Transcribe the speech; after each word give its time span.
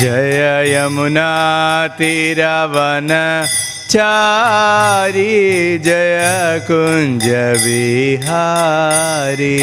जय 0.00 0.72
यमुना 0.74 1.30
तीरवन 1.98 3.08
चारी 3.90 5.78
जय 5.86 6.60
कुंज 6.70 7.24
बिहारी 7.64 9.58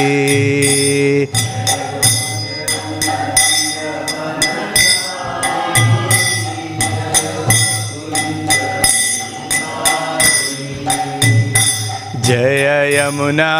जय 12.27 12.67
यमुना 12.95 13.53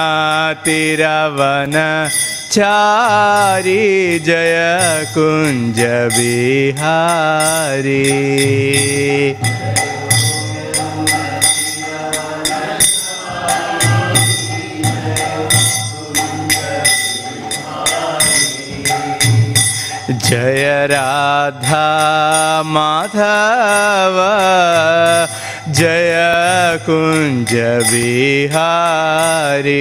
तीरवन 0.66 1.74
चारी 2.54 4.20
जय 4.28 4.56
कुंज 5.14 5.80
बिहारी 6.18 8.02
जय 20.28 20.88
राधा 20.92 21.84
माधव 22.74 24.18
जय 25.78 26.14
कुञ्ज 26.86 27.54
विहारे 27.92 29.76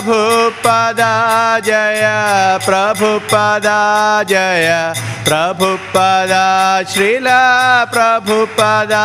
प्रभुपदा 0.00 1.14
जय 1.60 2.02
प्रभुपदा 2.64 3.80
जय 4.22 4.68
प्रभुपदा 5.24 6.44
श्रील 6.92 7.28
प्रभुपदा। 7.92 9.04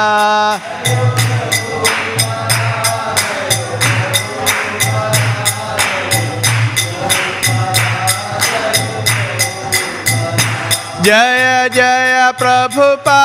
जय 11.04 11.70
जय 11.74 12.32
प्रभुपा 12.40 13.22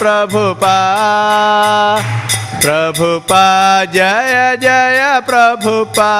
प्रभुपा। 0.00 0.76
प्रभुपा, 2.64 3.84
जय 3.84 4.56
जय 4.60 5.20
प्रभुपा। 5.26 6.12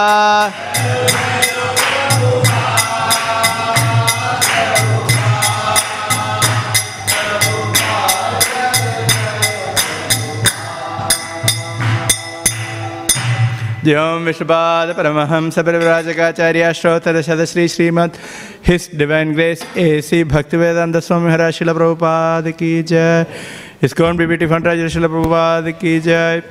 ज्योम 13.84 14.22
विश्वपाद 14.24 14.88
परमहम 14.88 15.50
सब्रवराजकाचार्य 15.50 16.72
श्रोतरशद 16.74 17.44
Shri 17.44 17.68
Srimad 17.68 18.12
His 18.66 18.88
Divine 18.96 19.32
Grace 19.32 19.66
A 19.76 20.00
C 20.00 20.24
Bhaktivedanta 20.24 20.96
Swami 20.96 21.32
हरा 21.32 21.50
प्रभुपाद 21.50 22.48
की 22.50 22.82
जय। 22.82 23.26
His 23.84 23.92
BBT 23.92 24.18
BBT 24.18 24.46
Fundraj 24.48 24.78
Srila 24.88 25.72
की 25.72 25.98
जय 26.00 26.42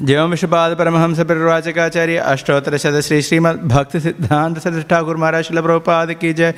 जयम 0.00 0.30
विश्वपाद 0.30 0.76
परमहंस 0.78 1.20
प्रवाचकाचार्य 1.20 2.16
अष्टोत्तर 2.24 2.76
शत 2.78 3.00
श्री 3.04 3.20
श्रीमद 3.22 3.60
भक्ति 3.68 4.00
सिद्धांत 4.00 4.58
सरस 4.58 4.84
ठाकुर 4.90 5.16
महाराज 5.16 5.44
शिल 5.44 5.60
प्रभुपाद 5.60 6.12
की 6.20 6.32
जय 6.32 6.54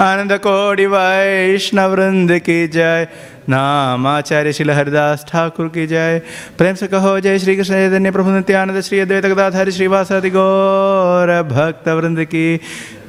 आनंद 0.00 0.32
कोटि 0.38 0.86
वैष्णवृंद 0.86 2.32
की 2.40 2.66
जय 2.68 3.06
नाम 3.50 4.06
आचार्य 4.06 4.52
शिल 4.52 4.70
हरिदास 4.70 5.24
ठाकुर 5.28 5.66
की 5.68 5.86
जय। 5.86 6.20
प्रेम 6.58 6.74
से 6.74 6.86
कहो, 6.86 7.18
जय 7.20 7.38
श्री 7.38 7.56
कृष्ण, 7.56 7.74
चैतन्य 7.74 8.10
प्रभु, 8.10 8.30
नित्यानंद, 8.30 8.80
श्री 8.80 9.00
अद्वैत 9.00 9.26
गदाधारी 9.26 9.72
श्रीवासादि 9.72 10.30
गौर 10.30 11.32
भक्त 11.50 11.88
वृंद 11.90 12.24
की 12.24 12.60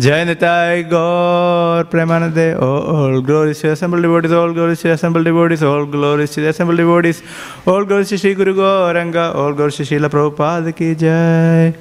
जय 0.01 0.25
निताय 0.25 0.83
गौर। 0.91 1.83
प्रेमानंद, 1.91 2.37
ओ 2.59 2.67
all 2.95 3.21
glories 3.25 3.65
assembled 3.65 4.01
devotees 4.01 4.33
all 4.33 4.51
glories 4.53 4.85
assembled 4.87 5.23
devotees 5.25 5.63
all 5.63 5.83
glories 5.91 6.39
assembled 6.47 6.77
devotees 6.77 7.21
all 7.67 7.85
glories 7.85 8.13
Shri 8.21 8.33
Guru 8.35 8.53
Gauranga 8.53 9.15
all 9.15 9.53
glories 9.53 9.87
शील 9.89 10.07
प्रभुपाद 10.07 10.69
की 10.77 10.93
जय 10.95 11.71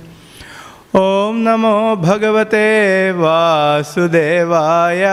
ओम 0.96 1.36
नमो 1.42 1.94
भगवते 2.02 2.66
वासुदेवाय 3.18 5.04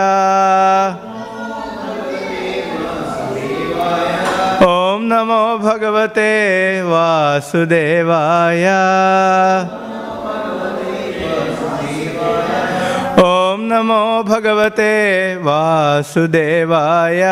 नमो 5.12 5.44
भगवते 5.58 6.30
वासुदेवाय। 6.88 8.64
ॐ 13.20 13.60
नमो 13.72 14.02
भगवते 14.30 14.92
वासुदेवाय। 15.46 17.22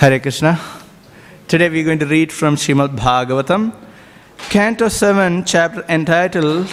Hare 0.00 0.18
Krishna. 0.18 0.46
Today 1.50 1.68
we 1.68 1.80
going 1.84 2.02
to 2.02 2.06
read 2.14 2.32
from 2.32 2.56
Srimad Bhagavatam 2.62 3.64
canto 4.52 4.88
seven 5.00 5.42
chapter 5.52 5.90
entitled 5.96 6.70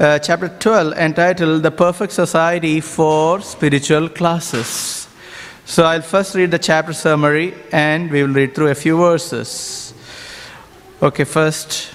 uh, 0.00 0.18
chapter 0.18 0.48
12, 0.48 0.94
entitled 0.94 1.62
The 1.62 1.70
Perfect 1.70 2.12
Society 2.12 2.80
for 2.80 3.40
Spiritual 3.40 4.08
Classes. 4.08 5.08
So 5.64 5.84
I'll 5.84 6.02
first 6.02 6.34
read 6.34 6.50
the 6.50 6.58
chapter 6.58 6.92
summary 6.92 7.54
and 7.72 8.10
we 8.10 8.22
will 8.22 8.34
read 8.34 8.54
through 8.54 8.68
a 8.68 8.74
few 8.74 8.96
verses. 8.98 9.94
Okay, 11.00 11.24
first. 11.24 11.94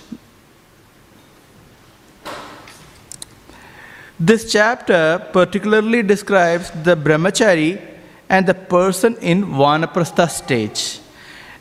This 4.19 4.51
chapter 4.51 5.25
particularly 5.31 6.04
describes 6.04 6.72
the 6.84 6.96
brahmachari 6.96 7.81
and 8.30 8.46
the 8.46 8.54
person 8.54 9.18
in 9.18 9.46
vanaprastha 9.46 10.30
stage. 10.30 11.00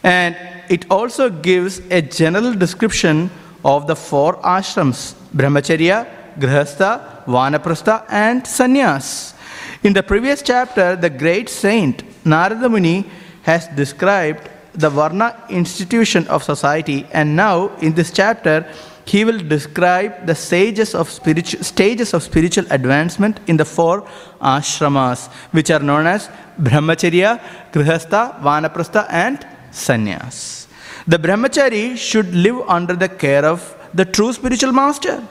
And 0.02 0.36
it 0.68 0.90
also 0.90 1.30
gives 1.30 1.80
a 1.90 2.02
general 2.02 2.54
description 2.54 3.30
of 3.64 3.86
the 3.86 3.96
four 3.96 4.36
ashrams 4.42 5.14
brahmacharya, 5.34 6.06
grihastha, 6.38 7.24
vanaprastha, 7.26 8.04
and 8.08 8.42
sannyas. 8.44 9.34
In 9.82 9.92
the 9.92 10.02
previous 10.02 10.42
chapter, 10.42 10.96
the 10.96 11.10
great 11.10 11.48
saint 11.48 12.02
Narada 12.24 12.68
Muni 12.68 13.06
has 13.42 13.68
described 13.68 14.48
the 14.74 14.90
Varna 14.90 15.28
institution 15.48 16.26
of 16.28 16.42
society, 16.42 17.06
and 17.12 17.34
now 17.34 17.74
in 17.78 17.92
this 17.94 18.10
chapter, 18.10 18.66
he 19.04 19.24
will 19.24 19.38
describe 19.38 20.26
the 20.26 20.34
stages 20.34 20.94
of, 20.94 21.08
spiritu- 21.08 21.62
stages 21.62 22.12
of 22.12 22.22
spiritual 22.22 22.66
advancement 22.70 23.40
in 23.46 23.56
the 23.56 23.64
four 23.64 24.02
ashramas, 24.40 25.28
which 25.52 25.70
are 25.70 25.80
known 25.80 26.06
as 26.06 26.28
Brahmacharya, 26.60 27.40
Grihastha, 27.72 28.40
Vanaprastha, 28.40 29.06
and 29.08 29.46
Sannyas. 29.70 30.66
The 31.06 31.18
Brahmachari 31.18 31.96
should 31.96 32.34
live 32.34 32.60
under 32.68 32.94
the 32.94 33.08
care 33.08 33.44
of 33.44 33.74
the 33.94 34.04
true 34.04 34.32
spiritual 34.32 34.72
master, 34.72 35.26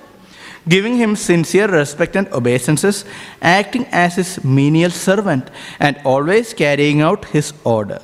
giving 0.68 0.98
him 0.98 1.16
sincere 1.16 1.68
respect 1.68 2.16
and 2.16 2.28
obeisances, 2.34 3.06
acting 3.42 3.86
as 3.92 4.16
his 4.16 4.44
menial 4.44 4.92
servant, 4.92 5.50
and 5.80 6.00
always 6.04 6.54
carrying 6.54 7.02
out 7.02 7.26
his 7.26 7.54
order. 7.64 8.02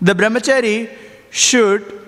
The 0.00 0.14
Brahmachari 0.14 0.90
should 1.30 1.98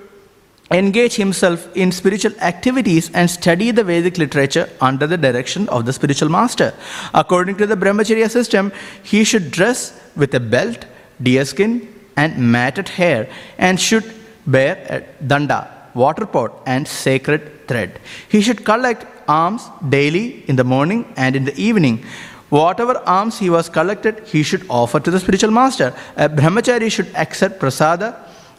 engage 0.71 1.15
himself 1.17 1.69
in 1.77 1.91
spiritual 1.91 2.33
activities 2.41 3.11
and 3.13 3.29
study 3.29 3.71
the 3.73 3.83
Vedic 3.83 4.19
literature 4.19 4.69
under 4.81 5.07
the 5.07 5.17
direction 5.17 5.69
of 5.69 5.85
the 5.85 5.93
spiritual 5.93 6.29
master. 6.29 6.73
According 7.13 7.57
to 7.57 7.67
the 7.67 7.77
Brahmacharya 7.77 8.31
system, 8.31 8.73
he 9.03 9.25
should 9.25 9.51
dress 9.51 10.01
with 10.15 10.33
a 10.35 10.41
belt, 10.41 10.85
deerskin, 11.23 11.93
and 12.17 12.37
matted 12.39 12.89
hair 12.89 13.29
and 13.59 13.81
should 13.81 14.05
bear 14.47 14.77
a 14.89 15.25
danda, 15.25 15.69
water 15.95 16.27
pot, 16.27 16.53
and 16.67 16.87
sacred 16.87 17.67
thread. 17.67 17.99
He 18.29 18.41
should 18.41 18.65
collect 18.65 19.20
alms 19.39 19.65
daily 19.97 20.27
in 20.49 20.57
the 20.57 20.65
morning 20.75 21.01
and 21.17 21.37
in 21.37 21.45
the 21.45 21.57
evening. 21.69 22.05
Whatever 22.49 22.95
alms 23.17 23.39
he 23.39 23.49
was 23.57 23.69
collected, 23.69 24.27
he 24.33 24.43
should 24.43 24.65
offer 24.69 24.99
to 25.01 25.11
the 25.11 25.21
spiritual 25.21 25.53
master. 25.53 25.95
A 26.17 26.29
brahmachari 26.29 26.91
should 26.91 27.11
accept 27.15 27.61
prasada 27.61 28.09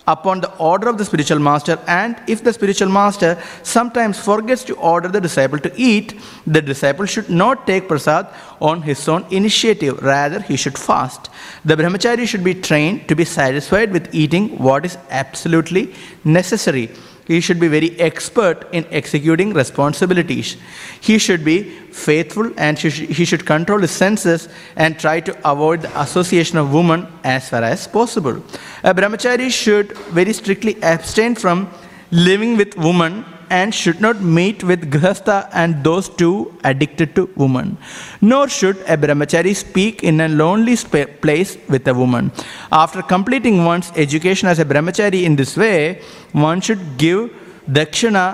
upon 0.07 0.41
the 0.41 0.51
order 0.57 0.87
of 0.89 0.97
the 0.97 1.05
spiritual 1.05 1.39
master 1.39 1.77
and 1.87 2.15
if 2.27 2.43
the 2.43 2.53
spiritual 2.53 2.89
master 2.89 3.31
sometimes 3.61 4.19
forgets 4.19 4.63
to 4.63 4.75
order 4.75 5.07
the 5.07 5.21
disciple 5.21 5.59
to 5.59 5.71
eat 5.89 6.19
the 6.47 6.61
disciple 6.61 7.05
should 7.05 7.29
not 7.29 7.67
take 7.67 7.87
prasad 7.87 8.27
on 8.59 8.81
his 8.81 9.07
own 9.07 9.25
initiative 9.29 10.01
rather 10.01 10.39
he 10.49 10.57
should 10.63 10.77
fast 10.87 11.29
the 11.65 11.77
brahmachari 11.81 12.27
should 12.27 12.43
be 12.43 12.55
trained 12.69 13.07
to 13.07 13.15
be 13.15 13.23
satisfied 13.23 13.91
with 13.91 14.13
eating 14.23 14.49
what 14.57 14.89
is 14.89 14.97
absolutely 15.21 15.93
necessary 16.23 16.89
he 17.31 17.41
should 17.41 17.59
be 17.59 17.67
very 17.67 17.91
expert 17.99 18.67
in 18.71 18.85
executing 18.91 19.53
responsibilities. 19.53 20.57
He 20.99 21.17
should 21.17 21.43
be 21.45 21.57
faithful 22.07 22.51
and 22.57 22.77
he 22.77 23.25
should, 23.25 23.45
control 23.45 23.79
his 23.79 23.91
senses 23.91 24.49
and 24.75 24.99
try 24.99 25.19
to 25.21 25.33
avoid 25.49 25.81
the 25.83 26.01
association 26.01 26.57
of 26.57 26.73
women 26.73 27.07
as 27.23 27.49
far 27.49 27.63
as 27.63 27.87
possible. 27.87 28.43
A 28.83 28.93
brahmachari 28.93 29.49
should 29.49 29.97
very 30.19 30.33
strictly 30.33 30.75
abstain 30.83 31.35
from 31.35 31.69
living 32.11 32.57
with 32.57 32.77
women 32.77 33.25
and 33.59 33.75
should 33.79 33.99
not 34.05 34.21
meet 34.37 34.63
with 34.69 34.89
grihastha 34.93 35.37
and 35.61 35.83
those 35.87 36.07
two 36.21 36.35
addicted 36.63 37.09
to 37.17 37.23
woman. 37.35 37.77
Nor 38.21 38.43
should 38.57 38.77
a 38.93 38.97
brahmachari 39.03 39.55
speak 39.55 40.03
in 40.03 40.21
a 40.21 40.29
lonely 40.41 40.77
place 41.25 41.57
with 41.73 41.87
a 41.93 41.95
woman. 42.01 42.31
After 42.71 43.01
completing 43.01 43.65
one's 43.65 43.91
education 43.95 44.47
as 44.53 44.59
a 44.59 44.67
brahmachari 44.71 45.23
in 45.23 45.35
this 45.35 45.57
way, 45.63 46.01
one 46.31 46.61
should 46.61 46.83
give 46.97 47.31
dakshina 47.69 48.25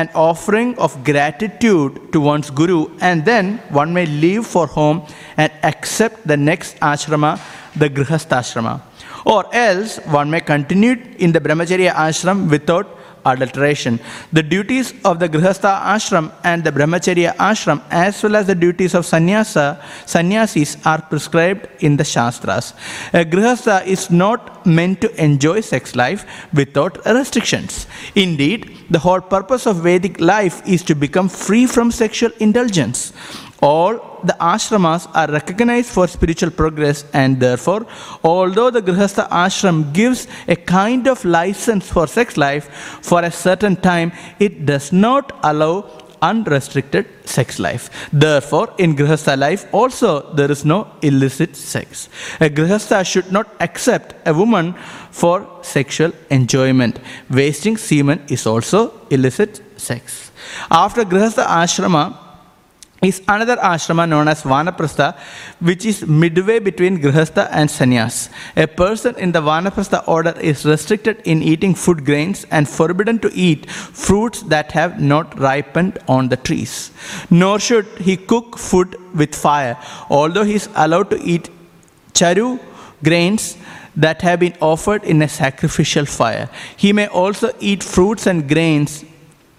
an 0.00 0.08
offering 0.14 0.70
of 0.78 0.92
gratitude 1.04 1.98
to 2.12 2.18
one's 2.18 2.48
guru 2.48 2.80
and 3.00 3.26
then 3.26 3.58
one 3.80 3.92
may 3.92 4.06
leave 4.06 4.46
for 4.46 4.66
home 4.66 5.06
and 5.36 5.52
accept 5.62 6.26
the 6.26 6.36
next 6.36 6.80
ashrama, 6.80 7.32
the 7.76 7.90
grihastha 7.90 8.38
ashrama. 8.42 8.80
Or 9.26 9.44
else 9.54 9.98
one 10.18 10.30
may 10.30 10.40
continue 10.40 10.96
in 11.18 11.30
the 11.32 11.40
brahmacharya 11.40 11.92
ashram 11.92 12.50
without 12.50 12.98
adulteration. 13.24 14.00
The 14.32 14.42
duties 14.42 14.94
of 15.04 15.18
the 15.18 15.28
Grihastha 15.28 15.80
ashram 15.82 16.32
and 16.44 16.64
the 16.64 16.72
Brahmacharya 16.72 17.36
ashram, 17.36 17.82
as 17.90 18.22
well 18.22 18.36
as 18.36 18.46
the 18.46 18.54
duties 18.54 18.94
of 18.94 19.06
sannyasa, 19.06 19.82
sannyasis, 20.06 20.76
are 20.86 21.02
prescribed 21.02 21.68
in 21.80 21.96
the 21.96 22.04
Shastras. 22.04 22.74
A 23.12 23.24
Grihastha 23.24 23.86
is 23.86 24.10
not 24.10 24.66
meant 24.66 25.00
to 25.00 25.22
enjoy 25.22 25.60
sex 25.60 25.96
life 25.96 26.24
without 26.52 27.04
restrictions. 27.06 27.86
Indeed, 28.14 28.76
the 28.90 28.98
whole 28.98 29.20
purpose 29.20 29.66
of 29.66 29.76
Vedic 29.76 30.20
life 30.20 30.66
is 30.66 30.82
to 30.84 30.94
become 30.94 31.28
free 31.28 31.66
from 31.66 31.90
sexual 31.90 32.30
indulgence. 32.38 33.12
All 33.62 34.20
the 34.24 34.36
ashramas 34.40 35.08
are 35.14 35.30
recognized 35.32 35.90
for 35.90 36.08
spiritual 36.08 36.50
progress, 36.50 37.04
and 37.12 37.38
therefore, 37.38 37.86
although 38.24 38.70
the 38.70 38.82
Grihastha 38.82 39.28
ashram 39.30 39.92
gives 39.92 40.26
a 40.48 40.56
kind 40.56 41.06
of 41.06 41.24
license 41.24 41.88
for 41.88 42.08
sex 42.08 42.36
life 42.36 42.68
for 43.02 43.22
a 43.22 43.30
certain 43.30 43.76
time, 43.76 44.10
it 44.40 44.66
does 44.66 44.92
not 44.92 45.38
allow 45.44 45.88
unrestricted 46.22 47.06
sex 47.24 47.58
life. 47.58 47.90
Therefore, 48.12 48.72
in 48.78 48.96
Grihastha 48.96 49.36
life 49.36 49.66
also 49.72 50.32
there 50.34 50.50
is 50.50 50.64
no 50.64 50.88
illicit 51.02 51.56
sex. 51.56 52.08
A 52.40 52.48
Grihastha 52.48 53.04
should 53.04 53.30
not 53.32 53.48
accept 53.60 54.14
a 54.26 54.32
woman 54.32 54.74
for 55.10 55.46
sexual 55.62 56.12
enjoyment. 56.30 57.00
Wasting 57.28 57.76
semen 57.76 58.22
is 58.28 58.46
also 58.46 58.92
illicit 59.10 59.60
sex. 59.76 60.30
After 60.70 61.04
Grihastha 61.04 61.44
ashrama, 61.44 62.16
is 63.02 63.20
another 63.26 63.56
ashrama 63.56 64.08
known 64.08 64.28
as 64.28 64.42
Vanaprastha, 64.42 65.16
which 65.58 65.84
is 65.84 66.06
midway 66.06 66.60
between 66.60 66.98
Grihastha 66.98 67.48
and 67.50 67.68
Sannyas. 67.68 68.30
A 68.56 68.68
person 68.68 69.16
in 69.16 69.32
the 69.32 69.40
Vanaprastha 69.40 70.06
order 70.06 70.34
is 70.40 70.64
restricted 70.64 71.20
in 71.24 71.42
eating 71.42 71.74
food 71.74 72.04
grains 72.04 72.46
and 72.52 72.68
forbidden 72.68 73.18
to 73.18 73.30
eat 73.34 73.68
fruits 73.68 74.42
that 74.42 74.70
have 74.70 75.00
not 75.00 75.36
ripened 75.38 75.98
on 76.06 76.28
the 76.28 76.36
trees. 76.36 76.92
Nor 77.28 77.58
should 77.58 77.86
he 77.98 78.16
cook 78.16 78.56
food 78.56 78.96
with 79.16 79.34
fire, 79.34 79.76
although 80.08 80.44
he 80.44 80.54
is 80.54 80.68
allowed 80.76 81.10
to 81.10 81.20
eat 81.22 81.50
charu 82.12 82.60
grains 83.02 83.56
that 83.96 84.22
have 84.22 84.38
been 84.38 84.54
offered 84.60 85.02
in 85.02 85.20
a 85.22 85.28
sacrificial 85.28 86.06
fire. 86.06 86.48
He 86.76 86.92
may 86.92 87.08
also 87.08 87.50
eat 87.58 87.82
fruits 87.82 88.28
and 88.28 88.48
grains 88.48 89.04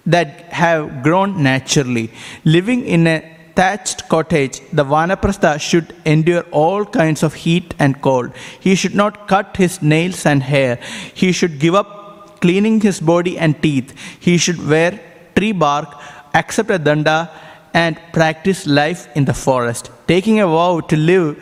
that 0.05 0.51
have 0.51 1.03
grown 1.03 1.43
naturally. 1.43 2.09
Living 2.45 2.85
in 2.85 3.07
a 3.07 3.32
thatched 3.55 4.09
cottage, 4.09 4.61
the 4.71 4.83
Vanaprastha 4.83 5.59
should 5.59 5.95
endure 6.05 6.43
all 6.51 6.85
kinds 6.85 7.23
of 7.23 7.33
heat 7.33 7.73
and 7.79 8.01
cold. 8.01 8.31
He 8.59 8.75
should 8.75 8.95
not 8.95 9.27
cut 9.27 9.57
his 9.57 9.81
nails 9.81 10.25
and 10.25 10.41
hair. 10.41 10.79
He 11.13 11.31
should 11.31 11.59
give 11.59 11.75
up 11.75 12.41
cleaning 12.41 12.81
his 12.81 12.99
body 12.99 13.37
and 13.37 13.61
teeth. 13.61 13.93
He 14.19 14.37
should 14.37 14.67
wear 14.67 14.99
tree 15.35 15.51
bark, 15.51 15.93
accept 16.33 16.69
a 16.71 16.79
danda, 16.79 17.29
and 17.75 17.99
practice 18.11 18.67
life 18.67 19.07
in 19.15 19.25
the 19.25 19.33
forest, 19.33 19.89
taking 20.07 20.39
a 20.39 20.45
vow 20.45 20.79
to 20.81 20.95
live 20.95 21.41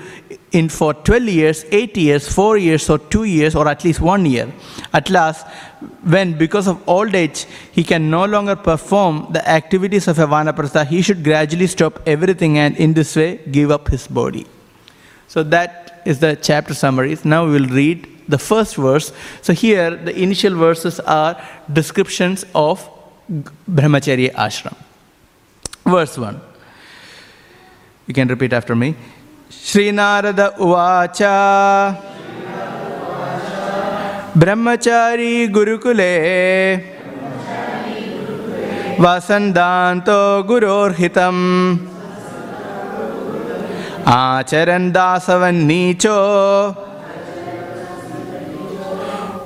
in 0.52 0.70
for 0.70 0.94
12 0.94 1.24
years, 1.24 1.66
8 1.72 1.98
years, 1.98 2.34
4 2.34 2.58
years, 2.58 2.90
or 2.90 2.98
2 2.98 3.26
years, 3.26 3.54
or 3.54 3.68
at 3.68 3.84
least 3.84 4.00
1 4.00 4.26
year. 4.26 4.52
At 4.94 5.10
last, 5.10 5.46
when 6.03 6.37
because 6.37 6.67
of 6.67 6.89
old 6.89 7.15
age 7.15 7.47
he 7.73 7.85
can 7.85 8.11
no 8.11 8.25
longer 8.25 8.57
perform 8.57 9.27
the 9.31 9.49
activities 9.49 10.09
of 10.09 10.19
a 10.19 10.27
vanaprastha, 10.27 10.87
he 10.87 11.03
should 11.03 11.23
gradually 11.23 11.67
stop 11.67 12.01
everything 12.07 12.59
and 12.59 12.77
in 12.77 12.95
this 12.95 13.15
way 13.17 13.39
give 13.51 13.71
up 13.71 13.89
his 13.89 14.07
body. 14.07 14.47
So 15.29 15.43
that 15.43 16.03
is 16.05 16.21
the 16.21 16.37
chapter 16.37 16.75
summary. 16.75 17.17
Now 17.25 17.45
we 17.47 17.53
will 17.53 17.69
read 17.69 18.09
the 18.29 18.39
first 18.39 18.77
verse. 18.77 19.13
So 19.43 19.53
here 19.53 19.95
the 19.95 20.17
initial 20.21 20.55
verses 20.55 21.01
are 21.01 21.41
descriptions 21.73 22.45
of 22.55 22.89
Brahmacharya 23.69 24.33
ashram. 24.35 24.77
Verse 25.85 26.17
1. 26.17 26.41
You 28.07 28.15
can 28.15 28.29
repeat 28.29 28.53
after 28.53 28.75
me. 28.75 28.95
Shri Narada 29.53 30.41
उवाच 30.61 31.23
ब्रह्मचारी 34.38 35.48
गुरुकुले। 35.48 36.14
वसन्दान्तो 39.00 40.44
गुरोर्हितम्। 40.44 41.78
आचरन् 44.08 44.92
दासवन्नीचो 44.92 46.16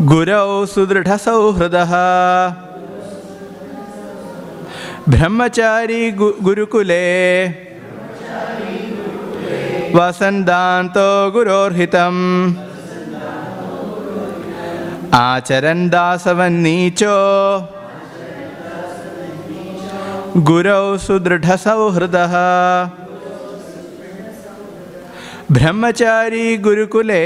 गुरौ 0.01 0.65
सुदृढसौहृदः 0.65 1.93
ब्रह्मचारी 5.09 6.11
गु 6.11 6.31
गुरुकुले। 6.41 7.05
वसन्दान्तो 9.95 11.31
गुरोर्हितम् 11.31 12.53
ആചരൻ 15.15 15.89
ദാസവൻ 15.89 16.63
നീച്ചോ? 16.63 17.15
ഗുരൗ 20.37 20.97
സുദൃഢസൗഹൃദ. 20.97 22.15
ബ്രഹ്മചാരി 25.51 26.55
ഗുരുകുലേ. 26.55 27.25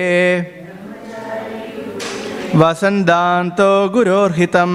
വസന്താന്തോ 2.55 3.85
ഗുരോർഹിതം. 3.85 4.73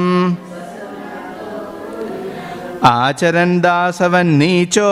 ആചരൻ 2.85 3.61
ദാസവൻ 3.61 4.39
നീചോ 4.39 4.91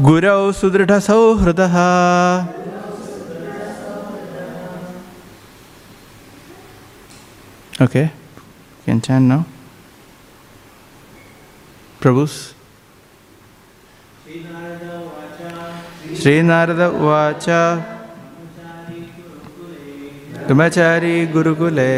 ഗുരൗ 0.00 0.50
സുദൃഢസൗഹൃദ. 0.50 1.60
Okay, 7.80 8.12
can 8.84 9.00
chant 9.00 9.24
now. 9.24 9.44
Prabhus. 12.00 12.54
श्रीनारद 16.20 16.80
उवाच 16.80 17.46
ब्रह्मचारी 20.46 21.16
गुरुकुले 21.34 21.94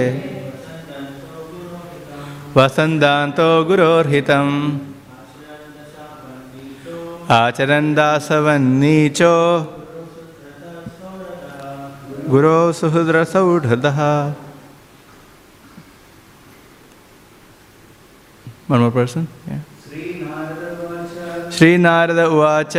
वसन्दान्तो 2.56 3.48
गुरोर्हितम् 3.68 4.54
आचरन् 7.38 7.94
दासवन्नीचो 7.98 9.36
गुरो 12.32 12.58
One 18.67 18.79
more 18.81 18.91
person? 18.91 19.27
Yeah. 19.47 19.59
श्रीनारद 21.55 22.19
उवाच 22.33 22.75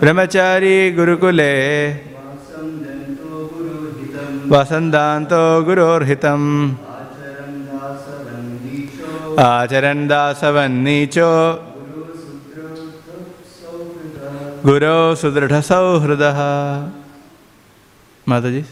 ब्रह्मचारी 0.00 0.76
गुरुकुले 0.96 1.52
वसन्दान्तो 4.52 5.42
गुरोर्हितम् 5.68 6.48
आचरन् 9.46 10.08
दासवन्नीचो 10.10 11.30
गुरो 14.68 14.98
सुदृढसौहृदः 15.20 16.38
माताजी 18.30 18.62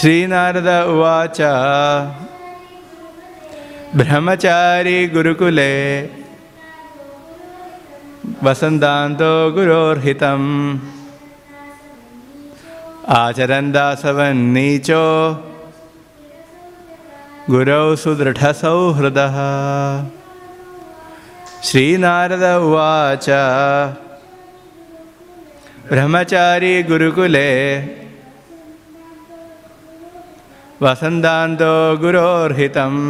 श्रीनारद 0.00 0.68
उवाच 0.90 1.38
ब्रह्मचारी 4.00 4.94
गुरुकुले 5.14 5.74
वसन्तान्तो 8.44 9.30
गुरोर्हितम् 9.56 10.48
आचरन् 13.18 13.70
दासवन्नीचो 13.76 15.04
गुरौ 17.52 17.84
सुदृढसौहृदः 18.02 19.38
श्रीनारद 21.68 22.44
उवाच 22.66 23.26
ब्रह्मचारी 25.92 26.74
गुरुकुले 26.90 27.48
वसन्दान्तो 30.82 31.72
गुरोर्हितम् 32.02 33.00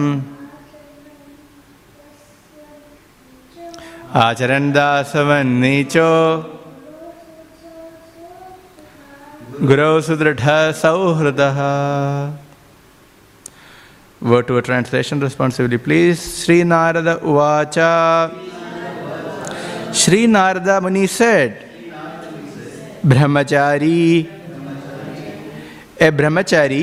आचरण 4.23 4.65
दासवन्नीचो 4.77 6.11
गुरौ 9.69 9.91
सुदृढसौहृदः 10.07 11.59
वो 14.31 14.41
to 14.49 14.61
translation 14.69 15.23
responsibility 15.23 15.79
please 15.85 16.25
Shri Narad 16.41 17.09
उवाच 17.31 17.77
श्रीनारद 20.00 20.69
मुनि 20.87 21.07
set 21.19 21.62
Brahmachari 23.12 24.00
A 26.03 26.11
Brahmachari 26.19 26.83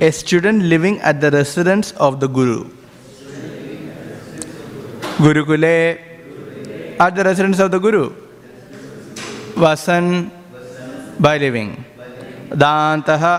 a 0.00 0.10
student 0.10 0.62
living 0.62 0.98
at 1.00 1.20
the 1.20 1.30
residence 1.30 1.92
of 1.92 2.20
the 2.20 2.26
Guru. 2.26 2.70
Guru 5.18 5.44
Gurukule, 5.44 6.00
at 6.98 7.14
the 7.14 7.22
residence 7.22 7.58
of 7.58 7.70
the 7.70 7.78
Guru. 7.78 8.10
Vasan, 9.54 10.30
by 11.20 11.36
living. 11.36 11.84
Dantaha, 12.48 13.34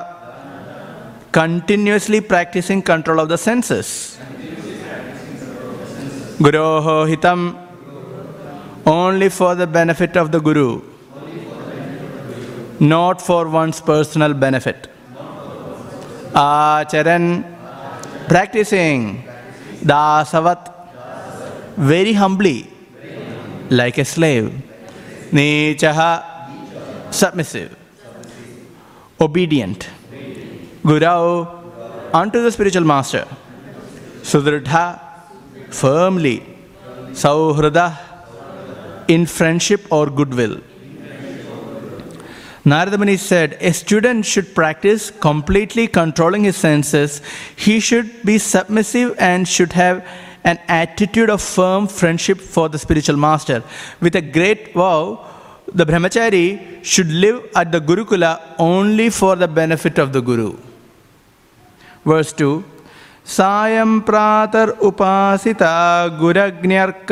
continuously 1.32 2.22
practicing 2.22 2.84
control 2.84 3.20
of 3.20 3.30
the 3.30 3.38
senses. 3.38 4.20
Guroho 6.38 7.08
hitam, 7.12 7.58
only 8.86 9.30
for 9.30 9.56
the 9.56 9.66
benefit 9.66 10.16
of 10.16 10.32
the 10.32 10.40
Guru, 10.40 10.82
not 12.80 13.20
for 13.20 13.48
one's 13.50 13.82
personal 13.82 14.36
benefit. 14.36 14.91
आचरण 16.38 17.24
practising 18.28 19.08
दासवत 19.88 20.70
very 21.90 22.14
humbly 22.14 22.62
like 23.72 24.00
a 24.00 24.04
slave 24.14 24.48
नीच 25.34 25.84
submissive 27.20 27.68
obedient 29.26 29.84
Gurav 30.88 31.26
on 32.20 32.30
to 32.30 32.46
the 32.46 32.50
spiritual 32.54 32.86
master 32.94 33.26
सुदृढ़ 34.32 34.68
firmly 35.82 36.38
सौहृद 37.22 37.78
in 39.12 39.26
friendship 39.38 39.92
और 39.94 40.10
goodwill 40.16 40.54
Narada 42.64 42.98
Muni 42.98 43.18
said, 43.18 43.58
a 43.60 43.74
student 43.74 44.24
should 44.24 44.54
practice 44.54 45.10
completely 45.10 45.88
controlling 45.88 46.44
his 46.44 46.56
senses. 46.56 47.22
He 47.56 47.80
should 47.80 48.24
be 48.24 48.38
submissive 48.38 49.16
and 49.18 49.48
should 49.48 49.74
have 49.74 50.08
an 50.44 50.60
attitude 50.68 51.30
of 51.30 51.42
firm 51.42 51.88
friendship 51.88 52.40
for 52.40 52.70
the 52.70 52.78
spiritual 52.78 53.18
master. 53.18 53.64
With 54.00 54.16
a 54.16 54.22
great 54.22 54.74
vow, 54.74 55.28
the 55.74 55.86
brahmachari 55.86 56.84
should 56.84 57.12
live 57.12 57.50
at 57.56 57.72
the 57.72 57.80
Gurukula 57.80 58.56
only 58.60 59.10
for 59.10 59.36
the 59.36 59.48
benefit 59.48 59.98
of 59.98 60.14
the 60.14 60.22
Guru. 60.22 60.58
Verse 62.06 62.32
2 62.34 62.64
സായം 63.36 63.92
പ്രാതർ 64.08 64.70
ഉപാസിത 64.88 65.64
ഗുരഗ്ന്യർക്ക 66.22 67.12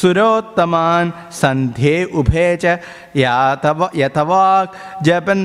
സുരോത്തമാൻ 0.00 1.06
സന്ധ്യേ 1.40 1.96
ഉഭേ 2.20 2.48
ച 2.64 2.74
യാതവ 3.24 3.88
യഥവാക് 4.02 4.74
ജപൻ 5.08 5.40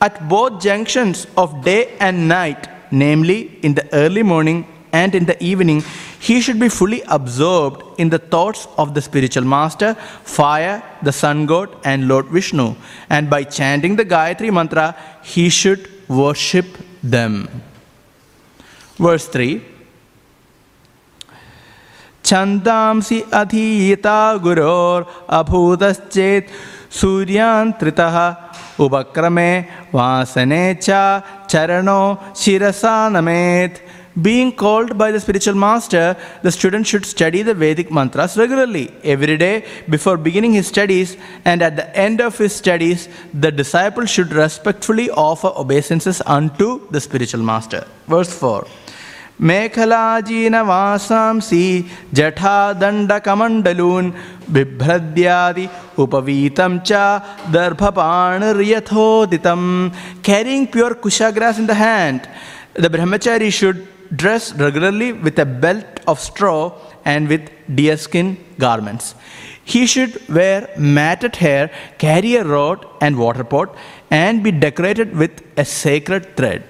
At 0.00 0.16
both 0.32 0.62
junctions 0.62 1.26
of 1.42 1.64
day 1.64 1.80
and 2.06 2.28
night, 2.28 2.68
namely 2.92 3.38
in 3.66 3.72
the 3.74 3.84
early 3.92 4.22
morning 4.22 4.58
and 4.92 5.12
in 5.18 5.24
the 5.30 5.36
evening, 5.42 5.82
he 6.20 6.40
should 6.40 6.60
be 6.60 6.68
fully 6.68 7.02
absorbed 7.16 7.80
in 7.98 8.08
the 8.08 8.18
thoughts 8.18 8.68
of 8.76 8.94
the 8.94 9.02
spiritual 9.02 9.44
master, 9.44 9.90
fire, 10.38 10.76
the 11.02 11.12
sun 11.12 11.46
god, 11.46 11.68
and 11.84 12.06
Lord 12.06 12.26
Vishnu. 12.26 12.68
And 13.08 13.28
by 13.28 13.42
chanting 13.58 13.96
the 13.96 14.04
Gayatri 14.04 14.52
mantra, 14.52 14.94
he 15.22 15.48
should 15.48 15.82
worship 16.08 16.66
them. 17.02 17.48
Verse 18.98 19.28
3 19.32 19.60
छन्दांसि 22.28 23.20
अधीयता 23.40 24.20
गुरोर् 24.44 25.04
सूर्यान्त्रितः 26.98 28.16
उपक्रमे 28.84 29.50
वासने 29.94 30.62
च 30.82 30.90
चरणो 31.50 32.02
शिरसा 32.40 32.96
नमेत् 33.14 33.80
being 34.21 34.51
called 34.51 34.97
by 34.97 35.11
the 35.11 35.19
spiritual 35.19 35.55
master, 35.55 36.15
the 36.43 36.51
student 36.51 36.85
should 36.85 37.05
study 37.05 37.41
the 37.41 37.53
Vedic 37.53 37.91
mantras 37.91 38.37
regularly, 38.37 38.93
every 39.03 39.37
day 39.37 39.65
before 39.89 40.17
beginning 40.17 40.53
his 40.53 40.67
studies, 40.67 41.17
and 41.45 41.61
at 41.61 41.75
the 41.75 41.97
end 41.97 42.21
of 42.21 42.37
his 42.37 42.55
studies, 42.55 43.09
the 43.33 43.51
disciple 43.51 44.05
should 44.05 44.31
respectfully 44.31 45.09
offer 45.09 45.51
obeisances 45.55 46.21
unto 46.25 46.87
the 46.91 47.01
spiritual 47.01 47.41
master. 47.41 47.85
Verse 48.07 48.33
4. 48.33 48.67
मेखलाजीनवासांसि 49.39 51.63
जठादण्डकमण्डलून् 52.15 54.11
बिभ्रद्यादि 54.53 55.65
उपवीतं 56.03 56.73
च 56.85 56.91
दर्भपाणिर्यथोदितं 57.53 59.61
Carrying 60.21 60.67
pure 60.67 60.95
kusha 60.95 61.33
grass 61.33 61.57
in 61.57 61.65
the 61.65 61.73
hand, 61.73 62.29
the 62.75 62.89
brahmachari 62.89 63.51
should 63.51 63.87
dress 64.14 64.52
regularly 64.54 65.12
with 65.12 65.38
a 65.38 65.46
belt 65.46 66.00
of 66.06 66.20
straw 66.20 66.72
and 67.04 67.28
with 67.28 67.50
deerskin 67.74 68.36
garments. 68.58 69.14
He 69.64 69.86
should 69.86 70.26
wear 70.28 70.70
matted 70.78 71.36
hair, 71.36 71.70
carry 71.98 72.36
a 72.36 72.44
rod 72.44 72.86
and 73.00 73.18
water 73.18 73.44
pot, 73.44 73.74
and 74.10 74.42
be 74.42 74.50
decorated 74.50 75.14
with 75.14 75.42
a 75.58 75.64
sacred 75.64 76.36
thread, 76.36 76.64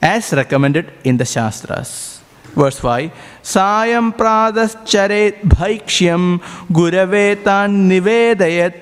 as 0.00 0.32
recommended 0.32 0.90
in 1.04 1.18
the 1.18 1.26
Shastras. 1.26 2.20
Verse 2.54 2.78
5 2.78 3.12
Sayam 3.42 4.16
pradaschare 4.16 5.38
bhaikshyam 5.42 6.40
gurave 6.78 7.44
tan 7.44 7.88
nivedayat 7.90 8.74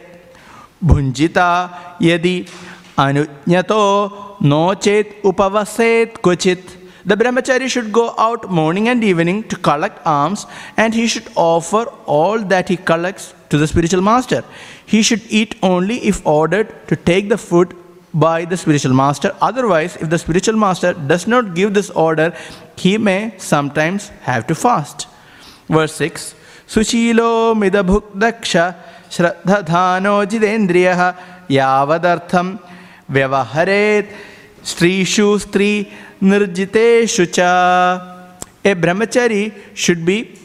bhunjita 0.83 1.51
yadi 2.01 2.49
anujnato 2.97 4.41
no 4.41 4.75
chet 4.75 5.23
upavaset 5.23 6.15
kuchit 6.27 6.78
the 7.09 7.17
brahmachari 7.21 7.69
should 7.75 7.91
go 7.99 8.07
out 8.27 8.51
morning 8.59 8.89
and 8.93 9.03
evening 9.11 9.43
to 9.51 9.57
collect 9.69 10.07
alms 10.07 10.47
and 10.77 10.95
he 11.01 11.07
should 11.13 11.29
offer 11.35 11.85
all 12.17 12.39
that 12.53 12.69
he 12.69 12.77
collects 12.77 13.35
to 13.51 13.57
the 13.57 13.67
spiritual 13.67 14.03
master. 14.03 14.45
He 14.85 15.03
should 15.03 15.23
eat 15.29 15.55
only 15.63 15.97
if 16.11 16.25
ordered 16.27 16.75
to 16.89 16.97
take 16.97 17.31
the 17.31 17.39
food 17.39 17.75
by 18.13 18.45
the 18.45 18.57
spiritual 18.57 18.95
master. 18.95 19.35
Otherwise, 19.41 19.97
if 19.97 20.11
the 20.11 20.19
spiritual 20.19 20.57
master 20.57 20.93
does 20.93 21.27
not 21.27 21.55
give 21.55 21.73
this 21.73 21.91
order, 21.91 22.35
he 22.77 22.99
may 22.99 23.35
sometimes 23.39 24.09
have 24.29 24.47
to 24.49 24.55
fast. 24.55 25.07
Verse 25.69 25.95
6 25.95 26.35
Sushilo 26.67 27.55
midabhukdaksha 27.63 28.77
shraddhadhano 29.09 30.15
jidendriya 30.33 31.17
yavadartham 31.49 32.59
vyavaharet 33.11 34.13
strishu 34.63 35.29
stri 35.45 35.91
nirjiteshu 36.21 37.33
cha. 37.33 38.25
A 38.65 38.75
brahmachari 38.75 39.53
should 39.75 40.05
be 40.05 40.39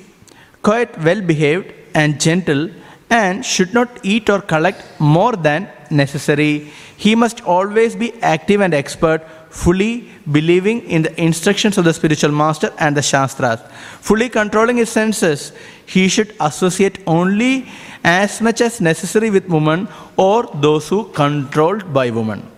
quite 0.61 0.97
well 1.03 1.21
behaved 1.21 1.73
and 1.93 2.19
gentle 2.19 2.69
and 3.09 3.45
should 3.45 3.73
not 3.73 3.89
eat 4.03 4.29
or 4.29 4.41
collect 4.41 4.99
more 4.99 5.33
than 5.33 5.67
necessary. 5.89 6.71
He 6.97 7.15
must 7.15 7.41
always 7.41 7.95
be 7.95 8.13
active 8.21 8.61
and 8.61 8.73
expert, 8.73 9.21
fully 9.49 10.09
believing 10.31 10.81
in 10.89 11.03
the 11.03 11.21
instructions 11.21 11.77
of 11.77 11.85
the 11.85 11.93
spiritual 11.93 12.31
master 12.31 12.71
and 12.79 12.97
the 12.97 13.01
Shastras. 13.01 13.59
Fully 13.99 14.29
controlling 14.29 14.77
his 14.77 14.89
senses, 14.89 15.51
he 15.85 16.07
should 16.07 16.33
associate 16.39 16.99
only 17.05 17.67
as 18.03 18.41
much 18.41 18.61
as 18.61 18.81
necessary 18.81 19.29
with 19.29 19.47
women 19.47 19.87
or 20.17 20.49
those 20.55 20.87
who 20.87 21.05
controlled 21.09 21.93
by 21.93 22.09
women. 22.09 22.49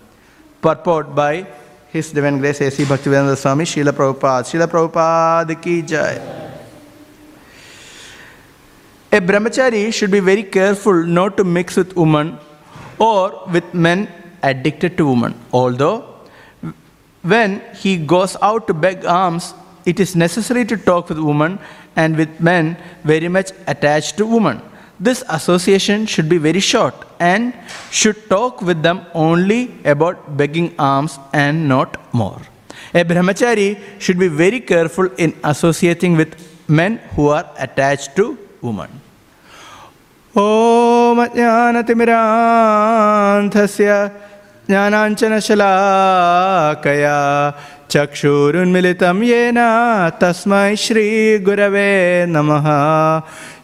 Purport 0.61 1.13
by 1.15 1.47
his 1.95 2.11
Divine 2.11 2.39
Grace 2.39 2.59
A.C. 2.59 2.83
Bhaktivedanta 2.83 3.37
Swami, 3.37 3.63
Srila 3.63 3.93
Prabhupada. 3.99 4.43
Srila 4.49 4.67
Prabhupada 4.67 5.55
ki 5.61 5.81
jai. 5.81 6.15
A 9.13 9.21
brahmachari 9.21 9.93
should 9.93 10.11
be 10.11 10.19
very 10.19 10.43
careful 10.43 11.05
not 11.19 11.37
to 11.37 11.45
mix 11.45 11.77
with 11.77 11.95
women 11.95 12.37
or 12.99 13.43
with 13.49 13.73
men 13.73 14.09
addicted 14.43 14.97
to 14.97 15.07
women. 15.07 15.33
Although, 15.53 16.03
when 17.21 17.61
he 17.81 17.95
goes 17.95 18.35
out 18.41 18.67
to 18.67 18.73
beg 18.73 19.05
alms, 19.05 19.53
it 19.85 20.01
is 20.01 20.17
necessary 20.17 20.65
to 20.65 20.75
talk 20.75 21.07
with 21.07 21.19
women 21.19 21.59
and 21.95 22.17
with 22.17 22.41
men 22.41 22.75
very 23.05 23.29
much 23.29 23.51
attached 23.67 24.17
to 24.17 24.25
women. 24.25 24.61
This 24.98 25.24
association 25.30 26.06
should 26.06 26.28
be 26.28 26.36
very 26.36 26.60
short 26.60 26.94
and 27.18 27.54
should 27.90 28.28
talk 28.28 28.60
with 28.60 28.82
them 28.82 29.06
only 29.14 29.74
about 29.84 30.36
begging 30.36 30.74
alms 30.78 31.18
and 31.32 31.68
not 31.68 31.96
more. 32.12 32.40
A 32.94 33.04
brahmachari 33.04 33.78
should 33.98 34.18
be 34.18 34.28
very 34.28 34.60
careful 34.60 35.06
in 35.16 35.34
associating 35.44 36.16
with 36.16 36.34
men 36.68 36.98
who 37.14 37.28
are 37.28 37.46
attached 37.58 38.16
to 38.16 38.36
women. 38.60 38.90
ॐ 40.36 41.18
ज्ञानतिमिरान्धस्य 41.34 42.10
ज्ञानाञ्चनशलाकया 44.70 45.70
चक्षुरुन्मिलितं 47.92 49.18
येन 49.26 49.58
तस्मै 50.20 50.70
श्रीगुरवे 50.82 51.90
नमः 52.34 52.66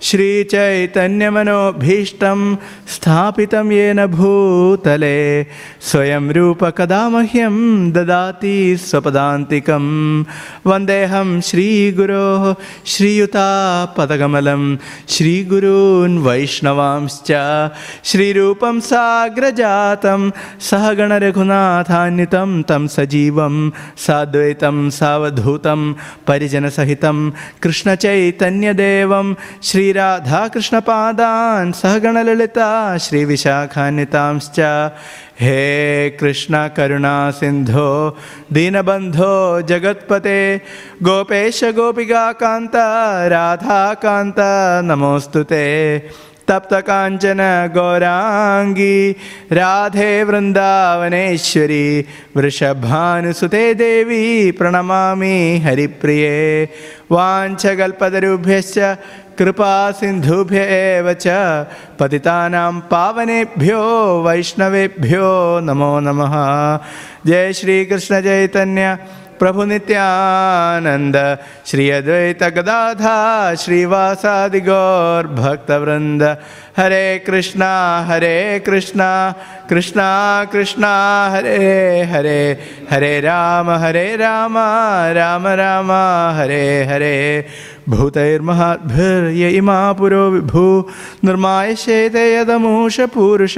श्रीचैतन्यमनोभीष्टं 0.02 2.58
स्थापितं 2.88 3.72
येन 3.72 4.06
भूतले, 4.06 5.46
स्वयं 5.82 6.30
रूपकदा 6.30 7.10
मह्यं 7.10 7.92
ददाति 7.92 8.78
स्वपदान्तिकं। 8.78 10.26
वन्देऽहं 10.66 11.42
श्रीगुरोः 11.42 12.56
श्रीयुतापदकमलं, 12.86 14.78
श्रीगुरून् 15.10 16.24
वैष्णवांश्च। 16.24 17.32
श्रीरूपं 18.04 18.80
साग्रजातं, 18.80 20.32
सहगणरघुनाथान्वितं, 20.60 22.62
तं 22.62 22.88
सजीवं, 22.88 23.72
साद्वैतं, 23.98 24.90
सावधूतं, 24.90 25.94
परिजनसहितं, 26.28 27.32
कृष्णचैतन्यदेवं 27.64 29.34
श्रीराधाकृष्णपादान् 29.92 31.72
सहगणललिता 31.76 32.98
श्रीविशाखान्वितांश्च 33.06 34.60
हे 35.42 36.10
कृष्ण 36.20 36.68
करुणा 36.78 37.16
सिन्धो 37.40 37.90
दीनबन्धो 38.54 39.36
जगत्पते 39.70 40.40
गोपेश 41.04 41.64
गोपिकान्त 41.76 42.76
राधाकान्त 43.36 44.40
नमोऽस्तु 44.88 45.44
ते 45.52 45.66
तप्तकाञ्चन 46.50 47.42
गौराङ्गी 47.76 48.96
राधे 49.58 50.12
वृन्दावनेश्वरी 50.28 51.86
वृषभानुसुते 52.38 53.64
देवी 53.82 54.26
प्रणमामि 54.60 55.38
हरिप्रिये 55.66 56.40
वाञ्छकल्पतरुभ्यश्च 57.14 58.78
कृपासिन्धुभ्य 59.38 60.60
सिंधुभ्य 60.62 61.14
च 61.24 61.28
पतितानां 62.00 62.74
पावनेभ्यो 62.92 63.82
वैष्णवेभ्यो 64.26 65.30
नमो 65.68 65.94
नमः। 66.00 66.36
जय 67.26 67.54
श्रीकृष्णचैतन्य 67.54 68.98
प्रभु 69.42 69.64
नित्यानंद 69.64 71.38
श्री 71.66 71.90
अद्वैत 71.90 72.44
गदाधा 72.44 73.18
श्रीवासादि 73.56 74.62
गौर 74.62 75.28
भक्तवृंद 75.28 76.24
हरे 76.78 77.20
कृष्णा 77.20 77.72
हरे 78.02 78.60
कृष्णा 78.60 79.36
कृष्णा 79.70 80.46
कृष्णा, 80.46 80.92
हरे 81.32 82.04
हरे। 82.04 82.60
हरे 82.92 83.22
राम 83.22 83.70
हरे 83.70 84.16
राम 84.16 84.58
राम 85.16 85.48
राम, 85.48 85.92
हरे 86.40 86.84
हरे। 86.84 87.46
भूतैर्महाद्भिर्य 87.90 89.50
इमा 89.50 89.94
पुरो 89.94 90.30
विभू 90.30 90.90
निर्मायशेते 91.24 92.36
यदमूष 92.36 93.00
पूरुष 93.02 93.58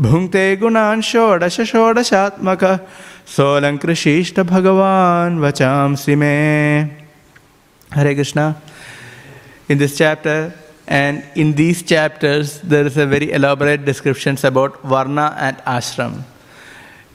भुङ्क्ते 0.00 0.56
गुणान् 0.56 1.02
षोडश 1.02 1.60
षोडशात्मकः। 1.60 2.78
सोलङ्कृशिष्ट 3.35 4.39
भगवान् 4.39 5.39
वचांसि 5.41 6.15
मे 6.15 6.35
Hare 7.91 8.13
Krishna. 8.13 8.55
In 9.67 9.77
this 9.77 9.97
chapter 9.97 10.53
and 10.87 11.23
in 11.35 11.53
these 11.53 11.81
chapters, 11.83 12.61
there 12.61 12.85
is 12.85 12.97
a 12.97 13.05
very 13.05 13.31
elaborate 13.31 13.85
descriptions 13.85 14.43
about 14.43 14.81
Varna 14.83 15.35
and 15.37 15.57
Ashram. 15.59 16.21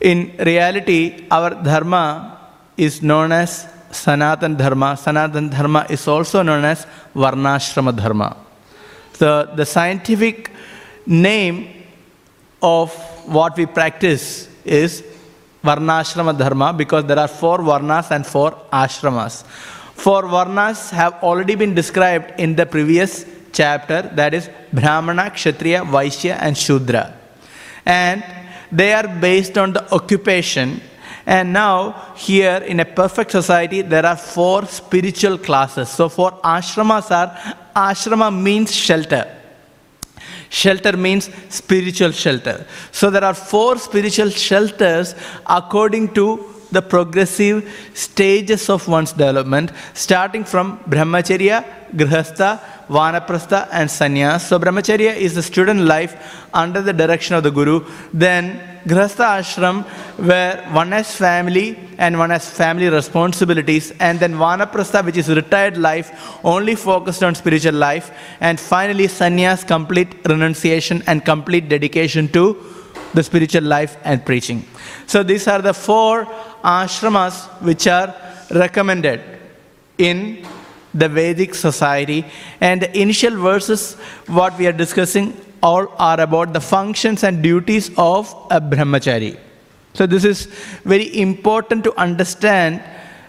In 0.00 0.32
reality, 0.38 1.26
our 1.30 1.50
Dharma 1.50 2.40
is 2.76 3.02
known 3.02 3.32
as 3.32 3.66
Sanatan 3.90 4.56
Dharma. 4.56 4.96
Sanatan 4.96 5.48
Dharma 5.48 5.86
is 5.88 6.06
also 6.08 6.42
known 6.42 6.64
as 6.64 6.86
Varnashrama 7.14 7.96
Dharma. 7.96 8.36
So, 9.12 9.44
the 9.54 9.64
scientific 9.64 10.50
name 11.06 11.84
of 12.60 12.92
what 13.26 13.56
we 13.56 13.66
practice 13.66 14.48
is 14.64 15.04
Varnashrama 15.63 16.37
Dharma 16.37 16.73
because 16.73 17.05
there 17.05 17.19
are 17.19 17.27
four 17.27 17.59
Varnas 17.59 18.11
and 18.11 18.25
four 18.25 18.51
Ashramas. 18.71 19.43
Four 19.93 20.23
Varnas 20.23 20.91
have 20.91 21.15
already 21.21 21.55
been 21.55 21.73
described 21.75 22.39
in 22.39 22.55
the 22.55 22.65
previous 22.65 23.25
chapter 23.51 24.01
that 24.13 24.33
is 24.33 24.49
Brahmana, 24.71 25.31
Kshatriya, 25.31 25.81
Vaishya, 25.81 26.37
and 26.39 26.57
Shudra. 26.57 27.13
And 27.85 28.23
they 28.71 28.93
are 28.93 29.07
based 29.07 29.57
on 29.57 29.73
the 29.73 29.93
occupation. 29.93 30.81
And 31.25 31.53
now, 31.53 32.13
here 32.15 32.57
in 32.57 32.79
a 32.79 32.85
perfect 32.85 33.31
society, 33.31 33.81
there 33.81 34.05
are 34.05 34.15
four 34.15 34.65
spiritual 34.65 35.37
classes. 35.37 35.89
So, 35.89 36.09
four 36.09 36.31
ashramas 36.41 37.11
are 37.11 37.35
ashrama 37.75 38.35
means 38.35 38.73
shelter. 38.73 39.38
Shelter 40.49 40.97
means 40.97 41.29
spiritual 41.49 42.11
shelter. 42.11 42.65
So 42.91 43.09
there 43.09 43.23
are 43.23 43.35
four 43.35 43.77
spiritual 43.77 44.29
shelters 44.31 45.15
according 45.45 46.13
to 46.15 46.48
the 46.71 46.81
progressive 46.81 47.67
stages 47.93 48.69
of 48.69 48.87
one's 48.87 49.11
development, 49.11 49.71
starting 49.93 50.43
from 50.43 50.77
brahmacharya, 50.79 51.65
grihastha, 51.95 52.59
vanaprastha, 52.87 53.67
and 53.71 53.89
sannyas. 53.89 54.41
So 54.41 54.59
brahmacharya 54.59 55.15
is 55.15 55.35
the 55.35 55.43
student 55.43 55.81
life 55.81 56.47
under 56.53 56.81
the 56.81 56.93
direction 56.93 57.35
of 57.35 57.43
the 57.43 57.51
guru. 57.51 57.85
Then 58.13 58.61
grihastha 58.85 59.39
ashram, 59.39 59.83
where 60.17 60.63
one 60.71 60.91
has 60.91 61.15
family 61.15 61.77
and 61.97 62.17
one 62.17 62.29
has 62.29 62.49
family 62.49 62.89
responsibilities, 62.89 63.91
and 63.99 64.19
then 64.19 64.33
vanaprastha, 64.33 65.03
which 65.03 65.17
is 65.17 65.29
retired 65.29 65.77
life, 65.77 66.11
only 66.43 66.75
focused 66.75 67.23
on 67.23 67.35
spiritual 67.35 67.73
life, 67.73 68.11
and 68.39 68.59
finally 68.59 69.07
sannyas, 69.07 69.65
complete 69.65 70.15
renunciation 70.27 71.03
and 71.07 71.25
complete 71.25 71.67
dedication 71.67 72.27
to 72.29 72.57
the 73.13 73.23
spiritual 73.23 73.63
life 73.63 73.97
and 74.03 74.23
preaching. 74.23 74.63
So 75.11 75.23
these 75.23 75.47
are 75.47 75.59
the 75.59 75.73
four 75.73 76.25
ashramas 76.63 77.35
which 77.67 77.87
are 77.87 78.13
recommended 78.51 79.19
in 79.97 80.45
the 80.93 81.09
Vedic 81.09 81.55
society. 81.55 82.25
And 82.61 82.83
the 82.83 82.91
initial 82.95 83.35
verses, 83.35 83.95
what 84.27 84.55
we 84.59 84.67
are 84.67 84.71
discussing, 84.71 85.35
all 85.63 85.87
are 85.97 86.19
about 86.19 86.53
the 86.53 86.61
functions 86.61 87.23
and 87.23 87.41
duties 87.41 87.89
of 87.97 88.31
a 88.51 88.61
brahmachari. 88.61 89.39
So 89.95 90.05
this 90.05 90.25
is 90.25 90.45
very 90.85 91.19
important 91.19 91.83
to 91.85 91.99
understand 91.99 92.83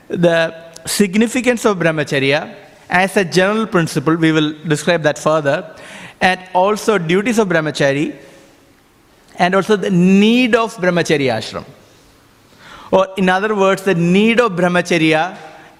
the 0.08 0.54
significance 0.84 1.64
of 1.64 1.78
brahmacharya 1.78 2.54
as 2.90 3.16
a 3.16 3.24
general 3.24 3.66
principle. 3.66 4.16
We 4.16 4.32
will 4.32 4.52
describe 4.68 5.02
that 5.04 5.18
further. 5.18 5.74
And 6.20 6.40
also 6.52 6.98
duties 6.98 7.38
of 7.38 7.48
brahmachari 7.48 8.16
and 9.40 9.54
also 9.54 9.74
the 9.74 9.90
need 9.90 10.54
of 10.54 10.76
brahmacharya 10.76 11.32
ashram. 11.40 11.64
Or, 12.92 13.08
in 13.16 13.28
other 13.28 13.54
words, 13.54 13.82
the 13.82 13.94
need 13.94 14.38
of 14.38 14.52
brahmacharya 14.52 15.36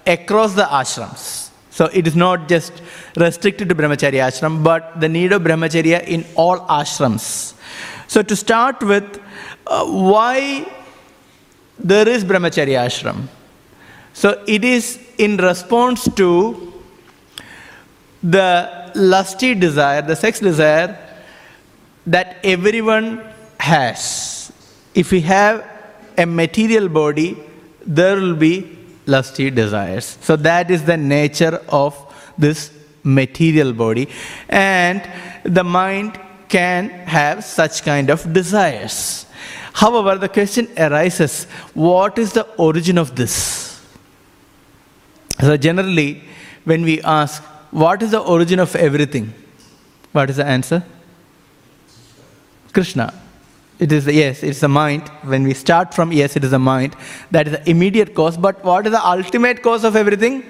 across 0.07 0.55
the 0.55 0.63
ashrams. 0.63 1.51
So, 1.69 1.85
it 1.93 2.07
is 2.07 2.15
not 2.15 2.49
just 2.49 2.81
restricted 3.15 3.69
to 3.69 3.75
brahmacharya 3.75 4.23
ashram, 4.29 4.63
but 4.63 4.99
the 4.99 5.07
need 5.07 5.31
of 5.31 5.43
brahmacharya 5.43 6.07
in 6.07 6.25
all 6.35 6.59
ashrams. 6.79 7.53
So, 8.07 8.23
to 8.23 8.35
start 8.35 8.81
with, 8.81 9.21
uh, 9.67 9.85
why 9.85 10.67
there 11.77 12.09
is 12.09 12.25
brahmacharya 12.25 12.85
ashram? 12.87 13.27
So, 14.13 14.43
it 14.47 14.65
is 14.65 14.99
in 15.19 15.37
response 15.37 16.09
to 16.15 16.73
the 18.23 18.91
lusty 18.95 19.53
desire, 19.53 20.01
the 20.01 20.15
sex 20.15 20.39
desire 20.39 20.97
that 22.07 22.37
everyone 22.43 23.30
has. 23.61 24.51
If 24.93 25.11
we 25.11 25.21
have 25.21 25.67
a 26.17 26.25
material 26.25 26.89
body, 26.89 27.37
there 27.85 28.15
will 28.15 28.35
be 28.35 28.77
lusty 29.05 29.49
desires. 29.49 30.17
So 30.21 30.35
that 30.35 30.71
is 30.71 30.83
the 30.83 30.97
nature 30.97 31.61
of 31.69 31.95
this 32.37 32.71
material 33.03 33.73
body. 33.73 34.09
And 34.49 35.07
the 35.43 35.63
mind 35.63 36.19
can 36.49 36.89
have 36.89 37.43
such 37.43 37.83
kind 37.83 38.09
of 38.09 38.33
desires. 38.33 39.25
However, 39.73 40.17
the 40.17 40.29
question 40.29 40.67
arises 40.77 41.45
what 41.73 42.17
is 42.19 42.33
the 42.33 42.43
origin 42.57 42.97
of 42.97 43.15
this? 43.15 43.79
So, 45.39 45.57
generally, 45.57 46.23
when 46.65 46.83
we 46.83 47.01
ask, 47.01 47.41
what 47.71 48.03
is 48.03 48.11
the 48.11 48.19
origin 48.19 48.59
of 48.59 48.75
everything? 48.75 49.33
What 50.11 50.29
is 50.29 50.35
the 50.35 50.45
answer? 50.45 50.83
Krishna. 52.73 53.20
It 53.81 53.91
is, 53.91 54.05
yes, 54.05 54.43
it's 54.43 54.59
the 54.59 54.67
mind. 54.67 55.09
When 55.23 55.43
we 55.43 55.55
start 55.55 55.91
from, 55.91 56.11
yes, 56.11 56.35
it 56.35 56.43
is 56.43 56.51
the 56.51 56.59
mind. 56.59 56.95
That 57.31 57.47
is 57.47 57.53
the 57.53 57.69
immediate 57.69 58.13
cause. 58.13 58.37
But 58.37 58.63
what 58.63 58.85
is 58.85 58.91
the 58.91 59.03
ultimate 59.03 59.63
cause 59.63 59.83
of 59.83 59.95
everything? 59.95 60.43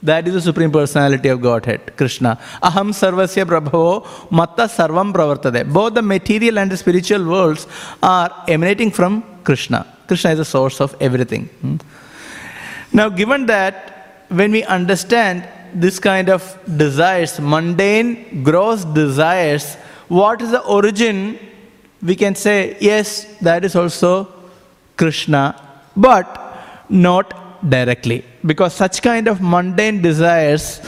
That 0.00 0.28
is 0.28 0.34
the 0.34 0.40
Supreme 0.40 0.70
Personality 0.70 1.28
of 1.28 1.42
Godhead, 1.42 1.96
Krishna. 1.96 2.38
Aham 2.62 2.90
sarvasya 3.00 3.44
prabhavo 3.46 4.30
matta 4.30 4.68
sarvam 4.76 5.12
pravartade. 5.12 5.72
Both 5.72 5.94
the 5.94 6.02
material 6.02 6.60
and 6.60 6.70
the 6.70 6.76
spiritual 6.76 7.26
worlds 7.26 7.66
are 8.00 8.44
emanating 8.46 8.92
from 8.92 9.24
Krishna. 9.42 9.84
Krishna 10.06 10.30
is 10.30 10.38
the 10.38 10.44
source 10.44 10.80
of 10.80 10.94
everything. 11.00 11.46
Hmm? 11.62 11.76
Now, 12.92 13.08
given 13.08 13.46
that 13.46 14.24
when 14.28 14.52
we 14.52 14.62
understand 14.62 15.48
this 15.74 15.98
kind 15.98 16.28
of 16.28 16.56
desires, 16.76 17.40
mundane, 17.40 18.44
gross 18.44 18.84
desires, 18.84 19.74
what 20.06 20.40
is 20.40 20.52
the 20.52 20.60
origin 20.60 21.40
we 22.06 22.14
can 22.16 22.34
say, 22.34 22.76
yes, 22.80 23.24
that 23.40 23.64
is 23.64 23.74
also 23.74 24.28
Krishna, 24.96 25.44
but 25.96 26.28
not 26.88 27.68
directly. 27.68 28.24
Because 28.44 28.74
such 28.74 29.02
kind 29.02 29.26
of 29.28 29.40
mundane 29.40 30.00
desires 30.02 30.80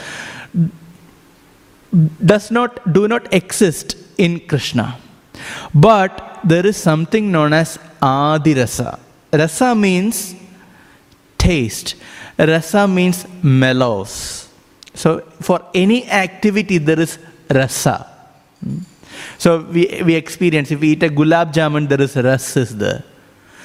does 2.24 2.50
not 2.50 2.92
do 2.92 3.08
not 3.08 3.32
exist 3.34 3.96
in 4.16 4.40
Krishna. 4.40 4.96
But 5.74 6.40
there 6.44 6.66
is 6.66 6.76
something 6.76 7.32
known 7.32 7.52
as 7.52 7.78
Adirasa. 8.00 8.98
Rasa 9.32 9.74
means 9.74 10.34
taste. 11.36 11.96
Rasa 12.38 12.86
means 12.86 13.26
mellows. 13.42 14.48
So 14.94 15.20
for 15.40 15.60
any 15.74 16.08
activity 16.08 16.78
there 16.78 17.00
is 17.00 17.18
rasa. 17.50 18.06
Hmm. 18.62 18.78
So 19.38 19.60
we, 19.60 20.02
we 20.04 20.14
experience, 20.16 20.70
if 20.72 20.80
we 20.80 20.88
eat 20.90 21.02
a 21.04 21.08
gulab 21.08 21.52
jamun, 21.52 21.88
there 21.88 22.00
is 22.00 22.16
ras 22.16 22.56
is 22.56 22.76
there. 22.76 23.04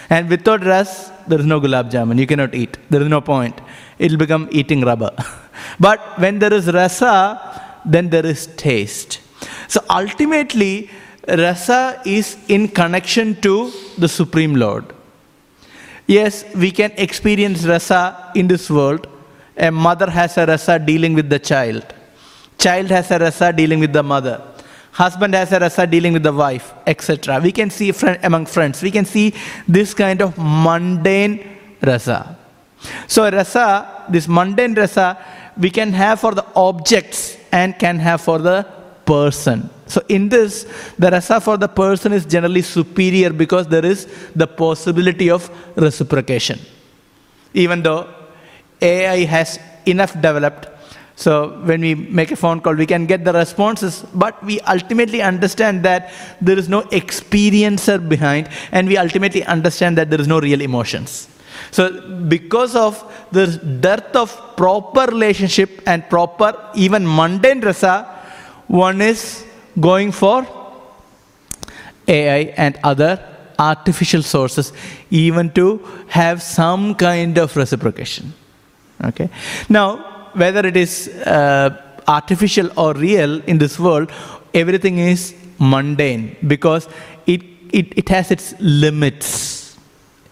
And 0.09 0.29
without 0.29 0.63
ras, 0.63 1.11
there 1.27 1.39
is 1.39 1.45
no 1.45 1.59
gulab 1.59 1.89
jamun. 1.89 2.19
You 2.19 2.27
cannot 2.27 2.53
eat. 2.53 2.77
There 2.91 3.01
is 3.01 3.07
no 3.07 3.21
point. 3.21 3.59
It 3.97 4.11
will 4.11 4.19
become 4.19 4.47
eating 4.51 4.81
rubber. 4.81 5.11
but 5.79 5.99
when 6.19 6.37
there 6.37 6.53
is 6.53 6.71
rasa, 6.71 7.81
then 7.83 8.09
there 8.09 8.25
is 8.25 8.47
taste. 8.55 9.19
So 9.67 9.83
ultimately, 9.89 10.91
rasa 11.27 11.99
is 12.05 12.37
in 12.47 12.67
connection 12.67 13.41
to 13.41 13.71
the 13.97 14.07
Supreme 14.07 14.55
Lord. 14.55 14.85
Yes, 16.05 16.45
we 16.53 16.69
can 16.69 16.91
experience 16.97 17.65
rasa 17.65 18.31
in 18.35 18.47
this 18.47 18.69
world. 18.69 19.07
A 19.57 19.71
mother 19.71 20.09
has 20.09 20.37
a 20.37 20.45
rasa 20.45 20.77
dealing 20.77 21.13
with 21.15 21.29
the 21.29 21.39
child. 21.39 21.83
Child 22.59 22.91
has 22.91 23.09
a 23.09 23.17
rasa 23.17 23.51
dealing 23.53 23.79
with 23.79 23.93
the 23.93 24.03
mother. 24.03 24.52
Husband 24.93 25.33
has 25.33 25.51
a 25.51 25.59
rasa 25.59 25.87
dealing 25.87 26.13
with 26.13 26.21
the 26.23 26.31
wife, 26.31 26.71
etc. 26.85 27.39
We 27.41 27.51
can 27.51 27.71
see 27.71 27.91
friend, 27.91 28.19
among 28.23 28.45
friends. 28.45 28.81
We 28.83 28.91
can 28.91 29.05
see 29.05 29.33
this 29.67 29.93
kind 29.93 30.21
of 30.21 30.37
mundane 30.37 31.57
rasa. 31.81 32.37
So 33.07 33.29
rasa, 33.29 34.05
this 34.09 34.27
mundane 34.27 34.75
rasa, 34.75 35.17
we 35.57 35.71
can 35.71 35.93
have 35.93 36.19
for 36.19 36.35
the 36.35 36.45
objects 36.55 37.37
and 37.51 37.77
can 37.79 37.97
have 37.97 38.21
for 38.21 38.37
the 38.37 38.67
person. 39.05 39.69
So 39.87 40.01
in 40.09 40.29
this, 40.29 40.65
the 40.99 41.09
rasa 41.09 41.41
for 41.41 41.57
the 41.57 41.67
person 41.67 42.13
is 42.13 42.25
generally 42.25 42.61
superior 42.61 43.31
because 43.31 43.67
there 43.67 43.85
is 43.85 44.07
the 44.35 44.47
possibility 44.47 45.31
of 45.31 45.49
reciprocation. 45.75 46.59
Even 47.55 47.81
though 47.81 48.07
AI 48.81 49.25
has 49.25 49.59
enough 49.85 50.13
developed, 50.13 50.67
so 51.15 51.59
when 51.63 51.81
we 51.81 51.93
make 51.95 52.31
a 52.31 52.35
phone 52.35 52.59
call, 52.59 52.73
we 52.73 52.85
can 52.85 53.05
get 53.05 53.23
the 53.23 53.33
responses, 53.33 54.03
but 54.15 54.43
we 54.43 54.59
ultimately 54.61 55.21
understand 55.21 55.83
that 55.83 56.11
there 56.41 56.57
is 56.57 56.67
no 56.67 56.81
experiencer 56.83 58.07
behind, 58.07 58.49
and 58.71 58.87
we 58.87 58.97
ultimately 58.97 59.43
understand 59.43 59.97
that 59.97 60.09
there 60.09 60.19
is 60.19 60.27
no 60.27 60.39
real 60.39 60.61
emotions. 60.61 61.27
So, 61.69 62.01
because 62.27 62.75
of 62.75 63.03
the 63.31 63.47
dearth 63.79 64.15
of 64.15 64.55
proper 64.57 65.05
relationship 65.05 65.81
and 65.85 66.07
proper, 66.09 66.57
even 66.75 67.05
mundane 67.05 67.61
rasa, 67.61 68.05
one 68.67 69.01
is 69.01 69.45
going 69.79 70.11
for 70.11 70.47
AI 72.07 72.53
and 72.57 72.77
other 72.83 73.23
artificial 73.59 74.23
sources, 74.23 74.73
even 75.11 75.51
to 75.51 75.77
have 76.07 76.41
some 76.41 76.95
kind 76.95 77.37
of 77.37 77.55
reciprocation. 77.55 78.33
Okay. 79.03 79.29
Now, 79.69 80.12
whether 80.33 80.65
it 80.67 80.77
is 80.77 81.07
uh, 81.07 81.81
artificial 82.07 82.69
or 82.77 82.93
real 82.93 83.41
in 83.43 83.57
this 83.57 83.79
world, 83.79 84.11
everything 84.53 84.99
is 84.99 85.35
mundane 85.59 86.35
because 86.47 86.87
it, 87.25 87.41
it, 87.71 87.97
it 87.97 88.09
has 88.09 88.31
its 88.31 88.53
limits 88.59 89.63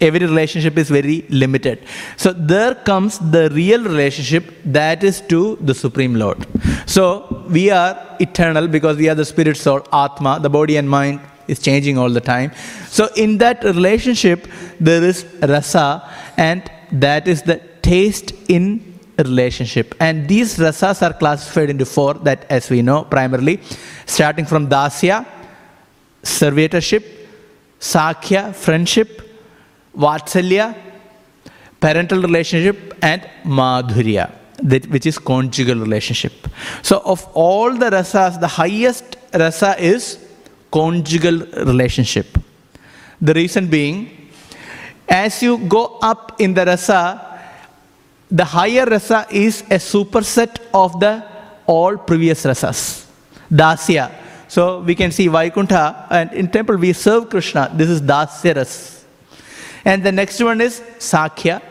every 0.01 0.19
relationship 0.19 0.77
is 0.77 0.89
very 0.89 1.23
limited. 1.29 1.85
So 2.17 2.33
there 2.33 2.75
comes 2.75 3.19
the 3.19 3.49
real 3.51 3.83
relationship 3.83 4.51
that 4.65 5.03
is 5.03 5.21
to 5.29 5.57
the 5.61 5.75
Supreme 5.75 6.15
Lord. 6.15 6.45
So 6.87 7.45
we 7.49 7.69
are 7.69 8.17
eternal 8.19 8.67
because 8.67 8.97
we 8.97 9.09
are 9.09 9.15
the 9.15 9.25
spirit 9.25 9.57
soul, 9.57 9.85
Atma, 9.93 10.39
the 10.41 10.49
body 10.49 10.77
and 10.77 10.89
mind 10.89 11.21
is 11.47 11.59
changing 11.59 11.97
all 11.97 12.09
the 12.09 12.21
time. 12.21 12.51
So 12.87 13.09
in 13.15 13.37
that 13.37 13.63
relationship, 13.63 14.47
there 14.79 15.03
is 15.03 15.25
rasa, 15.41 16.09
and 16.37 16.69
that 16.91 17.27
is 17.27 17.43
the 17.43 17.61
taste 17.81 18.33
in 18.47 18.90
relationship. 19.17 19.95
And 19.99 20.27
these 20.27 20.57
rasas 20.57 21.01
are 21.01 21.13
classified 21.13 21.69
into 21.69 21.85
four 21.85 22.13
that 22.15 22.45
as 22.49 22.69
we 22.69 22.81
know 22.81 23.03
primarily, 23.03 23.59
starting 24.05 24.45
from 24.45 24.67
dasya, 24.67 25.25
servitorship, 26.23 27.03
sakhya, 27.79 28.53
friendship, 28.55 29.21
Vatsalya, 29.95 30.75
parental 31.79 32.21
relationship, 32.21 32.97
and 33.01 33.27
Madhurya, 33.43 34.31
which 34.89 35.05
is 35.05 35.17
conjugal 35.17 35.77
relationship. 35.79 36.47
So, 36.81 37.01
of 37.03 37.27
all 37.33 37.73
the 37.73 37.89
rasas, 37.89 38.39
the 38.39 38.47
highest 38.47 39.17
rasa 39.33 39.75
is 39.77 40.19
conjugal 40.71 41.39
relationship. 41.65 42.37
The 43.19 43.33
reason 43.33 43.67
being, 43.67 44.29
as 45.09 45.43
you 45.43 45.57
go 45.57 45.97
up 46.01 46.39
in 46.39 46.53
the 46.53 46.65
rasa, 46.65 47.30
the 48.31 48.45
higher 48.45 48.85
rasa 48.85 49.27
is 49.29 49.61
a 49.61 49.75
superset 49.75 50.57
of 50.73 50.99
the 50.99 51.23
all 51.67 51.97
previous 51.97 52.43
rasas. 52.45 53.05
Dasya. 53.51 54.11
So 54.47 54.79
we 54.81 54.95
can 54.95 55.11
see 55.11 55.27
Vaikuntha, 55.27 56.07
and 56.09 56.33
in 56.33 56.49
temple 56.49 56.77
we 56.77 56.93
serve 56.93 57.29
Krishna. 57.29 57.71
This 57.73 57.89
is 57.89 58.01
Dasya 58.01 58.55
ras. 58.55 59.05
And 59.83 60.03
the 60.03 60.11
next 60.11 60.41
one 60.41 60.61
is 60.61 60.79
Sakhya, 60.99 61.61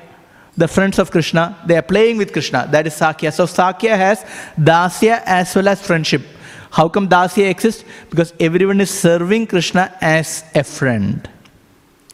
the 0.56 0.68
friends 0.68 0.98
of 0.98 1.10
Krishna. 1.10 1.56
They 1.66 1.76
are 1.76 1.82
playing 1.82 2.18
with 2.18 2.32
Krishna. 2.32 2.68
That 2.70 2.86
is 2.86 2.94
Sakhya. 2.94 3.32
So 3.32 3.44
Sakhya 3.44 3.96
has 3.96 4.24
Dasya 4.58 5.22
as 5.24 5.54
well 5.54 5.68
as 5.68 5.84
friendship. 5.84 6.22
How 6.70 6.88
come 6.88 7.08
Dasya 7.08 7.48
exists? 7.48 7.84
Because 8.10 8.32
everyone 8.38 8.80
is 8.80 8.90
serving 8.90 9.46
Krishna 9.46 9.96
as 10.00 10.44
a 10.54 10.64
friend. 10.64 11.28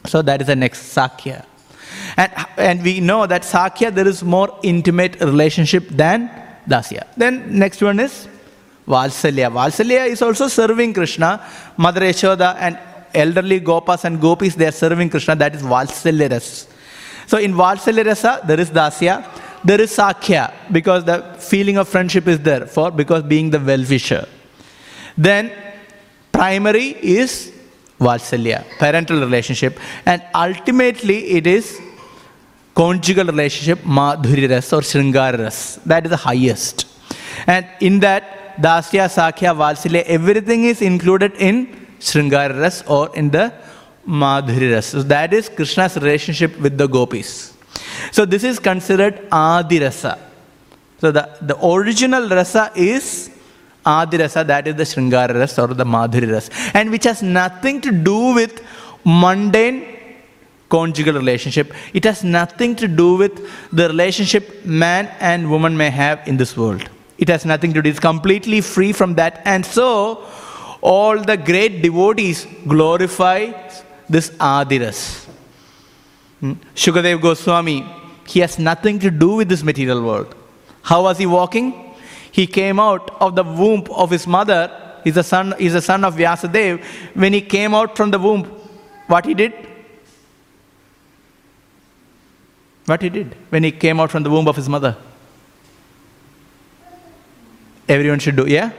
So 0.07 0.23
that 0.23 0.41
is 0.41 0.47
the 0.47 0.57
next 0.57 0.95
Sakhya. 0.95 1.45
And, 2.17 2.33
and 2.57 2.83
we 2.83 3.01
know 3.01 3.27
that 3.27 3.43
Sakhya, 3.43 3.95
there 3.95 4.07
is 4.07 4.23
more 4.23 4.59
intimate 4.63 5.21
relationship 5.21 5.89
than 5.89 6.31
Dasya. 6.69 7.07
Then 7.17 7.59
next 7.59 7.81
one 7.83 8.01
is 8.01 8.29
Vatsalya. 8.87 9.51
Vatsalya 9.53 10.09
is 10.09 10.23
also 10.23 10.49
serving 10.49 10.95
Krishna. 10.95 11.45
Mother 11.77 12.01
Yashoda 12.01 12.57
and 12.59 12.79
elderly 13.15 13.61
gopas 13.61 14.05
and 14.05 14.21
gopis, 14.21 14.55
they 14.55 14.67
are 14.67 14.73
serving 14.73 15.11
Krishna. 15.11 15.37
That 15.37 15.55
is 15.55 15.63
Vatsalya 15.63 16.69
So 17.27 17.39
in 17.39 17.53
Vatsalya 17.55 18.47
there 18.47 18.61
is 18.61 18.71
Dasya, 18.71 19.27
there 19.65 19.81
is 19.81 19.97
Sakhya, 19.97 20.53
because 20.71 21.05
the 21.05 21.37
feeling 21.39 21.77
of 21.77 21.89
friendship 21.89 22.29
is 22.29 22.39
there, 22.41 22.67
for 22.67 22.91
because 22.91 23.23
being 23.25 23.51
the 23.51 23.59
well-wisher. 23.59 24.29
Then 25.19 25.51
primary 26.31 26.89
is 27.03 27.53
Vatsalya, 27.99 28.65
parental 28.79 29.19
relationship, 29.19 29.81
and 30.05 30.23
ultimately 30.35 31.31
it 31.31 31.47
is 31.47 31.81
conjugal 32.77 33.27
relationship, 33.27 33.79
Madhuri 33.85 34.49
Ras 34.51 34.73
or 34.73 34.83
Sringara 34.83 35.39
Ras. 35.39 35.77
That 35.87 36.05
is 36.05 36.11
the 36.11 36.17
highest. 36.29 36.87
And 37.47 37.67
in 37.81 38.01
that, 38.01 38.57
Dasya, 38.61 39.07
Sakhya, 39.17 39.55
Vatsalya, 39.57 40.03
everything 40.05 40.65
is 40.65 40.83
included 40.83 41.33
in 41.39 41.67
Sringara 41.99 42.61
Ras 42.61 42.83
or 42.87 43.15
in 43.17 43.31
the 43.31 43.53
Madhuri 44.07 44.75
Ras. 44.75 44.87
So 44.87 45.03
that 45.03 45.33
is 45.33 45.49
Krishna's 45.49 45.97
relationship 45.97 46.59
with 46.61 46.77
the 46.77 46.87
gopis. 46.87 47.55
So 48.13 48.25
this 48.25 48.45
is 48.45 48.59
considered 48.59 49.27
Adi 49.33 49.81
Rasa. 49.81 50.19
So 50.99 51.11
the, 51.11 51.29
the 51.43 51.57
original 51.67 52.29
rasa 52.29 52.73
is 52.75 53.31
Adi 53.85 54.19
Rasa, 54.19 54.45
that 54.45 54.67
is 54.67 54.77
the 54.77 54.85
Sringara 54.85 55.35
Ras 55.35 55.59
or 55.59 55.69
the 55.69 55.85
Madhuri 55.85 56.31
Ras, 56.33 56.51
and 56.75 56.91
which 56.91 57.05
has 57.05 57.23
nothing 57.23 57.81
to 57.81 57.91
do 57.93 58.35
with 58.35 58.63
mundane 59.05 59.96
conjugal 60.69 61.15
relationship. 61.15 61.73
It 61.95 62.05
has 62.05 62.25
nothing 62.25 62.75
to 62.77 62.89
do 62.89 63.17
with 63.17 63.49
the 63.73 63.89
relationship 63.89 64.65
man 64.65 65.07
and 65.21 65.51
woman 65.51 65.77
may 65.77 65.91
have 65.91 66.27
in 66.27 66.37
this 66.37 66.57
world. 66.57 66.89
It 67.19 67.29
has 67.29 67.45
nothing 67.45 67.73
to 67.75 67.83
do. 67.83 67.91
It's 67.91 68.01
completely 68.01 68.61
free 68.61 68.93
from 68.93 69.15
that. 69.15 69.43
And 69.45 69.65
so 69.65 70.25
all 70.81 71.19
the 71.19 71.37
great 71.37 71.83
devotees 71.83 72.47
glorify 72.67 73.53
this 74.09 74.31
Adiras. 74.31 75.25
Hmm? 76.41 76.53
Shukadev 76.75 77.21
Goswami, 77.21 77.87
he 78.27 78.41
has 78.41 78.59
nothing 78.59 78.99
to 78.99 79.11
do 79.11 79.37
with 79.37 79.49
this 79.49 79.63
material 79.63 80.03
world. 80.03 80.35
How 80.83 81.03
was 81.03 81.19
he 81.19 81.27
walking? 81.27 81.95
He 82.31 82.47
came 82.47 82.79
out 82.79 83.17
of 83.21 83.35
the 83.35 83.43
womb 83.43 83.85
of 83.91 84.11
his 84.11 84.27
mother. 84.27 84.71
He's 85.05 85.17
a 85.17 85.23
son, 85.23 85.55
he's 85.59 85.75
a 85.75 85.81
son 85.81 86.05
of 86.05 86.17
Vyasadev. 86.17 86.85
When 87.15 87.33
he 87.33 87.41
came 87.41 87.75
out 87.75 87.97
from 87.97 88.11
the 88.11 88.19
womb, 88.19 88.45
what 89.07 89.25
he 89.25 89.35
did? 89.35 89.55
What 92.87 93.03
he 93.03 93.09
did 93.09 93.37
when 93.51 93.65
he 93.65 93.73
came 93.73 94.01
out 94.01 94.11
from 94.11 94.23
the 94.23 94.31
womb 94.31 94.49
of 94.49 94.57
his 94.57 94.69
mother? 94.69 94.97
Everyone 97.89 98.19
should 98.19 98.37
do, 98.37 98.47
yeah? 98.47 98.73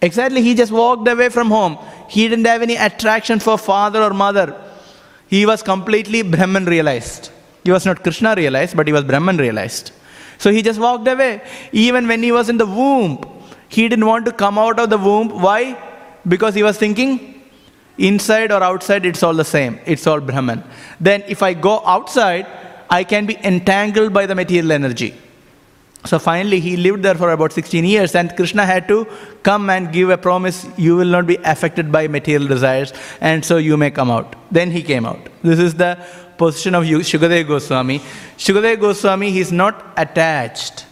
Exactly, 0.00 0.42
he 0.42 0.54
just 0.54 0.70
walked 0.70 1.08
away 1.08 1.28
from 1.28 1.48
home. 1.48 1.78
He 2.08 2.28
didn't 2.28 2.44
have 2.46 2.62
any 2.62 2.76
attraction 2.76 3.40
for 3.40 3.58
father 3.58 4.02
or 4.02 4.10
mother. 4.10 4.56
He 5.28 5.44
was 5.44 5.62
completely 5.62 6.22
Brahman 6.22 6.66
realized. 6.66 7.30
He 7.64 7.70
was 7.70 7.84
not 7.84 8.02
Krishna 8.02 8.34
realized, 8.34 8.76
but 8.76 8.86
he 8.86 8.92
was 8.92 9.04
Brahman 9.04 9.36
realized. 9.38 9.92
So 10.38 10.52
he 10.52 10.62
just 10.62 10.78
walked 10.78 11.06
away. 11.08 11.42
Even 11.72 12.06
when 12.06 12.22
he 12.22 12.30
was 12.30 12.48
in 12.48 12.56
the 12.56 12.66
womb, 12.66 13.24
he 13.68 13.88
didn't 13.88 14.06
want 14.06 14.24
to 14.26 14.32
come 14.32 14.56
out 14.56 14.78
of 14.78 14.88
the 14.88 14.98
womb. 14.98 15.28
Why? 15.42 15.76
Because 16.26 16.54
he 16.54 16.62
was 16.62 16.78
thinking, 16.78 17.37
inside 17.98 18.52
or 18.52 18.62
outside, 18.62 19.04
it's 19.04 19.22
all 19.22 19.34
the 19.34 19.44
same. 19.44 19.78
It's 19.84 20.06
all 20.06 20.20
Brahman. 20.20 20.64
Then 21.00 21.22
if 21.28 21.42
I 21.42 21.54
go 21.54 21.82
outside, 21.84 22.46
I 22.88 23.04
can 23.04 23.26
be 23.26 23.36
entangled 23.44 24.12
by 24.12 24.26
the 24.26 24.34
material 24.34 24.72
energy. 24.72 25.14
So 26.04 26.18
finally, 26.18 26.60
he 26.60 26.76
lived 26.76 27.02
there 27.02 27.16
for 27.16 27.32
about 27.32 27.52
16 27.52 27.84
years, 27.84 28.14
and 28.14 28.34
Krishna 28.34 28.64
had 28.64 28.86
to 28.88 29.06
come 29.42 29.68
and 29.68 29.92
give 29.92 30.10
a 30.10 30.16
promise 30.16 30.66
you 30.76 30.96
will 30.96 31.08
not 31.08 31.26
be 31.26 31.36
affected 31.44 31.90
by 31.90 32.06
material 32.08 32.46
desires, 32.46 32.92
and 33.20 33.44
so 33.44 33.56
you 33.56 33.76
may 33.76 33.90
come 33.90 34.10
out. 34.10 34.36
Then 34.50 34.70
he 34.70 34.82
came 34.82 35.04
out. 35.04 35.28
This 35.42 35.58
is 35.58 35.74
the 35.74 35.98
position 36.38 36.76
of 36.76 36.84
Shukadev 36.84 37.48
Goswami. 37.48 37.98
Shukadev 38.38 38.80
Goswami, 38.80 39.32
he 39.32 39.40
is 39.40 39.50
not 39.50 39.92
attached, 39.96 40.86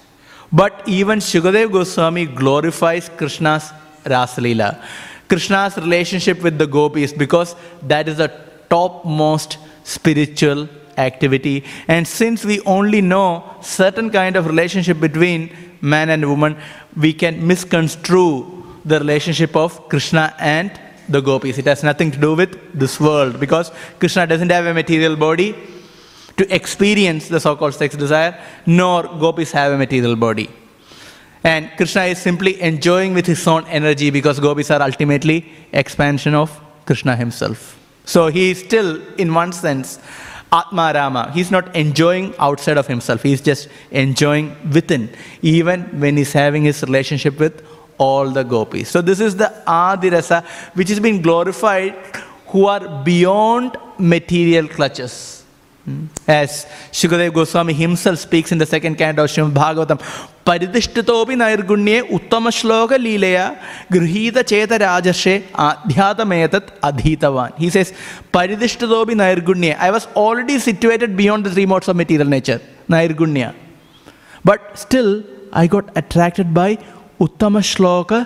but 0.53 0.83
even 0.87 1.21
Shukadev 1.21 1.73
Goswami 1.73 2.27
glorifies 2.27 3.09
Krishna's 3.09 3.71
Rasalila. 4.05 4.85
Krishna's 5.29 5.77
relationship 5.77 6.43
with 6.43 6.59
the 6.59 6.67
gopis, 6.67 7.13
because 7.13 7.55
that 7.83 8.09
is 8.09 8.19
the 8.19 8.31
topmost 8.71 9.59
spiritual 9.85 10.69
activity. 10.97 11.65
And 11.89 12.07
since 12.07 12.45
we 12.45 12.61
only 12.63 13.01
know 13.01 13.57
certain 13.61 14.11
kind 14.11 14.37
of 14.37 14.47
relationship 14.47 15.01
between 15.01 15.55
man 15.81 16.11
and 16.11 16.29
woman, 16.29 16.57
we 16.97 17.13
can 17.13 17.47
misconstrue 17.47 18.65
the 18.85 18.99
relationship 18.99 19.55
of 19.57 19.89
Krishna 19.89 20.35
and 20.39 20.81
the 21.09 21.21
gopis. 21.21 21.59
It 21.59 21.67
has 21.67 21.83
nothing 21.83 22.11
to 22.13 22.19
do 22.19 22.35
with 22.35 22.59
this 22.73 22.99
world 23.01 23.39
because 23.39 23.71
Krishna 23.99 24.27
doesn't 24.27 24.51
have 24.51 24.67
a 24.67 24.75
material 24.75 25.17
body 25.17 25.55
to 26.37 26.55
experience 26.55 27.29
the 27.29 27.41
so 27.41 27.57
called 27.57 27.75
sex 27.75 27.97
desire, 27.97 28.39
nor 28.67 29.05
gopis 29.05 29.53
have 29.53 29.73
a 29.73 29.79
material 29.79 30.17
body. 30.17 30.51
And 31.47 31.71
Krishna 31.77 32.03
is 32.13 32.19
simply 32.19 32.61
enjoying 32.61 33.15
with 33.15 33.25
his 33.25 33.47
own 33.47 33.65
energy 33.69 34.11
because 34.11 34.41
gopis 34.41 34.69
are 34.73 34.83
ultimately 34.83 35.49
expansion 35.73 36.35
of 36.35 36.51
Krishna 36.87 37.15
himself. 37.15 37.79
So 38.05 38.27
he 38.27 38.51
is 38.51 38.59
still, 38.59 39.01
in 39.17 39.33
one 39.33 39.53
sense, 39.53 40.01
Atma 40.53 40.91
Rama. 40.93 41.31
He's 41.33 41.53
not 41.53 41.75
enjoying 41.77 42.35
outside 42.41 42.79
of 42.79 42.89
himself, 42.89 43.23
he's 43.23 43.41
just 43.41 43.69
enjoying 43.93 44.57
within, 44.73 45.09
even 45.41 45.83
when 46.01 46.17
he's 46.17 46.33
having 46.33 46.65
his 46.65 46.83
relationship 46.83 47.39
with 47.39 47.65
all 47.97 48.29
the 48.29 48.43
gopis. 48.43 48.89
So, 48.89 49.01
this 49.01 49.21
is 49.21 49.37
the 49.37 49.53
Adirasa 49.69 50.45
which 50.75 50.89
has 50.89 50.99
been 50.99 51.23
glorified 51.23 51.95
who 52.49 52.67
are 52.67 53.05
beyond 53.05 53.77
material 53.99 54.67
clutches. 54.67 55.45
Hmm. 55.85 56.07
As 56.27 56.67
Shukadev 56.91 57.33
Goswami 57.33 57.73
himself 57.73 58.19
speaks 58.19 58.51
in 58.51 58.59
the 58.59 58.67
second 58.67 58.97
canto 58.97 59.23
of 59.23 59.31
Srimad 59.31 59.53
Bhagavatam, 59.53 60.33
പരിധിഷ്ഠിതോപി 60.49 61.35
നൈർഗുണ്യെ 61.35 62.01
ഉത്തമശ്ലോകലീലയ 62.01 63.39
ഗൃഹീതചേതരാജർഷെ 63.93 65.45
ആധ്യാതമേതത് 65.59 66.69
അധീതവാൻ. 66.85 67.51
He 67.61 67.69
says 67.69 67.93
പരിധിഷ്ഠിതോപി 68.37 69.15
നൈർഗുണ്യെ. 69.15 69.77
I 69.83 69.89
was 69.89 70.09
already 70.17 70.57
situated 70.59 71.15
beyond 71.21 71.49
the 71.49 71.53
three 71.55 71.65
modes 71.65 71.91
of 71.91 71.97
material 71.97 72.29
nature 72.29 72.59
നൈർഗുണ്യ. 72.91 73.53
But 74.47 74.65
still 74.79 75.25
I 75.59 75.67
got 75.67 75.93
attracted 75.97 76.53
by 76.61 76.77
ഉത്തമ 77.21 77.61
ശ്ലോക 77.61 78.25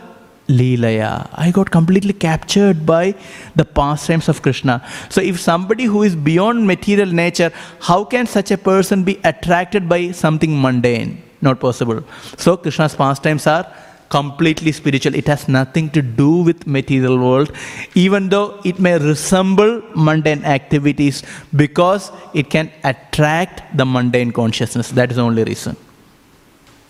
Leelaya. 0.58 1.28
I 1.32 1.50
got 1.50 1.70
completely 1.70 2.12
captured 2.12 2.84
by 2.84 3.14
the 3.54 3.64
pastimes 3.64 4.28
of 4.28 4.42
Krishna. 4.42 4.82
So, 5.08 5.20
if 5.20 5.40
somebody 5.40 5.84
who 5.84 6.02
is 6.02 6.16
beyond 6.16 6.66
material 6.66 7.10
nature, 7.22 7.52
how 7.80 8.04
can 8.04 8.26
such 8.26 8.50
a 8.50 8.58
person 8.58 9.04
be 9.04 9.20
attracted 9.24 9.88
by 9.88 10.10
something 10.10 10.60
mundane? 10.60 11.22
Not 11.40 11.60
possible. 11.60 12.02
So, 12.36 12.56
Krishna's 12.56 12.94
pastimes 12.94 13.46
are 13.46 13.64
completely 14.10 14.72
spiritual. 14.72 15.14
It 15.14 15.28
has 15.28 15.48
nothing 15.48 15.88
to 15.90 16.02
do 16.02 16.30
with 16.48 16.66
material 16.66 17.16
world, 17.18 17.52
even 17.94 18.28
though 18.28 18.60
it 18.64 18.78
may 18.78 18.98
resemble 18.98 19.82
mundane 19.94 20.44
activities 20.44 21.22
because 21.54 22.10
it 22.34 22.50
can 22.50 22.72
attract 22.82 23.76
the 23.76 23.86
mundane 23.86 24.32
consciousness. 24.32 24.90
That 24.90 25.10
is 25.10 25.16
the 25.16 25.22
only 25.22 25.44
reason. 25.44 25.76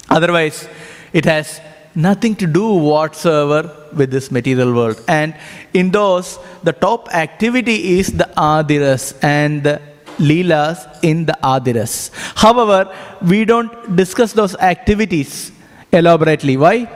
Otherwise, 0.08 0.66
it 1.12 1.24
has 1.26 1.60
nothing 1.94 2.36
to 2.36 2.46
do 2.46 2.74
whatsoever 2.74 3.76
with 3.92 4.10
this 4.10 4.30
material 4.30 4.72
world. 4.72 5.02
And 5.08 5.34
in 5.74 5.90
those, 5.90 6.38
the 6.62 6.72
top 6.72 7.12
activity 7.14 7.98
is 7.98 8.12
the 8.12 8.30
adiras 8.36 9.18
and 9.22 9.62
the 9.62 9.80
leelas 10.18 11.02
in 11.02 11.26
the 11.26 11.36
adiras. 11.42 12.10
However, 12.36 12.94
we 13.22 13.44
don't 13.44 13.96
discuss 13.96 14.32
those 14.32 14.54
activities 14.56 15.52
elaborately. 15.92 16.56
Why? 16.56 16.88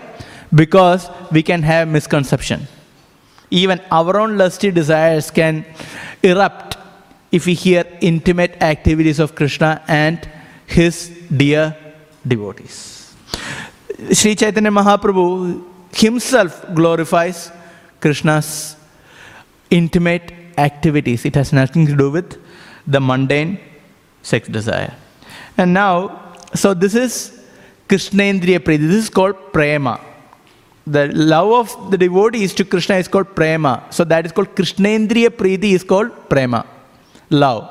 Because 0.54 1.09
we 1.33 1.42
can 1.42 1.62
have 1.62 1.88
misconception. 1.88 2.68
Even 3.50 3.80
our 3.90 4.20
own 4.20 4.37
lusty 4.37 4.70
desires 4.70 5.30
can 5.30 5.64
erupt 6.22 6.76
if 7.33 7.46
we 7.46 7.54
hear 7.54 7.85
intimate 8.00 8.62
activities 8.62 9.18
of 9.18 9.35
Krishna 9.35 9.83
and 9.88 10.28
his 10.66 11.09
dear 11.37 11.76
devotees. 12.26 12.93
Sri 14.12 14.35
Chaitanya 14.35 14.70
Mahaprabhu 14.70 15.64
himself 15.92 16.64
glorifies 16.74 17.52
Krishna's 18.00 18.76
intimate 19.70 20.33
activities. 20.59 21.24
It 21.24 21.35
has 21.37 21.52
nothing 21.52 21.87
to 21.87 21.96
do 21.96 22.11
with 22.11 22.40
the 22.87 23.00
mundane 23.00 23.59
sex 24.22 24.48
desire. 24.48 24.94
And 25.57 25.72
now, 25.72 26.35
so 26.54 26.74
this 26.74 26.94
is 26.94 27.44
Krishnendriya 27.88 28.59
Priti. 28.61 28.88
This 28.88 29.04
is 29.04 29.11
called 29.11 29.37
Prema. 29.52 30.00
The 30.87 31.09
love 31.14 31.52
of 31.52 31.90
the 31.90 31.98
devotees 31.98 32.52
to 32.54 32.64
Krishna 32.64 32.96
is 32.96 33.09
called 33.09 33.35
Prema. 33.35 33.85
So 33.90 34.04
that 34.04 34.26
is 34.26 34.33
called 34.33 34.54
Krishnendriya 34.54 35.30
Priti 35.30 35.72
is 35.72 35.85
called 35.85 36.28
Prema. 36.28 36.66
Love. 37.30 37.70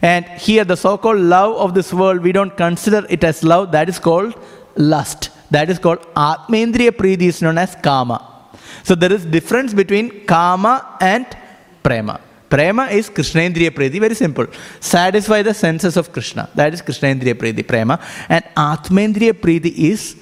And 0.00 0.24
here, 0.26 0.64
the 0.64 0.76
so 0.76 0.98
called 0.98 1.20
love 1.20 1.56
of 1.56 1.74
this 1.74 1.92
world, 1.92 2.22
we 2.22 2.32
don't 2.32 2.56
consider 2.56 3.06
it 3.08 3.22
as 3.22 3.44
love, 3.44 3.70
that 3.72 3.88
is 3.88 3.98
called 3.98 4.34
lust. 4.76 5.30
That 5.54 5.68
is 5.68 5.78
called 5.78 6.00
Atmendriya 6.14 6.92
Priti 7.00 7.26
is 7.32 7.42
known 7.42 7.58
as 7.58 7.76
Kama. 7.86 8.18
So 8.84 8.94
there 8.94 9.12
is 9.12 9.24
difference 9.24 9.74
between 9.74 10.24
Kama 10.26 10.96
and 11.00 11.26
Prema. 11.82 12.20
Prema 12.48 12.84
is 12.86 13.08
Krishnendriya 13.10 13.70
Priti, 13.70 14.00
very 14.00 14.14
simple. 14.14 14.46
Satisfy 14.80 15.42
the 15.42 15.54
senses 15.54 15.96
of 15.96 16.12
Krishna. 16.12 16.48
That 16.54 16.74
is 16.74 16.82
Krishnendriya 16.82 17.34
Priti, 17.34 17.66
Prema. 17.66 18.00
And 18.28 18.44
Atmendriya 18.56 19.32
Priti 19.32 19.72
is 19.92 20.16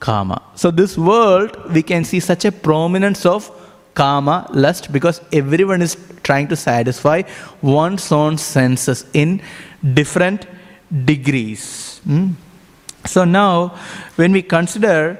Kama. 0.00 0.42
So 0.56 0.70
this 0.70 0.98
world, 0.98 1.56
we 1.72 1.82
can 1.82 2.04
see 2.04 2.20
such 2.20 2.44
a 2.44 2.52
prominence 2.52 3.24
of 3.24 3.50
Kama, 3.94 4.48
lust, 4.52 4.92
because 4.92 5.20
everyone 5.32 5.82
is 5.82 5.96
trying 6.22 6.48
to 6.48 6.56
satisfy 6.56 7.22
one's 7.60 8.10
own 8.10 8.38
senses 8.38 9.04
in 9.12 9.42
different 9.94 10.46
degrees. 11.04 12.00
Hmm? 12.04 12.30
So 13.04 13.24
now, 13.24 13.68
when 14.16 14.32
we 14.32 14.42
consider 14.42 15.18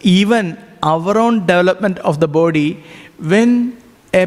even 0.00 0.58
our 0.82 1.18
own 1.18 1.40
development 1.40 1.98
of 2.00 2.20
the 2.20 2.28
body, 2.28 2.82
when, 3.18 3.76
a, 4.14 4.26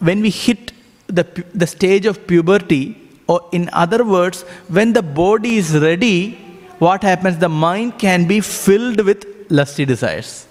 when 0.00 0.20
we 0.20 0.30
hit 0.30 0.72
the, 1.06 1.24
the 1.54 1.66
stage 1.66 2.06
of 2.06 2.26
puberty, 2.26 3.00
or 3.26 3.48
in 3.52 3.70
other 3.72 4.04
words, 4.04 4.42
when 4.68 4.92
the 4.92 5.02
body 5.02 5.56
is 5.56 5.76
ready, 5.78 6.32
what 6.78 7.02
happens? 7.02 7.38
The 7.38 7.48
mind 7.48 7.98
can 7.98 8.26
be 8.26 8.40
filled 8.40 9.00
with 9.00 9.24
lusty 9.48 9.84
desires. 9.84 10.46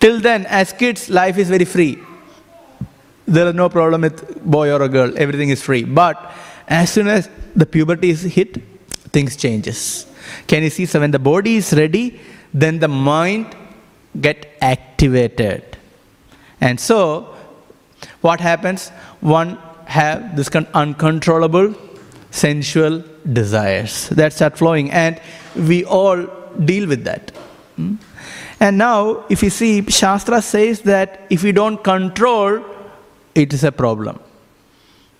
Till 0.00 0.20
then, 0.20 0.46
as 0.46 0.72
kids, 0.72 1.10
life 1.10 1.38
is 1.38 1.48
very 1.48 1.64
free. 1.64 1.98
There 3.26 3.48
is 3.48 3.54
no 3.54 3.68
problem 3.68 4.02
with 4.02 4.42
boy 4.44 4.70
or 4.72 4.82
a 4.82 4.88
girl, 4.88 5.12
everything 5.16 5.50
is 5.50 5.62
free. 5.62 5.84
But 5.84 6.32
as 6.66 6.90
soon 6.90 7.08
as 7.08 7.28
the 7.54 7.66
puberty 7.66 8.10
is 8.10 8.22
hit, 8.22 8.62
things 9.12 9.36
changes. 9.36 10.06
Can 10.46 10.62
you 10.62 10.70
see? 10.70 10.86
So 10.86 11.00
when 11.00 11.10
the 11.10 11.18
body 11.18 11.56
is 11.56 11.72
ready, 11.72 12.20
then 12.52 12.78
the 12.78 12.88
mind 12.88 13.54
get 14.20 14.56
activated. 14.60 15.76
And 16.60 16.78
so, 16.78 17.34
what 18.20 18.40
happens? 18.40 18.90
One 19.20 19.58
have 19.86 20.36
this 20.36 20.48
con- 20.48 20.68
uncontrollable 20.74 21.74
sensual 22.30 23.04
desires 23.32 24.08
that 24.10 24.32
start 24.32 24.56
flowing, 24.56 24.90
and 24.90 25.20
we 25.54 25.84
all 25.84 26.26
deal 26.64 26.88
with 26.88 27.04
that. 27.04 27.30
Hmm? 27.76 27.96
And 28.60 28.78
now, 28.78 29.24
if 29.28 29.42
you 29.42 29.50
see, 29.50 29.82
Shastra 29.82 30.40
says 30.40 30.82
that 30.82 31.26
if 31.30 31.42
we 31.42 31.52
don't 31.52 31.82
control, 31.82 32.64
it 33.34 33.52
is 33.52 33.64
a 33.64 33.72
problem. 33.72 34.20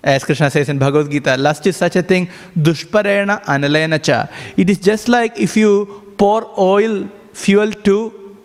As 0.02 0.24
Krishna 0.24 0.50
says 0.50 0.68
in 0.68 0.78
Bhagavad 0.78 1.10
Gita, 1.10 1.36
lust 1.36 1.66
is 1.66 1.76
such 1.76 1.94
a 1.94 2.02
thing, 2.02 2.28
dushparena 2.58 3.42
analena 3.44 4.02
cha. 4.02 4.28
It 4.56 4.68
is 4.68 4.78
just 4.78 5.08
like 5.08 5.38
if 5.38 5.56
you 5.56 6.14
pour 6.18 6.52
oil, 6.58 7.08
fuel 7.32 7.70
to 7.70 8.36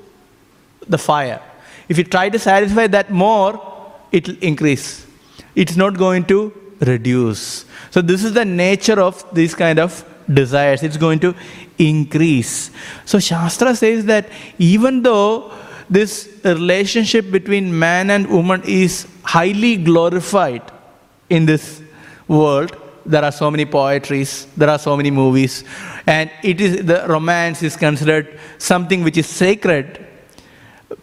the 0.87 0.97
fire. 0.97 1.41
If 1.89 1.97
you 1.97 2.03
try 2.03 2.29
to 2.29 2.37
satisfy 2.37 2.87
that 2.87 3.11
more, 3.11 3.59
it 4.11 4.27
will 4.27 4.37
increase. 4.41 5.05
It's 5.55 5.75
not 5.75 5.97
going 5.97 6.25
to 6.25 6.53
reduce. 6.81 7.65
So, 7.89 8.01
this 8.01 8.23
is 8.23 8.33
the 8.33 8.45
nature 8.45 9.01
of 9.01 9.25
these 9.33 9.55
kind 9.55 9.79
of 9.79 10.05
desires. 10.31 10.83
It's 10.83 10.97
going 10.97 11.19
to 11.19 11.33
increase. 11.79 12.69
So, 13.05 13.19
Shastra 13.19 13.75
says 13.75 14.05
that 14.05 14.29
even 14.59 15.01
though 15.01 15.51
this 15.89 16.29
relationship 16.43 17.31
between 17.31 17.77
man 17.77 18.11
and 18.11 18.27
woman 18.27 18.61
is 18.63 19.07
highly 19.23 19.77
glorified 19.77 20.61
in 21.29 21.45
this 21.45 21.81
world, 22.27 22.75
there 23.05 23.23
are 23.23 23.31
so 23.31 23.49
many 23.49 23.65
poetries, 23.65 24.47
there 24.57 24.69
are 24.69 24.79
so 24.79 24.97
many 24.97 25.11
movies, 25.11 25.63
and 26.05 26.29
it 26.43 26.59
is 26.59 26.85
the 26.85 27.05
romance 27.07 27.63
is 27.63 27.75
considered 27.75 28.39
something 28.57 29.03
which 29.03 29.17
is 29.17 29.27
sacred. 29.27 30.05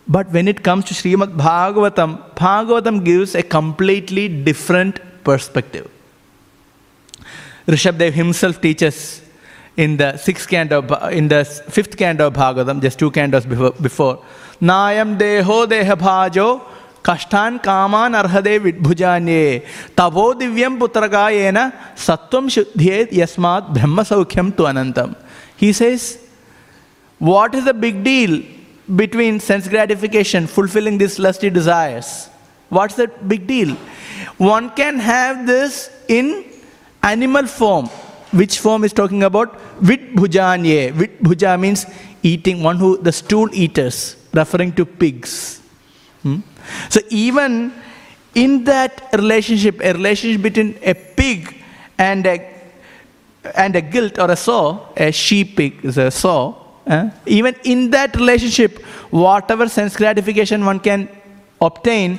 But 0.07 0.31
when 0.31 0.49
it 0.49 0.63
comes 0.63 0.85
to 0.87 0.95
Srimad 0.95 1.37
Bhagavatam, 1.37 2.35
Bhagavatam 2.35 3.05
gives 3.05 3.35
a 3.35 3.43
completely 3.43 4.29
different 4.29 5.01
perspective. 5.25 5.91
Rishabdev 7.67 8.13
himself 8.13 8.61
teaches 8.61 9.23
in 9.77 9.97
the 9.97 10.17
sixth 10.19 10.49
canto, 10.49 10.83
in 11.09 11.29
the 11.29 11.45
fifth 11.45 11.97
canto 11.97 12.27
of 12.27 12.35
Bhagavatam, 12.35 12.83
just 12.83 12.99
two 12.99 13.11
cantos 13.11 13.49
before, 13.49 13.73
before 13.73 14.25
Nayam 14.61 15.19
deho 15.19 15.67
deha 15.67 15.97
bhajo 15.97 16.63
kaman 17.05 18.13
arhade 18.23 18.55
vidbhujanye 18.67 19.63
tavo 19.95 20.27
divyam 20.43 20.79
putragayena 20.79 21.65
sattvam 21.95 22.47
shuddhyet 22.57 23.11
yasmat 23.13 23.73
brahma 23.75 24.03
saukhyam 24.03 24.57
tu 24.57 24.65
anantam. 24.65 25.15
He 25.57 25.73
says, 25.73 26.19
what 27.19 27.55
is 27.55 27.65
the 27.65 27.75
big 27.75 28.03
deal 28.03 28.43
between 28.97 29.41
sense 29.41 29.69
gratification, 29.69 30.47
fulfilling 30.47 30.99
these 30.99 31.19
lusty 31.19 31.51
desires? 31.51 32.29
What's 32.69 32.97
the 32.97 33.07
big 33.07 33.47
deal? 33.47 33.77
One 34.37 34.71
can 34.71 34.99
have 34.99 35.47
this 35.47 35.91
in 36.09 36.45
animal 37.03 37.47
form. 37.47 37.87
Which 38.33 38.59
form 38.59 38.83
is 38.83 38.93
talking 38.93 39.23
about? 39.23 39.59
Vidbhujanye. 39.81 40.93
Vidbhuja 40.93 41.59
means 41.61 41.87
eating, 42.23 42.63
one 42.63 42.79
who, 42.79 42.97
the 42.99 43.13
stool 43.13 43.49
eaters, 43.53 44.17
referring 44.33 44.73
to 44.73 44.85
pigs. 44.85 45.61
Hmm? 46.23 46.39
So 46.89 47.01
even 47.11 47.73
in 48.35 48.65
that 48.65 49.11
relationship, 49.13 49.81
a 49.81 49.93
relationship 49.93 50.43
between 50.43 50.79
a 50.83 50.95
pig 50.95 51.57
and 51.99 52.27
a 52.27 52.55
and 53.55 53.77
a 53.77 53.81
gilt 53.83 54.19
or 54.19 54.31
a 54.31 54.37
sow, 54.37 54.89
a 54.97 55.13
sheep 55.13 55.57
pig 55.57 55.85
is 55.85 55.99
a 55.99 56.11
sow. 56.11 56.57
Eh? 56.87 57.11
Even 57.27 57.55
in 57.65 57.91
that 57.91 58.17
relationship, 58.17 58.83
whatever 59.11 59.69
sense 59.69 59.97
gratification 59.97 60.65
one 60.65 60.81
can 60.81 61.09
obtain, 61.61 62.19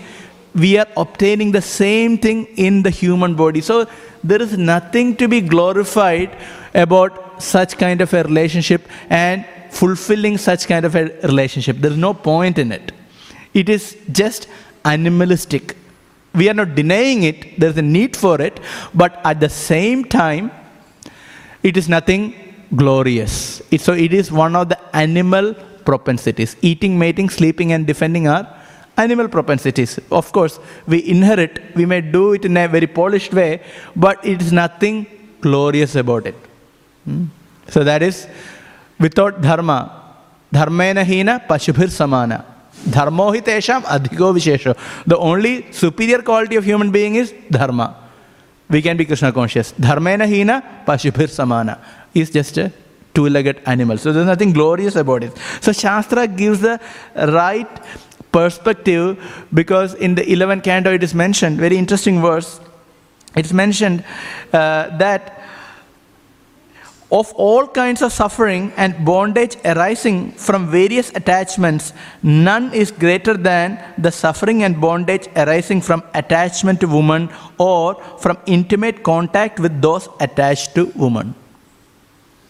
we 0.53 0.77
are 0.77 0.87
obtaining 0.95 1.51
the 1.51 1.61
same 1.61 2.17
thing 2.17 2.45
in 2.57 2.83
the 2.83 2.89
human 2.89 3.35
body. 3.35 3.61
So 3.61 3.87
there 4.23 4.41
is 4.41 4.57
nothing 4.57 5.15
to 5.17 5.27
be 5.27 5.41
glorified 5.41 6.37
about 6.73 7.41
such 7.41 7.77
kind 7.77 8.01
of 8.01 8.13
a 8.13 8.23
relationship 8.23 8.87
and 9.09 9.45
fulfilling 9.71 10.37
such 10.37 10.67
kind 10.67 10.85
of 10.85 10.95
a 10.95 11.05
relationship. 11.23 11.77
There 11.77 11.91
is 11.91 11.97
no 11.97 12.13
point 12.13 12.57
in 12.57 12.71
it. 12.71 12.91
It 13.61 13.69
is 13.69 13.97
just 14.11 14.47
animalistic. 14.83 15.75
We 16.33 16.49
are 16.49 16.53
not 16.53 16.75
denying 16.75 17.23
it, 17.23 17.59
there 17.59 17.69
is 17.69 17.77
a 17.77 17.81
need 17.81 18.15
for 18.15 18.39
it, 18.41 18.59
but 18.93 19.19
at 19.23 19.39
the 19.39 19.49
same 19.49 20.03
time, 20.03 20.51
it 21.63 21.77
is 21.77 21.87
nothing 21.87 22.35
glorious. 22.75 23.61
It, 23.71 23.81
so 23.81 23.93
it 23.93 24.13
is 24.13 24.31
one 24.31 24.55
of 24.55 24.69
the 24.69 24.95
animal 24.95 25.53
propensities. 25.85 26.57
Eating, 26.61 26.99
mating, 26.99 27.29
sleeping, 27.29 27.71
and 27.71 27.87
defending 27.87 28.27
are 28.27 28.45
animal 28.97 29.29
propensities. 29.29 29.99
Of 30.11 30.31
course, 30.31 30.59
we 30.87 31.07
inherit, 31.07 31.61
we 31.75 31.85
may 31.85 32.01
do 32.01 32.33
it 32.33 32.43
in 32.43 32.57
a 32.57 32.67
very 32.67 32.87
polished 32.87 33.33
way, 33.33 33.61
but 33.95 34.23
it 34.25 34.41
is 34.41 34.51
nothing 34.51 35.07
glorious 35.41 35.95
about 35.95 36.27
it. 36.27 36.35
Hmm? 37.05 37.25
So 37.69 37.83
that 37.83 38.01
is 38.01 38.27
without 38.99 39.41
dharma. 39.41 40.01
Dharmena 40.53 41.05
hina 41.05 41.41
pashubhir 41.49 41.89
samana. 41.89 42.54
Dharmo 42.85 43.33
hi 43.33 43.41
tesham 43.41 43.81
adhigo 43.83 44.33
vishesho. 44.33 44.77
The 45.05 45.17
only 45.17 45.71
superior 45.71 46.21
quality 46.21 46.55
of 46.55 46.63
human 46.63 46.91
being 46.91 47.15
is 47.15 47.33
dharma. 47.49 47.95
We 48.69 48.81
can 48.81 48.97
be 48.97 49.05
Krishna 49.05 49.31
conscious. 49.31 49.73
Dharmena 49.73 50.27
hina 50.27 50.63
pashubhir 50.87 51.29
samana. 51.29 51.79
Is 52.13 52.29
just 52.29 52.57
a 52.57 52.71
two-legged 53.13 53.61
animal. 53.65 53.97
So 53.97 54.13
there's 54.13 54.25
nothing 54.25 54.53
glorious 54.53 54.95
about 54.95 55.23
it. 55.23 55.35
So 55.61 55.71
Shastra 55.71 56.27
gives 56.27 56.61
the 56.61 56.79
right 57.15 57.67
perspective 58.31 59.17
because 59.53 59.93
in 59.95 60.15
the 60.15 60.21
11th 60.23 60.63
canto 60.63 60.93
it 60.93 61.03
is 61.03 61.15
mentioned, 61.15 61.57
very 61.57 61.77
interesting 61.77 62.21
verse, 62.21 62.59
it's 63.35 63.53
mentioned 63.53 64.03
uh, 64.53 64.95
that 64.97 65.44
of 67.11 67.31
all 67.33 67.67
kinds 67.67 68.01
of 68.01 68.11
suffering 68.11 68.71
and 68.77 69.05
bondage 69.05 69.57
arising 69.63 70.31
from 70.31 70.69
various 70.71 71.09
attachments, 71.11 71.93
none 72.23 72.73
is 72.73 72.91
greater 72.91 73.35
than 73.35 73.79
the 73.97 74.11
suffering 74.11 74.63
and 74.63 74.81
bondage 74.81 75.27
arising 75.35 75.81
from 75.81 76.03
attachment 76.13 76.79
to 76.81 76.87
woman 76.87 77.29
or 77.57 77.95
from 78.19 78.37
intimate 78.45 79.03
contact 79.03 79.59
with 79.59 79.81
those 79.81 80.09
attached 80.19 80.73
to 80.75 80.85
woman 80.95 81.35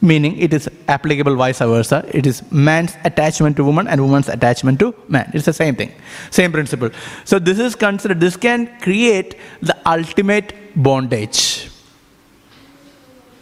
meaning 0.01 0.37
it 0.37 0.53
is 0.53 0.69
applicable 0.87 1.35
vice 1.35 1.59
versa. 1.59 2.05
It 2.11 2.25
is 2.25 2.49
man's 2.51 2.95
attachment 3.03 3.57
to 3.57 3.63
woman 3.63 3.87
and 3.87 4.01
woman's 4.01 4.29
attachment 4.29 4.79
to 4.79 4.93
man. 5.07 5.31
It's 5.33 5.45
the 5.45 5.53
same 5.53 5.75
thing, 5.75 5.91
same 6.29 6.51
principle. 6.51 6.89
So 7.23 7.39
this 7.39 7.59
is 7.59 7.75
considered, 7.75 8.19
this 8.19 8.37
can 8.37 8.79
create 8.79 9.35
the 9.61 9.77
ultimate 9.85 10.53
bondage. 10.75 11.69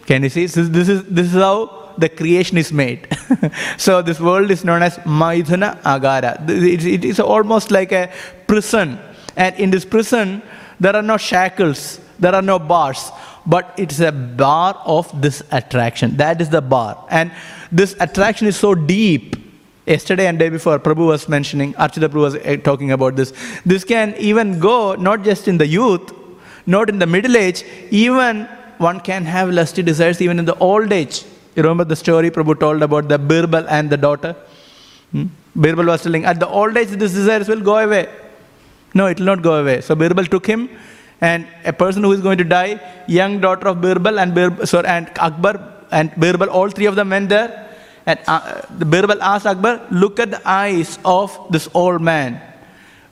Can 0.05 0.23
you 0.23 0.29
see? 0.29 0.47
So 0.47 0.63
this 0.63 0.89
is, 0.89 1.03
this 1.05 1.27
is 1.27 1.33
how 1.33 1.93
the 1.97 2.09
creation 2.09 2.57
is 2.57 2.73
made. 2.73 3.07
so 3.77 4.01
this 4.01 4.19
world 4.19 4.51
is 4.51 4.63
known 4.63 4.83
as 4.83 4.97
Maithuna 4.99 5.81
Agara. 5.81 6.49
It, 6.49 6.85
it 6.85 7.05
is 7.05 7.19
almost 7.19 7.71
like 7.71 7.91
a 7.91 8.11
prison. 8.47 8.99
And 9.35 9.55
in 9.55 9.71
this 9.71 9.85
prison, 9.85 10.41
there 10.79 10.95
are 10.95 11.01
no 11.01 11.17
shackles, 11.17 11.99
there 12.19 12.35
are 12.35 12.41
no 12.41 12.59
bars 12.59 13.11
but 13.45 13.73
it's 13.77 13.99
a 13.99 14.11
bar 14.11 14.81
of 14.85 15.21
this 15.21 15.43
attraction. 15.51 16.17
That 16.17 16.41
is 16.41 16.49
the 16.49 16.61
bar. 16.61 17.05
And 17.09 17.31
this 17.71 17.95
attraction 17.99 18.47
is 18.47 18.57
so 18.57 18.73
deep. 18.75 19.37
Yesterday 19.85 20.27
and 20.27 20.39
day 20.39 20.47
before, 20.47 20.79
Prabhu 20.79 21.07
was 21.07 21.27
mentioning, 21.27 21.73
Archita 21.73 22.07
Prabhu 22.07 22.21
was 22.21 22.35
eh, 22.35 22.55
talking 22.55 22.91
about 22.93 23.17
this. 23.17 23.33
This 23.65 23.83
can 23.83 24.15
even 24.17 24.59
go 24.59 24.95
not 24.95 25.23
just 25.23 25.49
in 25.49 25.57
the 25.57 25.67
youth, 25.67 26.13
not 26.65 26.89
in 26.89 26.99
the 26.99 27.05
middle 27.05 27.35
age, 27.35 27.65
even 27.91 28.47
one 28.77 28.99
can 28.99 29.25
have 29.25 29.49
lusty 29.49 29.81
desires 29.81 30.21
even 30.21 30.39
in 30.39 30.45
the 30.45 30.55
old 30.55 30.91
age. 30.91 31.23
You 31.55 31.63
remember 31.63 31.83
the 31.83 31.95
story 31.95 32.31
Prabhu 32.31 32.59
told 32.59 32.81
about 32.81 33.07
the 33.07 33.17
Birbal 33.17 33.67
and 33.69 33.89
the 33.89 33.97
daughter? 33.97 34.35
Hmm? 35.11 35.25
Birbal 35.55 35.85
was 35.85 36.01
telling, 36.03 36.25
at 36.25 36.39
the 36.39 36.47
old 36.47 36.75
age, 36.75 36.89
these 36.89 37.13
desires 37.13 37.47
will 37.47 37.61
go 37.61 37.77
away. 37.77 38.09
No, 38.93 39.07
it 39.07 39.19
will 39.19 39.27
not 39.27 39.41
go 39.41 39.55
away. 39.61 39.81
So 39.81 39.95
Birbal 39.95 40.29
took 40.29 40.45
him 40.45 40.69
and 41.21 41.47
a 41.63 41.73
person 41.73 42.03
who 42.03 42.11
is 42.11 42.21
going 42.21 42.37
to 42.39 42.43
die, 42.43 42.79
young 43.07 43.39
daughter 43.39 43.67
of 43.67 43.77
Birbal 43.77 44.19
and, 44.19 44.33
Birbal, 44.33 44.67
sorry, 44.67 44.87
and 44.87 45.09
Akbar 45.17 45.73
and 45.91 46.11
Birbal, 46.11 46.47
all 46.47 46.69
three 46.69 46.87
of 46.87 46.95
them 46.95 47.11
went 47.11 47.29
there. 47.29 47.69
And 48.05 48.19
uh, 48.27 48.61
the 48.77 48.85
Birbal 48.85 49.21
asked 49.21 49.45
Akbar, 49.45 49.87
look 49.91 50.19
at 50.19 50.31
the 50.31 50.41
eyes 50.47 50.99
of 51.05 51.37
this 51.51 51.69
old 51.73 52.01
man. 52.01 52.41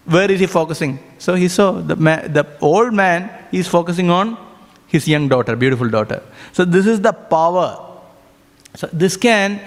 Where 0.05 0.30
is 0.30 0.39
he 0.39 0.47
focusing? 0.47 0.99
So 1.20 1.36
he 1.36 1.47
saw 1.47 1.74
the, 1.74 1.95
the 1.95 2.47
old 2.59 2.93
man 2.93 3.30
is 3.51 3.68
focusing 3.68 4.09
on 4.09 4.36
his 4.91 5.07
young 5.07 5.27
daughter, 5.29 5.55
beautiful 5.55 5.89
daughter. 5.89 6.21
So 6.51 6.65
this 6.65 6.85
is 6.85 7.01
the 7.01 7.13
power. 7.13 7.69
So 8.75 8.89
this 8.91 9.15
can, 9.17 9.61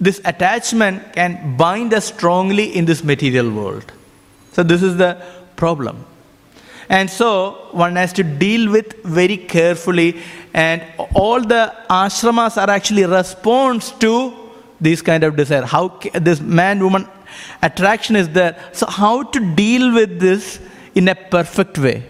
this 0.00 0.20
attachment 0.24 1.12
can 1.12 1.56
bind 1.56 1.92
us 1.92 2.06
strongly 2.06 2.74
in 2.74 2.86
this 2.86 3.04
material 3.04 3.50
world. 3.50 3.92
So 4.52 4.62
this 4.62 4.82
is 4.82 4.96
the 4.96 5.22
problem. 5.56 6.04
And 6.88 7.10
so 7.10 7.68
one 7.72 7.96
has 7.96 8.12
to 8.14 8.22
deal 8.22 8.70
with 8.70 9.02
very 9.04 9.36
carefully, 9.36 10.22
and 10.52 10.82
all 11.14 11.40
the 11.40 11.74
ashramas 11.88 12.56
are 12.56 12.70
actually 12.70 13.04
response 13.04 13.90
to 13.92 14.32
this 14.80 15.02
kind 15.02 15.24
of 15.24 15.36
desire. 15.36 15.62
How 15.62 15.88
this 16.14 16.40
man 16.40 16.82
woman 16.82 17.08
attraction 17.62 18.16
is 18.16 18.28
there. 18.28 18.56
So, 18.72 18.86
how 18.86 19.22
to 19.22 19.54
deal 19.54 19.92
with 19.92 20.20
this 20.20 20.60
in 20.94 21.08
a 21.08 21.14
perfect 21.14 21.78
way? 21.78 22.04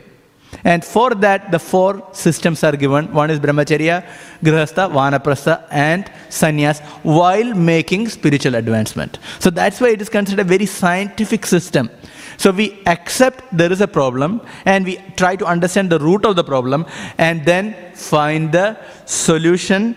And 0.65 0.83
for 0.83 1.11
that, 1.11 1.51
the 1.51 1.59
four 1.59 2.09
systems 2.12 2.65
are 2.65 2.75
given. 2.75 3.12
One 3.12 3.31
is 3.31 3.39
brahmacharya, 3.39 4.07
grihastha, 4.43 4.91
vanaprastha, 4.91 5.67
and 5.71 6.11
sannyas, 6.31 6.81
while 7.03 7.53
making 7.55 8.09
spiritual 8.09 8.55
advancement. 8.55 9.19
So 9.41 9.51
that's 9.51 9.81
why 9.81 9.91
it 9.91 10.01
is 10.01 10.09
considered 10.09 10.41
a 10.41 10.49
very 10.49 10.65
scientific 10.65 11.45
system. 11.45 11.91
So 12.39 12.51
we 12.51 12.83
accept 12.87 13.45
there 13.53 13.71
is 13.71 13.81
a 13.81 13.87
problem 13.87 14.41
and 14.65 14.85
we 14.85 14.97
try 15.17 15.37
to 15.37 15.45
understand 15.45 15.91
the 15.91 15.99
root 15.99 16.25
of 16.25 16.35
the 16.37 16.45
problem 16.45 16.87
and 17.19 17.45
then 17.45 17.77
find 17.95 18.51
the 18.51 18.79
solution 19.05 19.95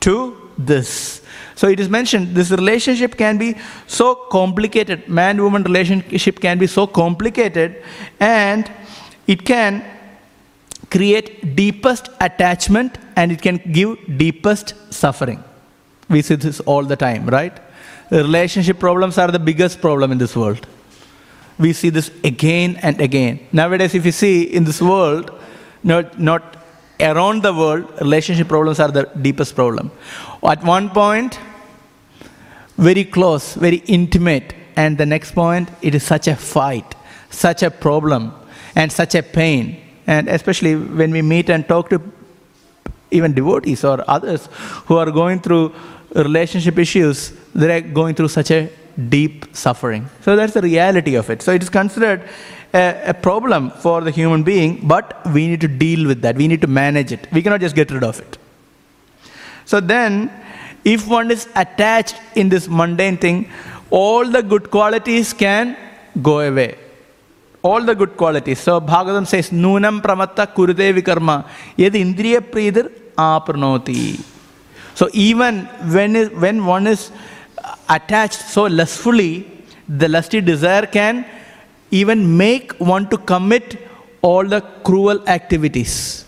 to 0.00 0.36
this. 0.58 1.22
So 1.54 1.68
it 1.68 1.80
is 1.80 1.88
mentioned 1.88 2.34
this 2.34 2.50
relationship 2.50 3.16
can 3.16 3.38
be 3.38 3.56
so 3.86 4.14
complicated, 4.14 5.08
man 5.08 5.42
woman 5.42 5.62
relationship 5.62 6.40
can 6.40 6.58
be 6.58 6.66
so 6.66 6.86
complicated 6.86 7.82
and 8.20 8.70
it 9.26 9.44
can 9.44 9.84
create 10.90 11.54
deepest 11.54 12.08
attachment 12.20 12.98
and 13.16 13.32
it 13.32 13.42
can 13.42 13.56
give 13.72 13.98
deepest 14.16 14.74
suffering. 14.92 15.42
We 16.08 16.22
see 16.22 16.36
this 16.36 16.60
all 16.60 16.84
the 16.84 16.96
time, 16.96 17.26
right? 17.26 17.58
Relationship 18.10 18.78
problems 18.78 19.18
are 19.18 19.30
the 19.30 19.38
biggest 19.38 19.80
problem 19.80 20.12
in 20.12 20.18
this 20.18 20.34
world 20.34 20.66
we 21.58 21.72
see 21.72 21.90
this 21.90 22.10
again 22.24 22.78
and 22.82 23.00
again. 23.00 23.40
Nowadays, 23.52 23.94
if 23.94 24.06
you 24.06 24.12
see 24.12 24.42
in 24.42 24.64
this 24.64 24.80
world, 24.80 25.30
not, 25.82 26.18
not 26.18 26.56
around 27.00 27.42
the 27.42 27.52
world, 27.52 27.92
relationship 28.00 28.48
problems 28.48 28.80
are 28.80 28.90
the 28.90 29.04
deepest 29.20 29.54
problem. 29.54 29.90
At 30.42 30.62
one 30.62 30.90
point, 30.90 31.38
very 32.76 33.04
close, 33.04 33.54
very 33.54 33.78
intimate, 33.86 34.54
and 34.76 34.96
the 34.96 35.06
next 35.06 35.32
point, 35.32 35.68
it 35.82 35.94
is 35.94 36.04
such 36.04 36.28
a 36.28 36.36
fight, 36.36 36.94
such 37.30 37.64
a 37.64 37.70
problem, 37.70 38.32
and 38.76 38.92
such 38.92 39.16
a 39.16 39.22
pain. 39.22 39.82
And 40.08 40.28
especially 40.28 40.74
when 40.74 41.10
we 41.10 41.20
meet 41.20 41.50
and 41.50 41.68
talk 41.68 41.90
to 41.90 42.00
even 43.10 43.34
devotees 43.34 43.84
or 43.84 44.02
others 44.08 44.48
who 44.86 44.96
are 44.96 45.10
going 45.10 45.40
through 45.40 45.74
relationship 46.14 46.78
issues, 46.78 47.32
they're 47.54 47.82
going 47.82 48.14
through 48.14 48.28
such 48.28 48.50
a 48.50 48.70
deep 49.10 49.44
suffering. 49.54 50.08
So 50.22 50.34
that's 50.34 50.54
the 50.54 50.62
reality 50.62 51.14
of 51.14 51.28
it. 51.28 51.42
So 51.42 51.52
it 51.52 51.62
is 51.62 51.68
considered 51.68 52.22
a, 52.72 53.10
a, 53.10 53.14
problem 53.14 53.70
for 53.70 54.00
the 54.00 54.10
human 54.10 54.42
being, 54.42 54.88
but 54.88 55.20
we 55.32 55.46
need 55.46 55.60
to 55.60 55.68
deal 55.68 56.06
with 56.06 56.22
that. 56.22 56.36
We 56.36 56.48
need 56.48 56.62
to 56.62 56.66
manage 56.66 57.12
it. 57.12 57.28
We 57.30 57.42
cannot 57.42 57.60
just 57.60 57.76
get 57.76 57.90
rid 57.90 58.02
of 58.02 58.18
it. 58.18 58.38
So 59.66 59.80
then, 59.80 60.30
if 60.84 61.06
one 61.06 61.30
is 61.30 61.48
attached 61.54 62.16
in 62.34 62.48
this 62.48 62.66
mundane 62.66 63.18
thing, 63.18 63.50
all 63.90 64.24
the 64.24 64.42
good 64.42 64.70
qualities 64.70 65.34
can 65.34 65.76
go 66.22 66.40
away. 66.40 66.78
All 67.62 67.82
the 67.82 67.94
good 67.94 68.16
qualities. 68.16 68.60
So 68.60 68.80
Bhagavatam 68.80 69.26
says, 69.26 69.50
Nunam 69.50 70.00
pramatta 70.00 70.46
kurute 70.46 70.92
vikarma. 70.96 71.46
Yed 71.76 71.94
indriya 71.94 72.40
pridir 72.40 72.90
apranoti. 73.16 74.20
So 74.94 75.08
even 75.12 75.66
when, 75.92 76.16
is, 76.16 76.30
when 76.30 76.64
one 76.64 76.86
is 76.86 77.10
attached 77.88 78.40
so 78.40 78.64
lustfully, 78.64 79.50
the 79.88 80.08
lusty 80.08 80.40
desire 80.40 80.86
can 80.86 81.24
even 81.90 82.36
make 82.36 82.72
one 82.78 83.08
to 83.08 83.16
commit 83.16 83.88
all 84.22 84.44
the 84.44 84.60
cruel 84.84 85.26
activities. 85.28 86.24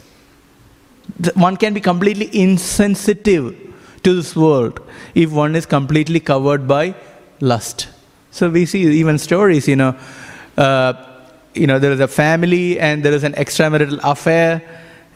One 1.34 1.56
can 1.56 1.74
be 1.74 1.80
completely 1.80 2.30
insensitive 2.32 3.56
to 4.02 4.14
this 4.14 4.34
world 4.34 4.80
if 5.14 5.30
one 5.30 5.54
is 5.54 5.66
completely 5.66 6.20
covered 6.20 6.66
by 6.66 6.94
lust. 7.40 7.88
So 8.30 8.48
we 8.48 8.64
see 8.64 8.82
even 9.00 9.18
stories, 9.18 9.68
you 9.68 9.76
know, 9.76 9.96
uh, 10.56 11.09
you 11.54 11.66
know, 11.66 11.78
there 11.78 11.92
is 11.92 12.00
a 12.00 12.08
family 12.08 12.78
and 12.78 13.02
there 13.04 13.12
is 13.12 13.24
an 13.24 13.32
extramarital 13.32 14.00
affair, 14.02 14.62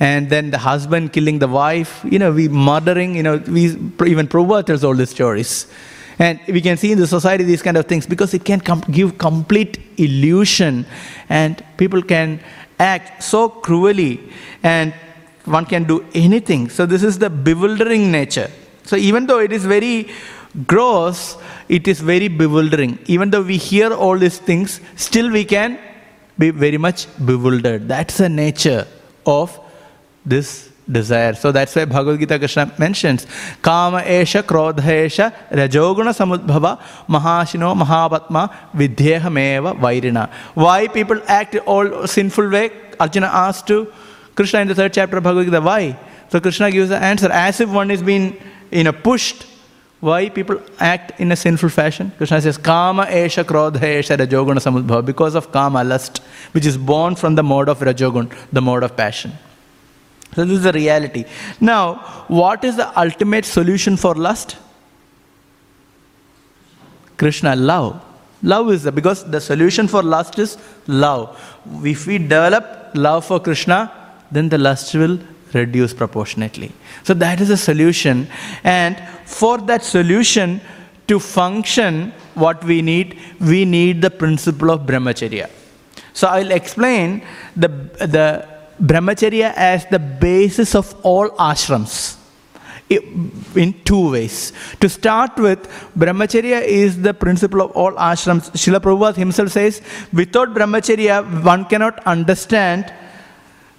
and 0.00 0.28
then 0.28 0.50
the 0.50 0.58
husband 0.58 1.12
killing 1.12 1.38
the 1.38 1.46
wife, 1.46 2.04
you 2.04 2.18
know, 2.18 2.32
we 2.32 2.48
murdering, 2.48 3.14
you 3.14 3.22
know, 3.22 3.36
we 3.36 3.66
even 4.06 4.26
Prabhupada 4.26 4.66
tells 4.66 4.84
all 4.84 4.94
these 4.94 5.10
stories. 5.10 5.66
And 6.18 6.40
we 6.48 6.60
can 6.60 6.76
see 6.76 6.92
in 6.92 6.98
the 6.98 7.06
society 7.06 7.44
these 7.44 7.62
kind 7.62 7.76
of 7.76 7.86
things 7.86 8.06
because 8.06 8.34
it 8.34 8.44
can 8.44 8.60
com- 8.60 8.84
give 8.90 9.18
complete 9.18 9.80
illusion 9.96 10.86
and 11.28 11.64
people 11.76 12.02
can 12.02 12.40
act 12.78 13.22
so 13.22 13.48
cruelly 13.48 14.20
and 14.62 14.94
one 15.44 15.66
can 15.66 15.84
do 15.84 16.04
anything. 16.14 16.68
So, 16.68 16.86
this 16.86 17.02
is 17.02 17.18
the 17.18 17.30
bewildering 17.30 18.10
nature. 18.10 18.50
So, 18.84 18.96
even 18.96 19.26
though 19.26 19.40
it 19.40 19.52
is 19.52 19.64
very 19.64 20.08
gross, 20.66 21.36
it 21.68 21.88
is 21.88 22.00
very 22.00 22.28
bewildering. 22.28 22.98
Even 23.06 23.30
though 23.30 23.42
we 23.42 23.56
hear 23.56 23.92
all 23.92 24.18
these 24.18 24.38
things, 24.38 24.80
still 24.96 25.30
we 25.30 25.44
can 25.44 25.78
be 26.38 26.50
very 26.50 26.78
much 26.78 27.06
bewildered. 27.24 27.88
That's 27.88 28.18
the 28.18 28.28
nature 28.28 28.86
of 29.26 29.58
this 30.24 30.70
desire. 30.90 31.34
So 31.34 31.52
that's 31.52 31.74
why 31.74 31.84
Bhagavad 31.84 32.20
Gita 32.20 32.38
Krishna 32.38 32.72
mentions 32.78 33.26
Kama 33.62 34.02
Esha 34.02 34.42
Krodha 34.42 34.80
Esha 34.80 35.32
Rajoguna 35.50 36.12
Samudbhava 36.12 36.80
Mahashino 37.08 37.74
Mahabatma 37.74 38.52
Vidyehameva 38.74 39.78
Vairina. 39.78 40.30
Why 40.54 40.88
people 40.88 41.20
act 41.26 41.56
all 41.66 42.06
sinful 42.06 42.50
way? 42.50 42.70
Arjuna 43.00 43.26
asked 43.26 43.66
to 43.68 43.92
Krishna 44.34 44.60
in 44.60 44.68
the 44.68 44.74
third 44.74 44.92
chapter 44.92 45.16
of 45.16 45.22
Bhagavad 45.22 45.46
Gita. 45.46 45.60
Why? 45.60 45.98
So 46.30 46.40
Krishna 46.40 46.70
gives 46.70 46.90
the 46.90 46.98
answer 46.98 47.30
as 47.30 47.60
if 47.60 47.68
one 47.70 47.90
is 47.90 48.02
being 48.02 48.36
you 48.70 48.84
know, 48.84 48.92
pushed. 48.92 49.46
Why 50.04 50.28
people 50.28 50.60
act 50.78 51.18
in 51.18 51.32
a 51.32 51.36
sinful 51.36 51.70
fashion? 51.70 52.12
Krishna 52.18 52.38
says, 52.42 52.58
Kama 52.58 53.06
Esha 53.06 53.42
Krodha 53.42 53.78
Esha 53.78 54.18
Rajoguna 54.18 54.60
Samudbhava. 54.64 55.02
Because 55.02 55.34
of 55.34 55.50
Kama, 55.50 55.82
lust, 55.82 56.18
which 56.52 56.66
is 56.66 56.76
born 56.76 57.16
from 57.16 57.36
the 57.36 57.42
mode 57.42 57.70
of 57.70 57.78
Rajogun, 57.78 58.30
the 58.52 58.60
mode 58.60 58.82
of 58.82 58.94
passion. 58.98 59.32
So, 60.34 60.44
this 60.44 60.58
is 60.58 60.64
the 60.64 60.72
reality. 60.72 61.24
Now, 61.58 61.94
what 62.28 62.64
is 62.64 62.76
the 62.76 63.00
ultimate 63.00 63.46
solution 63.46 63.96
for 63.96 64.14
lust? 64.14 64.58
Krishna, 67.16 67.56
love. 67.56 68.04
Love 68.42 68.72
is 68.72 68.82
the, 68.82 68.92
because 68.92 69.24
the 69.24 69.40
solution 69.40 69.88
for 69.88 70.02
lust 70.02 70.38
is 70.38 70.58
love. 70.86 71.40
If 71.82 72.06
we 72.06 72.18
develop 72.18 72.90
love 72.94 73.24
for 73.24 73.40
Krishna, 73.40 73.90
then 74.30 74.50
the 74.50 74.58
lust 74.58 74.94
will 74.94 75.18
reduce 75.54 75.94
proportionately. 75.94 76.72
So 77.02 77.14
that 77.14 77.40
is 77.40 77.50
a 77.50 77.56
solution. 77.56 78.28
And 78.62 79.00
for 79.24 79.58
that 79.58 79.82
solution 79.82 80.60
to 81.08 81.20
function, 81.20 82.12
what 82.34 82.64
we 82.64 82.82
need, 82.82 83.18
we 83.40 83.64
need 83.64 84.02
the 84.02 84.10
principle 84.10 84.70
of 84.70 84.82
brahmacharya. 84.82 85.50
So 86.12 86.28
I'll 86.28 86.52
explain 86.52 87.24
the, 87.56 87.68
the 87.68 88.48
brahmacharya 88.82 89.52
as 89.54 89.86
the 89.86 89.98
basis 89.98 90.74
of 90.74 90.94
all 91.02 91.30
ashrams 91.30 92.18
in 92.90 93.74
two 93.84 94.10
ways. 94.12 94.52
To 94.80 94.88
start 94.88 95.36
with, 95.36 95.58
brahmacharya 95.96 96.62
is 96.62 97.00
the 97.00 97.14
principle 97.14 97.62
of 97.62 97.70
all 97.72 97.92
ashrams. 97.92 98.50
Srila 98.52 98.80
Prabhupada 98.80 99.16
himself 99.16 99.50
says, 99.50 99.82
without 100.12 100.54
brahmacharya, 100.54 101.44
one 101.44 101.64
cannot 101.64 102.06
understand 102.06 102.92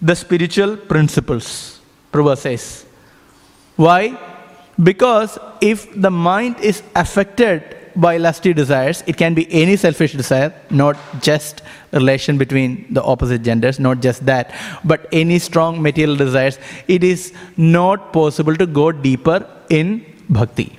the 0.02 0.16
spiritual 0.16 0.78
principles. 0.78 1.80
Prabhupada 2.12 2.38
says. 2.38 2.86
Why? 3.76 4.18
Because 4.82 5.38
if 5.62 5.88
the 5.96 6.12
mind 6.12 6.60
is 6.60 6.84
affected 6.96 7.76
by 7.96 8.18
lusty 8.18 8.54
desires. 8.54 9.04
It 9.08 9.18
can 9.18 9.34
be 9.34 9.52
any 9.52 9.76
selfish 9.76 10.14
desire, 10.14 10.54
not 10.70 10.98
just 11.22 11.62
relation 11.91 12.38
between 12.38 12.93
the 12.93 13.04
opposite 13.04 13.41
genders, 13.41 13.80
not 13.80 14.02
just 14.02 14.26
that, 14.26 14.54
but 14.84 15.08
any 15.12 15.39
strong 15.39 15.82
material 15.82 16.16
desires. 16.16 16.60
It 16.88 17.04
is 17.04 17.34
not 17.58 18.12
possible 18.12 18.56
to 18.56 18.66
go 18.66 18.91
deeper 18.91 19.48
in 19.70 20.06
bhakti. 20.30 20.78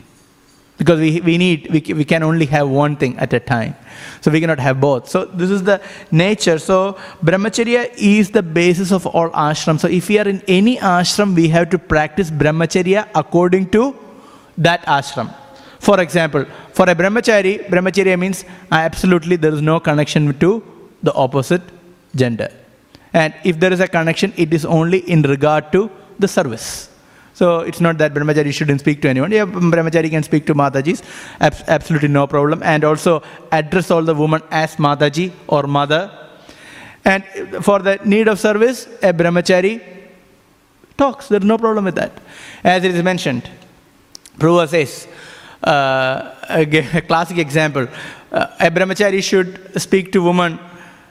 Because 0.79 1.01
we, 1.01 1.21
we 1.21 1.39
need, 1.39 1.71
we, 1.71 1.95
we 1.95 2.05
can 2.05 2.23
only 2.23 2.47
have 2.47 2.69
one 2.69 2.97
thing 2.97 3.19
at 3.19 3.33
a 3.33 3.41
time. 3.41 3.75
So 4.21 4.31
we 4.31 4.41
cannot 4.41 4.59
have 4.59 4.81
both. 4.81 5.09
So 5.09 5.25
this 5.25 5.51
is 5.51 5.63
the 5.63 5.81
nature. 6.11 6.59
So 6.59 6.99
brahmacharya 7.25 7.93
is 7.97 8.31
the 8.31 8.43
basis 8.43 8.93
of 8.93 9.07
all 9.07 9.31
ashram. 9.31 9.81
So 9.81 9.89
if 9.89 10.09
we 10.09 10.19
are 10.19 10.29
in 10.29 10.43
any 10.47 10.77
ashram, 10.77 11.35
we 11.35 11.49
have 11.49 11.71
to 11.71 11.79
practice 11.79 12.31
brahmacharya 12.31 13.09
according 13.15 13.71
to 13.71 13.97
that 14.59 14.83
ashram. 14.83 15.35
For 15.79 16.01
example, 16.01 16.45
for 16.73 16.89
a 16.91 16.95
brahmachari, 16.95 17.69
brahmacharya 17.69 18.19
means 18.19 18.45
absolutely 18.71 19.37
there 19.37 19.55
is 19.55 19.63
no 19.63 19.81
connection 19.81 20.39
to 20.41 20.63
the 21.03 21.13
opposite 21.15 21.63
gender. 22.15 22.51
And 23.13 23.35
if 23.45 23.59
there 23.59 23.73
is 23.73 23.81
a 23.81 23.89
connection, 23.89 24.33
it 24.37 24.53
is 24.53 24.65
only 24.65 24.99
in 24.99 25.23
regard 25.23 25.73
to 25.73 25.91
the 26.19 26.29
service. 26.29 26.91
So 27.37 27.61
it's 27.61 27.83
not 27.83 27.99
that 27.99 28.15
brahmachari 28.15 28.51
shouldn't 28.51 28.81
speak 28.81 29.03
to 29.03 29.11
anyone. 29.11 29.31
Yeah, 29.31 29.45
brahmachari 29.45 30.09
can 30.09 30.23
speak 30.23 30.47
to 30.47 30.55
Matajis, 30.55 31.03
ab- 31.39 31.65
absolutely 31.69 32.09
no 32.09 32.27
problem. 32.27 32.63
And 32.63 32.83
also 32.83 33.23
address 33.53 33.91
all 33.91 34.03
the 34.03 34.15
women 34.15 34.41
as 34.51 34.77
Mataji 34.77 35.33
or 35.47 35.65
mother. 35.65 36.11
And 37.05 37.25
for 37.63 37.81
the 37.81 38.01
need 38.07 38.29
of 38.29 38.41
service, 38.41 38.87
a 39.03 39.13
brahmachari 39.13 39.83
talks. 40.97 41.29
There's 41.29 41.45
no 41.45 41.59
problem 41.59 41.85
with 41.85 41.97
that. 41.97 42.13
As 42.65 42.85
it 42.85 42.95
is 42.95 43.03
mentioned, 43.03 43.51
Prabhupada 44.39 44.69
says, 44.71 45.07
uh, 45.63 46.35
a, 46.49 47.03
classic 47.07 47.37
example. 47.37 47.87
Uh, 48.33 48.47
a 48.61 48.71
brahmachari 48.71 49.23
should 49.23 49.79
speak 49.79 50.11
to 50.13 50.23
woman. 50.23 50.59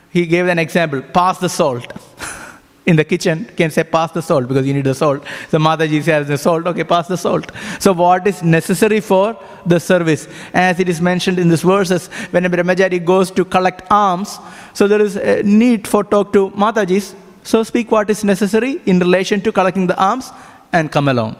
He 0.10 0.26
gave 0.26 0.48
an 0.48 0.58
example. 0.58 1.04
Pass 1.04 1.38
the 1.38 1.50
salt. 1.50 1.86
in 2.86 2.96
the 2.96 3.04
kitchen 3.04 3.46
can 3.58 3.72
say 3.72 3.84
pass 3.84 4.12
the 4.12 4.22
salt 4.22 4.48
because 4.48 4.66
you 4.66 4.74
need 4.74 4.84
the 4.84 4.94
salt. 4.94 5.24
So 5.50 5.58
Mataji 5.58 6.04
says 6.04 6.28
the 6.28 6.38
salt, 6.38 6.68
okay, 6.68 6.84
pass 6.84 7.08
the 7.08 7.18
salt. 7.18 7.52
So 7.80 7.94
what 7.94 8.28
is 8.28 8.44
necessary 8.44 9.00
for 9.00 9.38
the 9.66 9.80
service? 9.80 10.28
As 10.54 10.80
it 10.80 10.88
is 10.88 11.02
mentioned 11.02 11.40
in 11.40 11.50
these 11.50 11.64
verses, 11.64 12.08
when 12.32 12.46
a 12.46 12.50
brahmachari 12.50 13.04
goes 13.04 13.32
to 13.32 13.46
collect 13.46 13.92
alms, 13.92 14.38
so 14.74 14.88
there 14.88 15.02
is 15.02 15.16
a 15.16 15.42
need 15.44 15.88
for 15.88 16.04
talk 16.04 16.32
to 16.34 16.52
Matajis. 16.52 17.16
So 17.44 17.64
speak 17.64 17.92
what 17.92 18.10
is 18.10 18.24
necessary 18.24 18.82
in 18.86 19.00
relation 19.00 19.42
to 19.42 19.52
collecting 19.52 19.88
the 19.88 19.98
alms 20.00 20.32
and 20.72 20.92
come 20.92 21.08
along. 21.08 21.38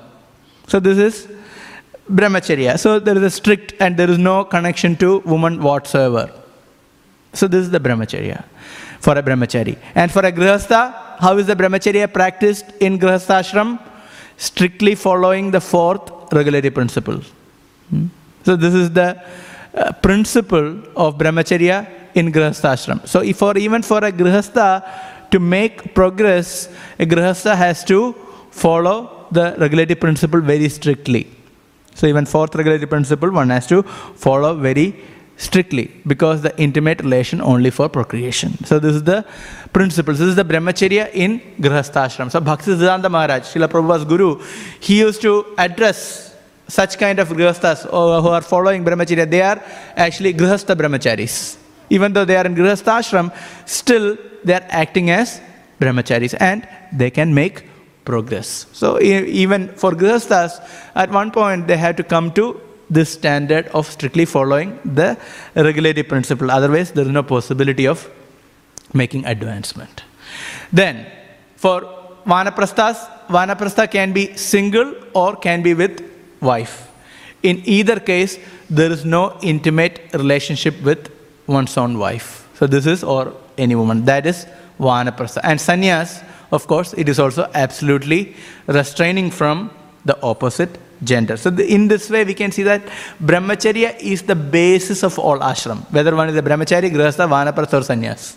So 0.68 0.80
this 0.80 0.98
is 0.98 1.28
brahmacharya. 2.10 2.80
So 2.80 3.00
there 3.00 3.18
is 3.18 3.24
a 3.24 3.30
strict 3.30 3.74
and 3.80 3.98
there 3.98 4.10
is 4.10 4.18
no 4.18 4.44
connection 4.46 4.96
to 4.98 5.20
woman 5.20 5.62
whatsoever. 5.62 6.32
So 7.34 7.48
this 7.48 7.62
is 7.62 7.72
the 7.72 7.80
brahmacharya 7.80 8.44
for 9.00 9.18
a 9.18 9.24
brahmachari. 9.24 9.78
And 9.94 10.12
for 10.12 10.26
a 10.26 10.32
grihastha, 10.32 11.05
how 11.20 11.38
is 11.38 11.48
the 11.48 11.56
brahmacharya 11.56 12.12
practiced 12.12 12.66
in 12.80 13.00
grihasthashram? 13.00 13.80
Strictly 14.38 14.96
following 14.96 15.52
the 15.52 15.62
fourth 15.62 16.12
regulatory 16.34 16.72
principle. 16.72 17.22
Hmm? 17.90 18.08
So 18.44 18.56
this 18.56 18.74
is 18.74 18.92
the 18.92 19.22
uh, 19.74 19.92
principle 19.94 20.82
of 20.96 21.18
brahmacharya 21.18 21.88
in 22.16 22.32
grihasthashram. 22.32 23.08
So 23.08 23.22
if 23.22 23.38
for 23.38 23.58
even 23.58 23.82
for 23.82 24.00
a 24.00 24.12
grihastha 24.12 24.88
to 25.32 25.40
make 25.40 25.94
progress, 25.94 26.70
a 27.00 27.06
grihastha 27.06 27.56
has 27.56 27.84
to 27.86 28.14
follow 28.52 29.28
the 29.32 29.56
regulatory 29.58 29.96
principle 29.96 30.42
very 30.42 30.70
strictly. 30.70 31.28
So 31.96 32.08
even 32.08 32.26
fourth 32.26 32.56
regulatory 32.56 32.88
principle, 32.88 33.32
one 33.32 33.50
has 33.50 33.68
to 33.68 33.84
follow 33.84 34.54
very 34.56 34.96
strictly 35.38 35.92
because 36.08 36.42
the 36.42 36.58
intimate 36.58 37.02
relation 37.02 37.42
only 37.42 37.70
for 37.70 37.90
procreation. 37.90 38.64
So 38.66 38.80
this 38.80 38.96
is 38.96 39.04
the 39.04 39.26
principle. 39.76 40.14
This 40.14 40.30
is 40.34 40.38
the 40.38 40.46
brahmacharya 40.46 41.12
in 41.14 41.32
Grihastashram. 41.60 42.32
So 42.32 42.40
Bhakti 42.40 42.72
Siddhanta 42.72 43.10
Maharaj, 43.12 43.44
Srila 43.44 43.68
Prabhupada's 43.68 44.06
guru, 44.06 44.42
he 44.80 45.00
used 45.00 45.22
to 45.24 45.34
address 45.58 46.34
such 46.70 46.98
kind 46.98 47.20
of 47.20 47.28
grihastas 47.28 47.86
uh, 47.86 48.22
who 48.22 48.30
are 48.30 48.42
following 48.42 48.86
brahmacharya. 48.86 49.30
They 49.30 49.42
are 49.42 49.62
actually 49.98 50.34
grihastha 50.34 50.78
brahmacharis. 50.82 51.58
Even 51.90 52.14
though 52.14 52.24
they 52.24 52.38
are 52.38 52.46
in 52.46 52.56
grihastashram, 52.56 53.36
still 53.66 54.18
they 54.46 54.54
are 54.54 54.66
acting 54.70 55.10
as 55.10 55.42
brahmacharis 55.82 56.36
and 56.40 56.66
they 56.94 57.12
can 57.12 57.34
make 57.34 57.66
progress. 58.06 58.68
So 58.72 59.02
even 59.02 59.68
for 59.76 59.92
grihasthas, 59.92 60.52
at 60.96 61.12
one 61.12 61.32
point 61.32 61.68
they 61.68 61.76
have 61.76 61.98
to 61.98 62.04
come 62.04 62.32
to 62.40 62.62
this 62.90 63.10
standard 63.12 63.68
of 63.80 63.88
strictly 63.88 64.24
following 64.24 64.80
the 64.86 65.18
regulative 65.56 66.08
principle. 66.08 66.50
Otherwise, 66.50 66.92
there 66.92 67.04
is 67.04 67.12
no 67.12 67.24
possibility 67.24 67.88
of 67.88 68.10
making 68.94 69.26
advancement. 69.26 70.04
Then, 70.72 71.06
for 71.56 71.82
vanaprasthas, 72.26 73.28
vanaprastha 73.28 73.90
can 73.90 74.14
be 74.14 74.36
single 74.36 74.96
or 75.14 75.36
can 75.36 75.62
be 75.62 75.74
with 75.74 76.04
wife. 76.42 76.92
In 77.44 77.62
either 77.66 78.00
case, 78.00 78.40
there 78.70 78.92
is 78.92 79.06
no 79.06 79.38
intimate 79.42 80.10
relationship 80.14 80.82
with 80.82 81.12
one's 81.48 81.78
own 81.78 81.98
wife. 81.98 82.48
So 82.56 82.68
this 82.68 82.86
is 82.86 83.04
or 83.04 83.34
any 83.58 83.76
woman. 83.76 84.06
That 84.06 84.26
is 84.26 84.46
vanaprastha. 84.80 85.42
And 85.44 85.60
sannyas, 85.60 86.24
of 86.52 86.68
course, 86.68 86.94
it 86.94 87.10
is 87.10 87.20
also 87.20 87.50
absolutely 87.54 88.36
restraining 88.68 89.32
from 89.32 89.72
the 90.06 90.20
opposite 90.22 90.78
gender. 91.04 91.38
So, 91.38 91.50
the, 91.50 91.66
in 91.66 91.88
this 91.88 92.10
way, 92.10 92.24
we 92.24 92.34
can 92.34 92.52
see 92.52 92.64
that 92.64 92.82
brahmacharya 93.22 94.00
is 94.00 94.22
the 94.24 94.36
basis 94.36 95.04
of 95.04 95.20
all 95.20 95.40
ashram, 95.40 95.80
whether 95.92 96.16
one 96.16 96.30
is 96.30 96.36
a 96.36 96.42
brahmachari, 96.42 96.92
grihastha, 96.92 97.28
vanaprastha, 97.28 97.74
or 97.74 97.96
sannyas. 97.96 98.36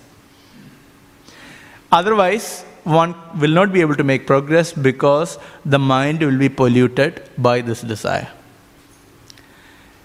Otherwise, 1.90 2.64
one 2.84 3.14
will 3.38 3.50
not 3.50 3.72
be 3.72 3.80
able 3.80 3.94
to 3.94 4.04
make 4.04 4.26
progress 4.26 4.72
because 4.72 5.38
the 5.64 5.78
mind 5.78 6.20
will 6.20 6.38
be 6.38 6.48
polluted 6.48 7.22
by 7.38 7.60
this 7.60 7.82
desire. 7.82 8.28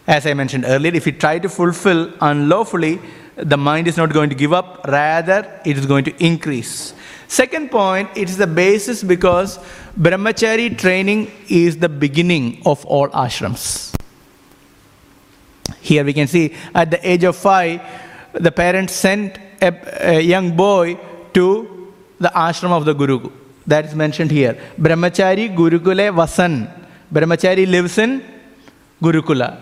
As 0.05 0.25
I 0.25 0.33
mentioned 0.33 0.65
earlier, 0.67 0.93
if 0.93 1.05
you 1.05 1.13
try 1.13 1.39
to 1.39 1.47
fulfill 1.47 2.11
unlawfully, 2.19 2.99
the 3.37 3.57
mind 3.57 3.87
is 3.87 3.97
not 3.97 4.13
going 4.13 4.29
to 4.29 4.35
give 4.35 4.51
up, 4.51 4.85
rather, 4.87 5.61
it 5.65 5.77
is 5.77 5.85
going 5.85 6.03
to 6.05 6.23
increase. 6.23 6.93
Second 7.27 7.71
point, 7.71 8.09
it 8.15 8.29
is 8.29 8.37
the 8.37 8.47
basis 8.47 9.01
because 9.01 9.59
brahmachari 9.99 10.77
training 10.77 11.31
is 11.49 11.77
the 11.77 11.89
beginning 11.89 12.61
of 12.65 12.85
all 12.85 13.07
ashrams. 13.09 13.95
Here 15.79 16.03
we 16.03 16.13
can 16.13 16.27
see 16.27 16.53
at 16.75 16.91
the 16.91 17.09
age 17.09 17.23
of 17.23 17.35
five, 17.35 17.81
the 18.33 18.51
parents 18.51 18.93
sent 18.93 19.37
a, 19.61 20.15
a 20.15 20.21
young 20.21 20.55
boy 20.55 20.99
to 21.33 21.72
the 22.19 22.29
ashram 22.29 22.71
of 22.71 22.85
the 22.85 22.93
Guru. 22.93 23.31
That 23.67 23.85
is 23.85 23.95
mentioned 23.95 24.31
here. 24.31 24.57
Brahmachari 24.77 25.55
Gurukule 25.55 26.13
Vasan. 26.13 26.69
Brahmachari 27.11 27.67
lives 27.67 27.97
in 27.97 28.23
Gurukula. 29.01 29.59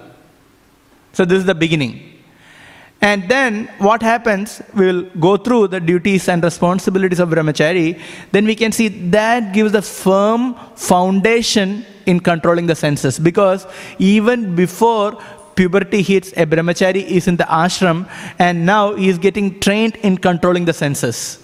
So 1.13 1.25
this 1.25 1.39
is 1.39 1.45
the 1.45 1.55
beginning. 1.55 2.11
And 3.01 3.27
then 3.27 3.67
what 3.79 4.03
happens, 4.03 4.61
we 4.75 4.85
will 4.85 5.01
go 5.19 5.35
through 5.35 5.69
the 5.69 5.79
duties 5.79 6.29
and 6.29 6.43
responsibilities 6.43 7.19
of 7.19 7.29
brahmachari. 7.29 7.99
Then 8.31 8.45
we 8.45 8.55
can 8.55 8.71
see 8.71 8.89
that 9.09 9.53
gives 9.53 9.73
a 9.73 9.81
firm 9.81 10.55
foundation 10.75 11.83
in 12.05 12.19
controlling 12.19 12.67
the 12.67 12.75
senses. 12.75 13.17
Because 13.17 13.65
even 13.97 14.55
before 14.55 15.19
puberty 15.55 16.03
hits, 16.03 16.31
a 16.33 16.45
brahmachari 16.45 17.03
is 17.03 17.27
in 17.27 17.37
the 17.37 17.43
ashram 17.45 18.07
and 18.37 18.67
now 18.67 18.93
he 18.93 19.09
is 19.09 19.17
getting 19.17 19.59
trained 19.59 19.95
in 19.97 20.17
controlling 20.17 20.65
the 20.65 20.73
senses. 20.73 21.40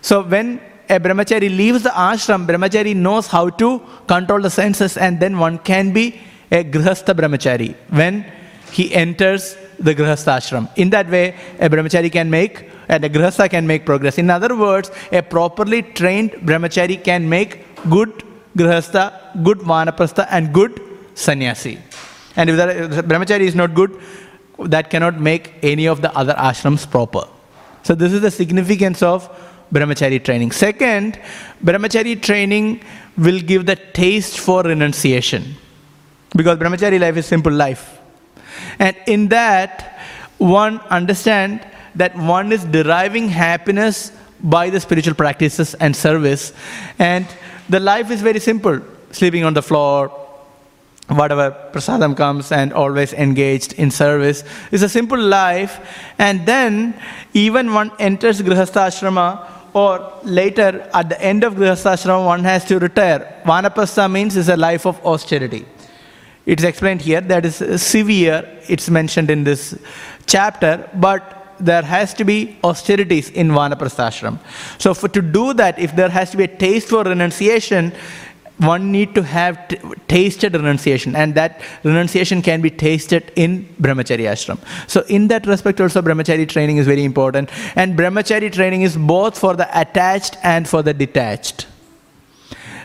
So 0.00 0.22
when 0.22 0.60
a 0.88 1.00
brahmachari 1.00 1.54
leaves 1.56 1.82
the 1.82 1.90
ashram, 1.90 2.46
brahmachari 2.46 2.94
knows 2.94 3.26
how 3.26 3.50
to 3.50 3.82
control 4.06 4.40
the 4.40 4.50
senses 4.50 4.96
and 4.96 5.18
then 5.20 5.38
one 5.38 5.58
can 5.58 5.92
be 5.92 6.20
a 6.50 6.62
grihastha 6.62 7.14
brahmachari 7.14 7.74
when 7.90 8.24
he 8.70 8.94
enters 8.94 9.56
the 9.78 9.94
grihastha 9.94 10.36
ashram. 10.38 10.68
In 10.76 10.90
that 10.90 11.08
way, 11.10 11.34
a 11.58 11.68
brahmachari 11.68 12.10
can 12.10 12.30
make 12.30 12.68
and 12.88 13.04
a 13.04 13.10
grihastha 13.10 13.50
can 13.50 13.66
make 13.66 13.84
progress. 13.84 14.18
In 14.18 14.30
other 14.30 14.54
words, 14.56 14.90
a 15.12 15.22
properly 15.22 15.82
trained 15.82 16.32
brahmachari 16.32 17.02
can 17.02 17.28
make 17.28 17.64
good 17.90 18.22
grihastha, 18.56 19.42
good 19.42 19.58
vanaprastha, 19.58 20.26
and 20.30 20.52
good 20.52 20.80
sannyasi. 21.14 21.78
And 22.36 22.50
if 22.50 22.56
the 22.56 23.02
brahmachari 23.02 23.40
is 23.40 23.54
not 23.54 23.74
good, 23.74 23.98
that 24.58 24.90
cannot 24.90 25.20
make 25.20 25.52
any 25.62 25.86
of 25.86 26.00
the 26.00 26.16
other 26.16 26.34
ashrams 26.34 26.88
proper. 26.90 27.24
So 27.82 27.94
this 27.94 28.12
is 28.12 28.20
the 28.20 28.30
significance 28.30 29.02
of 29.02 29.28
brahmachari 29.72 30.22
training. 30.22 30.52
Second, 30.52 31.18
brahmachari 31.64 32.20
training 32.20 32.82
will 33.16 33.40
give 33.40 33.66
the 33.66 33.76
taste 33.76 34.38
for 34.38 34.62
renunciation. 34.62 35.54
Because 36.34 36.58
brahmachari 36.58 37.00
life 37.00 37.16
is 37.16 37.26
simple 37.26 37.52
life. 37.52 37.98
And 38.78 38.96
in 39.06 39.28
that, 39.28 40.00
one 40.38 40.78
understand 40.90 41.66
that 41.94 42.16
one 42.16 42.52
is 42.52 42.64
deriving 42.64 43.28
happiness 43.28 44.12
by 44.42 44.68
the 44.70 44.78
spiritual 44.80 45.14
practices 45.14 45.74
and 45.74 45.96
service. 45.96 46.52
And 46.98 47.26
the 47.68 47.80
life 47.80 48.10
is 48.10 48.20
very 48.20 48.40
simple 48.40 48.80
sleeping 49.12 49.44
on 49.44 49.54
the 49.54 49.62
floor, 49.62 50.12
whatever 51.08 51.50
prasadam 51.72 52.16
comes 52.16 52.50
and 52.50 52.72
always 52.72 53.12
engaged 53.12 53.72
in 53.74 53.90
service 53.90 54.42
is 54.72 54.82
a 54.82 54.88
simple 54.88 55.18
life 55.18 55.78
and 56.18 56.44
then 56.46 56.94
even 57.32 57.72
one 57.72 57.92
enters 58.00 58.42
grihastha 58.42 58.88
ashrama 58.88 59.46
or 59.82 59.90
later 60.40 60.68
at 61.00 61.08
the 61.12 61.18
end 61.30 61.44
of 61.48 61.54
grihastha 61.60 61.92
ashrama 61.96 62.26
one 62.34 62.44
has 62.52 62.64
to 62.70 62.78
retire 62.88 63.20
vanaprastha 63.52 64.06
means 64.18 64.36
is 64.42 64.50
a 64.56 64.60
life 64.68 64.86
of 64.92 65.00
austerity 65.14 65.64
it's 66.46 66.62
explained 66.62 67.02
here 67.02 67.20
that 67.22 67.44
is 67.44 67.56
severe, 67.82 68.48
it's 68.68 68.88
mentioned 68.88 69.30
in 69.30 69.42
this 69.42 69.76
chapter, 70.26 70.88
but 70.94 71.32
there 71.58 71.82
has 71.82 72.14
to 72.14 72.24
be 72.24 72.56
austerities 72.62 73.30
in 73.30 73.48
Vanaprasthashram. 73.48 74.38
So, 74.78 74.94
for, 74.94 75.08
to 75.08 75.20
do 75.20 75.54
that, 75.54 75.78
if 75.78 75.96
there 75.96 76.08
has 76.08 76.30
to 76.30 76.36
be 76.36 76.44
a 76.44 76.48
taste 76.48 76.88
for 76.88 77.02
renunciation, 77.02 77.92
one 78.58 78.90
need 78.90 79.14
to 79.14 79.22
have 79.22 79.68
t- 79.68 79.78
tasted 80.08 80.54
renunciation, 80.54 81.14
and 81.14 81.34
that 81.34 81.60
renunciation 81.84 82.40
can 82.40 82.62
be 82.62 82.70
tasted 82.70 83.30
in 83.36 83.68
brahmachari 83.80 84.24
ashram. 84.24 84.58
So, 84.88 85.02
in 85.08 85.28
that 85.28 85.46
respect, 85.46 85.80
also 85.80 86.00
brahmachari 86.00 86.48
training 86.48 86.78
is 86.78 86.86
very 86.86 87.04
important, 87.04 87.50
and 87.76 87.98
brahmachari 87.98 88.52
training 88.52 88.82
is 88.82 88.96
both 88.96 89.38
for 89.38 89.54
the 89.56 89.68
attached 89.78 90.36
and 90.42 90.68
for 90.68 90.82
the 90.82 90.94
detached. 90.94 91.66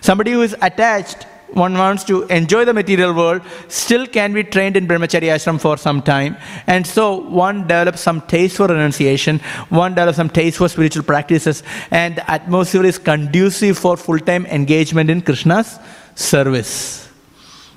Somebody 0.02 0.32
who 0.32 0.42
is 0.42 0.56
attached 0.62 1.28
one 1.54 1.78
wants 1.78 2.04
to 2.06 2.24
enjoy 2.24 2.66
the 2.66 2.74
material 2.74 3.14
world, 3.14 3.42
still 3.68 4.08
can 4.08 4.34
be 4.34 4.44
trained 4.44 4.78
in 4.78 4.88
brahmacharya 4.88 5.36
ashram 5.36 5.60
for 5.60 5.78
some 5.78 6.02
time. 6.02 6.38
And 6.68 6.86
so 6.86 7.16
one 7.16 7.62
develops 7.64 8.02
some 8.02 8.22
taste 8.22 8.58
for 8.58 8.68
renunciation, 8.68 9.40
one 9.70 9.92
develops 9.92 10.18
some 10.18 10.30
taste 10.30 10.58
for 10.58 10.70
spiritual 10.70 11.04
practices, 11.04 11.64
and 11.92 12.16
the 12.16 12.32
atmosphere 12.32 12.86
is 12.86 12.98
conducive 12.98 13.78
for 13.78 13.98
full 13.98 14.20
time 14.20 14.46
engagement 14.46 15.10
in 15.10 15.22
Krishna's 15.22 15.80
service. 16.16 17.10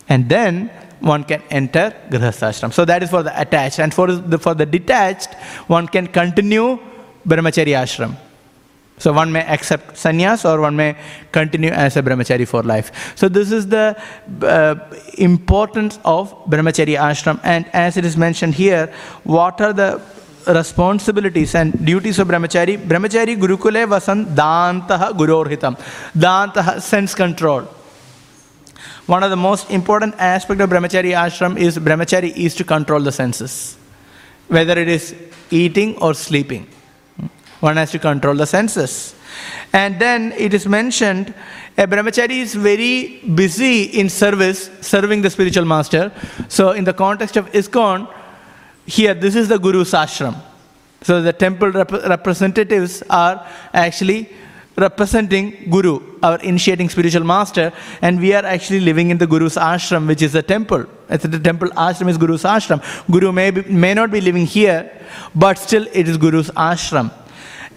And 0.09 0.29
then 0.29 0.71
one 1.01 1.25
can 1.25 1.43
enter 1.51 1.95
Grihasthashram. 2.11 2.73
So 2.73 2.85
that 2.85 3.03
is 3.03 3.11
for 3.11 3.23
the 3.23 3.39
attached. 3.41 3.79
And 3.79 3.93
for 3.93 4.11
the, 4.11 4.39
for 4.39 4.55
the 4.55 4.67
detached, 4.67 5.35
one 5.67 5.87
can 5.87 6.07
continue 6.07 6.79
Brahmacharya 7.27 7.83
ashram. 7.83 8.17
So 8.99 9.13
one 9.13 9.33
may 9.33 9.45
accept 9.45 9.97
sannyas 9.97 10.49
or 10.49 10.61
one 10.61 10.77
may 10.77 10.97
continue 11.33 11.71
as 11.71 11.97
a 11.97 12.03
brahmachari 12.03 12.47
for 12.47 12.63
life. 12.63 13.13
So 13.17 13.29
this 13.29 13.51
is 13.51 13.67
the 13.67 14.01
uh, 14.43 14.77
importance 15.19 15.99
of 16.05 16.33
brahmachari 16.47 16.97
ashram. 16.97 17.41
And 17.43 17.67
as 17.73 17.97
it 17.97 18.05
is 18.05 18.17
mentioned 18.17 18.55
here, 18.55 18.93
what 19.25 19.61
are 19.61 19.73
the 19.73 20.01
responsibilities 20.47 21.55
and 21.55 21.85
duties 21.85 22.19
of 22.21 22.29
brahmachari? 22.29 22.79
Brahmachari 22.79 23.37
gurukule 23.37 23.87
vasan 23.89 24.35
dantaha 24.35 25.13
gurorhitam. 25.13 25.77
Dantaha 26.17 26.81
sense 26.81 27.15
control. 27.15 27.63
One 29.07 29.23
of 29.23 29.31
the 29.31 29.37
most 29.37 29.71
important 29.71 30.15
aspect 30.19 30.61
of 30.61 30.71
brahmachari 30.71 31.13
ashram 31.13 31.59
is 31.59 31.79
brahmachari 31.79 32.35
is 32.35 32.55
to 32.55 32.65
control 32.65 33.01
the 33.01 33.13
senses, 33.13 33.77
whether 34.49 34.79
it 34.79 34.89
is 34.89 35.15
eating 35.51 35.97
or 35.99 36.15
sleeping. 36.15 36.69
One 37.65 37.79
has 37.79 37.93
to 37.93 37.99
control 37.99 38.35
the 38.35 38.47
senses. 38.47 39.15
And 39.73 39.99
then 39.99 40.33
it 40.33 40.53
is 40.53 40.67
mentioned 40.67 41.33
a 41.79 41.87
brahmachari 41.87 42.37
is 42.47 42.55
very 42.55 43.21
busy 43.43 43.85
in 44.01 44.11
service, 44.11 44.71
serving 44.83 45.23
the 45.23 45.31
spiritual 45.31 45.65
master. 45.65 46.13
So, 46.49 46.73
in 46.73 46.85
the 46.85 46.93
context 46.93 47.39
of 47.39 47.51
ISKCON, 47.53 48.13
here 48.87 49.15
this 49.15 49.35
is 49.35 49.49
the 49.49 49.59
Guru's 49.59 49.93
ashram. 49.93 50.37
So, 51.01 51.23
the 51.23 51.33
temple 51.33 51.71
rep- 51.71 51.91
representatives 52.17 53.03
are 53.09 53.47
actually 53.73 54.29
representing 54.77 55.57
Guru, 55.71 55.95
our 56.23 56.39
initiating 56.41 56.91
spiritual 56.91 57.25
master, 57.25 57.73
and 58.03 58.21
we 58.21 58.35
are 58.35 58.45
actually 58.45 58.81
living 58.81 59.11
in 59.11 59.17
the 59.17 59.27
Guru's 59.27 59.57
ashram, 59.57 60.07
which 60.07 60.21
is 60.21 60.35
a 60.35 60.43
temple. 60.43 60.85
It's 61.09 61.25
the 61.25 61.39
temple 61.39 61.69
ashram 61.71 62.11
is 62.11 62.19
Guru's 62.19 62.43
ashram. 62.43 62.81
Guru 63.11 63.33
may, 63.33 63.51
be, 63.51 63.63
may 63.63 63.95
not 63.95 64.11
be 64.11 64.21
living 64.21 64.45
here, 64.45 64.81
but 65.35 65.59
still 65.59 65.87
it 65.93 66.09
is 66.09 66.19
Guru's 66.19 66.51
ashram. 66.51 67.11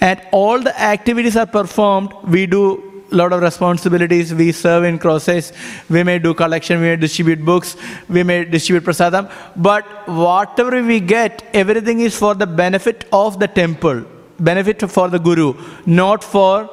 And 0.02 0.22
all 0.32 0.60
the 0.60 0.80
activities 0.80 1.36
are 1.36 1.46
performed. 1.46 2.14
We 2.24 2.46
do 2.46 3.04
a 3.12 3.16
lot 3.16 3.34
of 3.34 3.42
responsibilities. 3.42 4.34
We 4.34 4.52
serve 4.52 4.84
in 4.84 5.00
crosses. 5.00 5.54
We 5.90 6.04
may 6.04 6.20
do 6.20 6.34
collection. 6.34 6.80
We 6.82 6.88
may 6.88 6.96
distribute 6.98 7.44
books. 7.44 7.76
We 8.10 8.24
may 8.24 8.46
distribute 8.46 8.84
prasadam. 8.84 9.32
But 9.56 9.86
whatever 10.08 10.84
we 10.84 11.00
get, 11.00 11.44
everything 11.54 12.02
is 12.02 12.18
for 12.18 12.36
the 12.36 12.48
benefit 12.48 13.06
of 13.12 13.40
the 13.40 13.48
temple, 13.48 14.04
benefit 14.40 14.90
for 14.90 15.10
the 15.10 15.20
guru, 15.20 15.54
not 15.86 16.24
for 16.24 16.70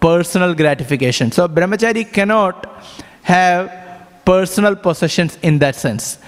personal 0.00 0.54
gratification. 0.54 1.32
So 1.32 1.48
brahmachari 1.48 2.12
cannot 2.12 2.82
have 3.22 3.72
personal 4.24 4.76
possessions 4.76 5.38
in 5.42 5.58
that 5.58 5.76
sense. 5.76 6.18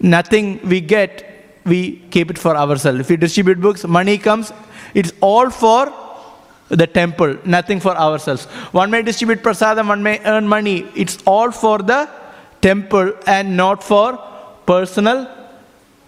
Nothing 0.00 0.60
we 0.68 0.80
get, 0.80 1.60
we 1.64 1.96
keep 2.10 2.30
it 2.30 2.38
for 2.38 2.56
ourselves. 2.56 3.00
If 3.00 3.08
we 3.10 3.16
distribute 3.16 3.60
books, 3.60 3.84
money 3.84 4.18
comes, 4.18 4.52
it's 4.94 5.12
all 5.20 5.50
for 5.50 5.92
the 6.68 6.86
temple, 6.86 7.36
nothing 7.44 7.80
for 7.80 7.94
ourselves. 7.96 8.44
One 8.72 8.90
may 8.90 9.02
distribute 9.02 9.42
prasadam, 9.42 9.88
one 9.88 10.02
may 10.02 10.20
earn 10.24 10.48
money. 10.48 10.88
It's 10.96 11.18
all 11.26 11.50
for 11.50 11.78
the 11.78 12.08
temple 12.62 13.12
and 13.26 13.56
not 13.56 13.84
for 13.84 14.18
personal 14.64 15.28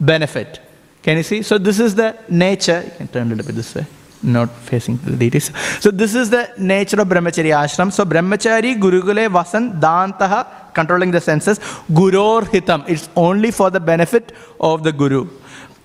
benefit. 0.01 0.61
Can 1.03 1.19
you 1.19 1.23
see? 1.23 1.43
So 1.43 1.59
this 1.59 1.79
is 1.79 1.95
the 1.95 2.17
nature. 2.29 2.83
You 2.83 2.93
can 2.97 3.09
turn 3.09 3.31
it 3.33 3.41
a 3.41 3.45
bit 3.45 3.55
this 3.55 3.75
way, 3.75 3.85
not 4.23 4.51
facing 4.51 4.97
the 4.99 5.17
deities. 5.17 5.53
So 5.81 5.91
this 5.91 6.15
is 6.15 6.31
the 6.31 6.51
nature 6.57 6.99
of 7.01 7.09
brahmachari 7.09 7.53
ashram. 7.53 7.93
So 7.93 8.07
brahmachari 8.07 8.81
gurukule 8.81 9.29
vasan 9.29 9.79
dantaha, 9.79 10.73
controlling 10.73 11.11
the 11.11 11.21
senses. 11.21 11.59
Guror 11.93 12.43
hitam. 12.43 12.89
It's 12.89 13.11
only 13.17 13.51
for 13.51 13.69
the 13.69 13.81
benefit 13.81 14.33
of 14.59 14.83
the 14.83 14.93
guru. 14.93 15.29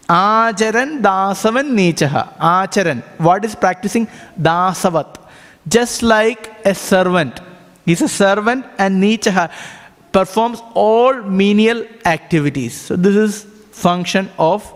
Acharan 0.09 1.01
dasavan 1.01 1.71
nichaha. 1.79 2.35
Acharan. 2.39 3.03
What 3.19 3.45
is 3.45 3.55
practicing? 3.55 4.07
Dasavat. 4.41 5.17
Just 5.67 6.01
like 6.01 6.65
a 6.65 6.73
servant. 6.73 7.39
He's 7.85 8.01
a 8.01 8.07
servant 8.07 8.65
and 8.79 9.01
nichaha 9.03 9.51
performs 10.11 10.61
all 10.73 11.13
menial 11.21 11.85
activities. 12.05 12.73
So 12.73 12.95
this 12.95 13.15
is 13.15 13.43
function 13.71 14.29
of 14.39 14.73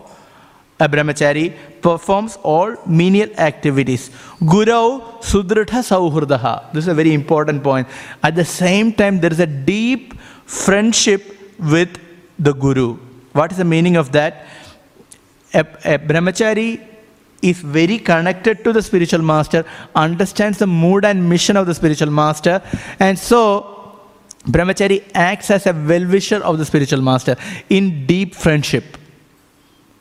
a 0.78 0.88
brahmachari 0.88 1.56
performs 1.82 2.36
all 2.42 2.76
menial 2.86 3.30
activities. 3.38 4.10
Guru 4.38 5.00
sudrita 5.30 5.80
sauhurdaha. 5.90 6.72
This 6.72 6.84
is 6.84 6.88
a 6.88 6.94
very 6.94 7.12
important 7.12 7.62
point. 7.62 7.88
At 8.22 8.34
the 8.36 8.44
same 8.44 8.92
time, 8.92 9.20
there 9.20 9.32
is 9.32 9.40
a 9.40 9.46
deep 9.46 10.14
friendship 10.46 11.22
with 11.58 11.98
the 12.38 12.52
guru. 12.52 12.98
What 13.32 13.50
is 13.50 13.58
the 13.58 13.64
meaning 13.64 13.96
of 13.96 14.12
that? 14.12 14.46
A, 15.54 15.60
a 15.60 15.98
brahmachari 15.98 16.80
is 17.42 17.58
very 17.60 17.98
connected 17.98 18.64
to 18.64 18.72
the 18.72 18.82
spiritual 18.82 19.22
master, 19.22 19.64
understands 19.94 20.58
the 20.58 20.66
mood 20.66 21.04
and 21.04 21.28
mission 21.28 21.56
of 21.56 21.66
the 21.66 21.74
spiritual 21.74 22.10
master, 22.10 22.62
and 22.98 23.18
so 23.18 23.40
brahmachari 24.46 25.02
acts 25.14 25.50
as 25.50 25.66
a 25.66 25.72
well 25.72 26.06
wisher 26.06 26.40
of 26.50 26.58
the 26.58 26.64
spiritual 26.64 27.00
master 27.00 27.36
in 27.70 28.06
deep 28.06 28.34
friendship. 28.34 28.98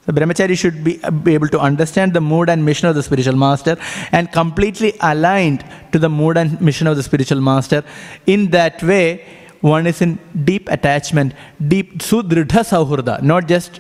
The 0.06 0.12
brahmachari 0.12 0.58
should 0.58 0.84
be, 0.84 0.99
be, 1.24 1.34
able 1.34 1.47
to 1.47 1.60
understand 1.60 2.14
the 2.14 2.20
mood 2.20 2.49
and 2.49 2.66
mission 2.66 2.89
of 2.89 2.95
the 2.95 3.04
spiritual 3.04 3.38
master 3.38 3.78
and 4.12 4.30
completely 4.32 4.93
aligned 4.99 5.64
to 5.93 5.99
the 5.99 6.10
mood 6.10 6.38
and 6.38 6.60
mission 6.60 6.88
of 6.88 6.97
the 6.97 7.04
spiritual 7.04 7.39
master. 7.39 7.84
In 8.26 8.49
that 8.49 8.84
way, 8.84 9.26
one 9.62 9.88
is 9.88 10.01
in 10.01 10.20
deep 10.43 10.70
attachment, 10.70 11.34
deep 11.70 11.99
sudridha 11.99 12.64
sauhurda, 12.72 13.22
not 13.22 13.47
just 13.47 13.80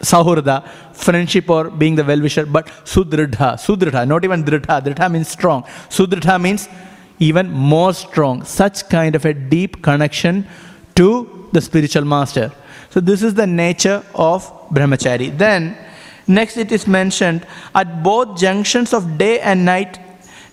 Sahurda, 0.00 0.66
friendship 0.94 1.50
or 1.50 1.70
being 1.70 1.96
the 1.96 2.04
well-wisher, 2.04 2.46
but 2.46 2.66
Sudridha, 2.84 3.54
Sudridha, 3.54 4.06
not 4.06 4.24
even 4.24 4.44
Dridha. 4.44 4.80
Dridha 4.82 5.10
means 5.10 5.28
strong. 5.28 5.64
Sudridha 5.88 6.40
means 6.40 6.68
even 7.18 7.50
more 7.50 7.92
strong. 7.92 8.44
Such 8.44 8.88
kind 8.88 9.16
of 9.16 9.24
a 9.24 9.34
deep 9.34 9.82
connection 9.82 10.46
to 10.94 11.48
the 11.52 11.60
spiritual 11.60 12.04
master. 12.04 12.52
So 12.90 13.00
this 13.00 13.22
is 13.22 13.34
the 13.34 13.46
nature 13.46 14.04
of 14.14 14.46
brahmachari. 14.70 15.36
Then, 15.36 15.76
next 16.26 16.56
it 16.56 16.70
is 16.70 16.86
mentioned 16.86 17.46
at 17.74 18.02
both 18.02 18.38
junctions 18.38 18.94
of 18.94 19.18
day 19.18 19.40
and 19.40 19.64
night, 19.64 19.98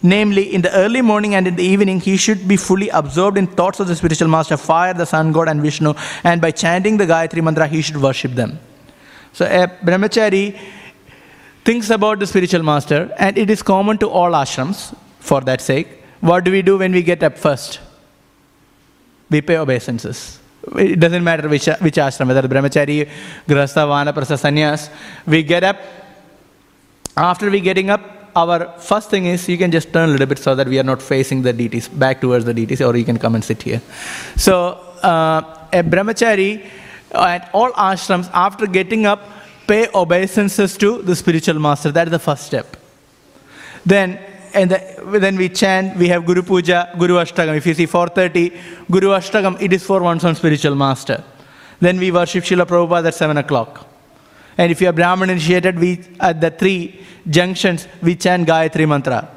namely 0.02 0.54
in 0.54 0.62
the 0.62 0.74
early 0.76 1.02
morning 1.02 1.36
and 1.36 1.48
in 1.48 1.56
the 1.56 1.64
evening, 1.64 2.00
he 2.00 2.18
should 2.18 2.48
be 2.48 2.58
fully 2.58 2.90
absorbed 2.90 3.38
in 3.38 3.48
thoughts 3.48 3.80
of 3.80 3.88
the 3.88 3.96
spiritual 3.96 4.28
master, 4.28 4.58
fire, 4.58 4.94
the 4.94 5.06
sun 5.06 5.32
god, 5.32 5.48
and 5.48 5.62
Vishnu, 5.62 5.94
and 6.24 6.42
by 6.42 6.52
chanting 6.52 6.98
the 6.98 7.06
Gayatri 7.06 7.44
mantra, 7.44 7.68
he 7.68 7.82
should 7.82 7.98
worship 7.98 8.34
them. 8.34 8.60
So 9.38 9.46
a 9.46 9.68
brahmachari 9.68 10.58
thinks 11.66 11.90
about 11.90 12.20
the 12.20 12.28
spiritual 12.28 12.64
master, 12.64 13.14
and 13.18 13.38
it 13.38 13.50
is 13.50 13.62
common 13.62 13.98
to 13.98 14.08
all 14.08 14.32
ashrams 14.32 14.96
for 15.20 15.42
that 15.42 15.60
sake. 15.60 15.90
What 16.22 16.46
do 16.46 16.52
we 16.52 16.62
do 16.62 16.78
when 16.78 16.94
we 16.94 17.04
get 17.04 17.22
up 17.22 17.38
first? 17.38 17.82
We 19.30 19.42
pay 19.42 19.58
obeisances. 19.58 20.40
It 20.78 21.02
doesn't 21.02 21.24
matter 21.24 21.50
which, 21.50 21.66
which 21.66 21.96
ashram, 21.96 22.28
whether 22.28 22.48
brahmachari, 22.48 23.10
grihastha, 23.46 23.84
vanaprastha, 23.92 24.38
sannyas. 24.46 24.90
We 25.28 25.44
get 25.44 25.66
up. 25.66 25.80
After 27.18 27.52
we 27.52 27.60
getting 27.60 27.90
up, 27.90 28.02
our 28.38 28.80
first 28.80 29.10
thing 29.10 29.26
is 29.26 29.50
you 29.50 29.58
can 29.58 29.70
just 29.70 29.92
turn 29.92 30.08
a 30.08 30.12
little 30.14 30.28
bit 30.28 30.40
so 30.40 30.56
that 30.56 30.68
we 30.68 30.80
are 30.80 30.84
not 30.84 31.02
facing 31.02 31.42
the 31.42 31.52
deities, 31.52 31.90
back 31.90 32.22
towards 32.22 32.46
the 32.46 32.54
deities, 32.54 32.82
or 32.82 32.96
you 32.96 33.04
can 33.04 33.20
come 33.20 33.36
and 33.36 33.44
sit 33.44 33.62
here. 33.64 33.82
So 34.38 34.76
uh, 35.04 35.68
a 35.74 35.84
brahmachari 35.84 36.66
at 37.12 37.50
all 37.54 37.72
ashrams, 37.74 38.30
after 38.34 38.68
getting 38.68 39.06
up, 39.06 39.22
pay 39.68 39.88
obeisances 39.94 40.78
to 40.78 41.02
the 41.02 41.16
spiritual 41.16 41.60
master. 41.60 41.92
That 41.92 42.08
is 42.08 42.12
the 42.12 42.20
first 42.20 42.46
step. 42.46 42.78
Then, 43.86 44.20
and 44.54 44.72
the, 44.72 45.20
then 45.20 45.36
we 45.36 45.50
chant, 45.50 45.98
we 45.98 46.08
have 46.10 46.26
Guru 46.26 46.42
Puja, 46.42 46.96
Guru 46.98 47.16
Ashtagam. 47.16 47.56
If 47.58 47.66
you 47.66 47.74
see 47.74 47.88
4.30, 47.88 48.90
Guru 48.90 49.10
Ashtagam, 49.10 49.62
it 49.62 49.74
is 49.74 49.84
for 49.84 50.02
one's 50.02 50.26
own 50.26 50.36
spiritual 50.36 50.76
master. 50.76 51.24
Then 51.80 52.00
we 52.00 52.12
worship 52.12 52.44
Srila 52.44 52.66
Prabhupada 52.66 53.08
at 53.08 53.16
7 53.16 53.38
o'clock. 53.38 53.88
And 54.58 54.72
if 54.72 54.82
you 54.82 54.88
are 54.88 54.94
Brahman 54.94 55.30
initiated, 55.30 55.78
we 55.78 56.06
at 56.20 56.40
the 56.40 56.50
three 56.50 57.06
junctions, 57.30 57.88
we 58.02 58.16
chant 58.16 58.48
Gayatri 58.48 58.88
Mantra. 58.88 59.30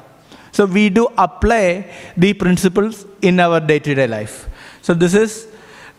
So 0.51 0.65
we 0.65 0.89
do 0.89 1.07
apply 1.17 1.91
the 2.15 2.33
principles 2.33 3.05
in 3.21 3.39
our 3.39 3.59
day-to-day 3.59 4.07
life. 4.07 4.47
So 4.81 4.93
this 4.93 5.13
is 5.13 5.47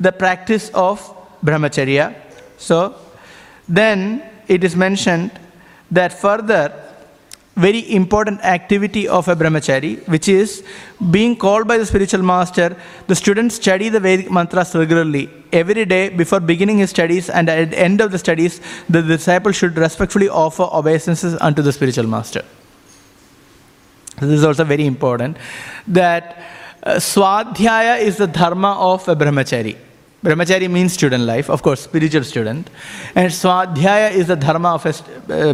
the 0.01 0.11
practice 0.11 0.71
of 0.71 1.17
brahmacharya. 1.45 2.15
So 2.59 2.95
then 3.69 4.23
it 4.49 4.65
is 4.65 4.77
mentioned 4.77 5.31
that 5.91 6.13
further 6.13 6.91
very 7.57 7.93
important 7.95 8.41
activity 8.43 9.07
of 9.09 9.29
a 9.29 9.35
brahmachari, 9.37 10.07
which 10.09 10.29
is 10.29 10.65
being 11.11 11.37
called 11.37 11.67
by 11.69 11.77
the 11.77 11.85
spiritual 11.85 12.23
master, 12.23 12.77
the 13.07 13.15
student 13.15 13.53
study 13.53 13.89
the 13.89 14.01
Vedic 14.01 14.31
mantras 14.31 14.75
regularly. 14.75 15.29
Every 15.53 15.85
day 15.85 16.09
before 16.09 16.41
beginning 16.41 16.79
his 16.79 16.91
studies 16.91 17.29
and 17.29 17.49
at 17.49 17.71
the 17.71 17.79
end 17.79 18.01
of 18.01 18.13
the 18.13 18.19
studies, 18.19 18.61
the 18.89 19.03
disciple 19.03 19.53
should 19.53 19.77
respectfully 19.77 20.29
offer 20.29 20.69
obeisances 20.73 21.37
unto 21.41 21.61
the 21.61 21.73
spiritual 21.73 22.07
master. 22.07 22.45
This 24.21 24.31
is 24.31 24.45
also 24.45 24.65
very 24.65 24.87
important 24.87 25.37
that 25.89 26.43
uh, 26.83 26.95
swadhyaya 26.95 28.01
is 28.01 28.17
the 28.17 28.27
dharma 28.27 28.73
of 28.79 29.07
a 29.09 29.17
brahmachari. 29.17 29.77
Brahmachari 30.23 30.71
means 30.71 30.93
student 30.93 31.25
life, 31.25 31.49
of 31.49 31.63
course, 31.63 31.81
spiritual 31.81 32.25
student. 32.25 32.69
And 33.15 33.33
Swadhyaya 33.33 34.13
is 34.13 34.27
the 34.27 34.37
dharma 34.37 34.75
of 34.75 34.85
a 34.85 34.91
uh, 34.91 34.93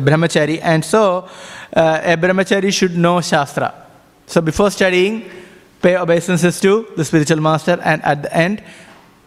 brahmachari. 0.01 0.59
And 0.61 0.85
so, 0.85 1.29
uh, 1.73 2.01
a 2.03 2.17
brahmachari 2.17 2.73
should 2.73 2.97
know 2.97 3.21
Shastra. 3.21 3.73
So, 4.27 4.41
before 4.41 4.73
studying, 4.73 5.31
pay 5.81 5.97
obeisances 5.97 6.59
to 6.61 6.89
the 6.97 7.05
spiritual 7.05 7.41
master, 7.41 7.79
and 7.85 8.03
at 8.05 8.23
the 8.23 8.37
end, 8.37 8.61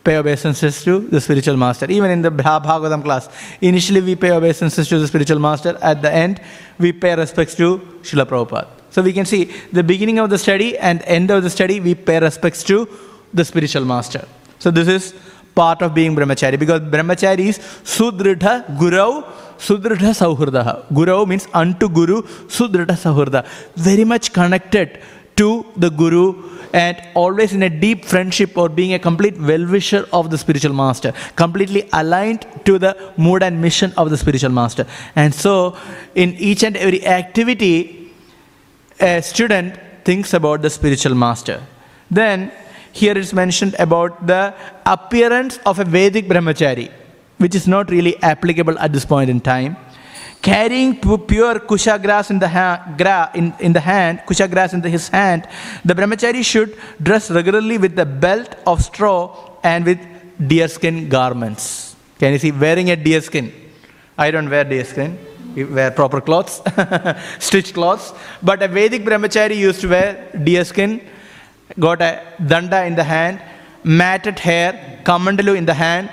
pay 0.04 0.18
obeisances 0.18 0.84
to 0.84 1.00
the 1.08 1.22
spiritual 1.22 1.56
master. 1.56 1.90
Even 1.90 2.12
in 2.12 2.22
the 2.22 2.32
Bhagavatam 2.32 3.02
class, 3.02 3.30
initially 3.62 4.02
we 4.02 4.18
pay 4.18 4.32
obeisances 4.32 4.90
to 4.90 5.00
the 5.00 5.08
spiritual 5.08 5.40
master, 5.40 5.78
at 5.82 6.02
the 6.02 6.12
end, 6.12 6.42
we 6.80 6.92
pay 6.92 7.16
respects 7.16 7.56
to 7.56 7.78
Srila 8.02 8.26
Prabhupada. 8.26 8.68
So, 8.90 9.02
we 9.02 9.14
can 9.14 9.26
see 9.26 9.46
the 9.72 9.84
beginning 9.84 10.20
of 10.20 10.30
the 10.30 10.38
study 10.38 10.78
and 10.78 11.02
end 11.04 11.32
of 11.32 11.44
the 11.44 11.50
study, 11.50 11.80
we 11.80 11.96
pay 11.96 12.20
respects 12.20 12.62
to 12.64 12.90
the 13.34 13.46
spiritual 13.46 13.86
master. 13.86 14.28
So, 14.60 14.72
this 14.72 14.88
is 14.88 15.14
part 15.56 15.82
of 15.82 15.94
being 15.94 16.16
brahmachari 16.16 16.58
because 16.60 16.82
brahmachari 16.82 17.46
is 17.52 17.60
sudrita 17.96 18.54
gurau 18.82 19.26
sudrita 19.58 20.12
sauhurdaha. 20.22 20.86
Gurau 21.00 21.28
means 21.28 21.48
unto 21.54 21.90
guru 21.90 22.22
sudrita 22.58 22.96
sauhurda. 23.06 23.46
Very 23.76 24.04
much 24.04 24.32
connected 24.34 25.02
to 25.36 25.66
the 25.76 25.90
guru 25.90 26.26
and 26.74 27.02
always 27.16 27.54
in 27.54 27.64
a 27.64 27.70
deep 27.70 28.06
friendship 28.06 28.58
or 28.58 28.70
being 28.70 28.94
a 28.94 29.00
complete 29.00 29.38
well-wisher 29.50 30.02
of 30.14 30.30
the 30.30 30.38
spiritual 30.38 30.74
master 30.74 31.12
completely 31.36 31.90
aligned 31.94 32.46
to 32.66 32.78
the 32.78 32.92
mood 33.18 33.42
and 33.42 33.60
mission 33.60 33.94
of 33.98 34.10
the 34.12 34.18
spiritual 34.24 34.52
master 34.52 34.86
and 35.16 35.34
so 35.34 35.54
in 36.14 36.36
each 36.50 36.62
and 36.62 36.78
every 36.78 37.02
activity 37.06 38.12
a 39.00 39.22
student 39.22 39.80
thinks 40.04 40.34
about 40.34 40.62
the 40.62 40.70
spiritual 40.70 41.16
master. 41.16 41.62
Then 42.12 42.52
here 42.92 43.18
it's 43.18 43.34
mentioned 43.34 43.76
about 43.80 44.26
the 44.26 44.54
appearance 44.86 45.60
of 45.66 45.80
a 45.80 45.86
Vedic 45.86 46.28
brahmachari, 46.28 46.92
which 47.38 47.56
is 47.56 47.68
not 47.68 47.90
really 47.90 48.22
applicable 48.22 48.78
at 48.80 48.94
this 48.94 49.06
point 49.06 49.30
in 49.30 49.40
time. 49.40 49.78
Carrying 50.42 50.96
pure 51.00 51.60
kusha 51.60 52.02
grass 52.02 52.32
in 52.32 52.40
the, 52.40 52.48
ha- 52.48 52.94
gra- 52.98 53.30
in, 53.36 53.54
in 53.60 53.74
the 53.74 53.80
hand, 53.80 54.20
kusha 54.26 54.50
grass 54.50 54.74
in 54.74 54.82
the, 54.82 54.90
his 54.90 55.10
hand, 55.10 55.48
the 55.84 55.94
brahmachari 55.94 56.44
should 56.44 56.78
dress 57.04 57.30
regularly 57.30 57.78
with 57.78 57.96
the 57.96 58.06
belt 58.06 58.56
of 58.66 58.82
straw 58.82 59.58
and 59.64 59.86
with 59.86 60.00
deerskin 60.48 61.10
garments. 61.10 61.96
Can 62.20 62.34
you 62.34 62.40
see 62.40 62.52
wearing 62.52 62.90
a 62.92 62.96
deerskin? 62.96 63.52
I 64.18 64.32
don't 64.32 64.50
wear 64.50 64.64
deerskin. 64.64 65.18
We 65.56 65.66
wear 65.66 65.92
proper 65.92 66.22
clothes, 66.22 66.62
stitched 67.40 67.74
clothes. 67.74 68.14
But 68.42 68.62
a 68.62 68.68
Vedic 68.68 69.04
brahmachari 69.04 69.58
used 69.58 69.82
to 69.82 69.90
wear 69.90 70.30
deerskin, 70.36 71.02
got 71.78 72.02
a 72.02 72.22
danda 72.42 72.86
in 72.88 72.96
the 72.96 73.04
hand, 73.04 73.42
matted 73.84 74.40
hair, 74.40 75.02
kamandalu 75.04 75.56
in 75.56 75.66
the 75.66 75.74
hand, 75.74 76.10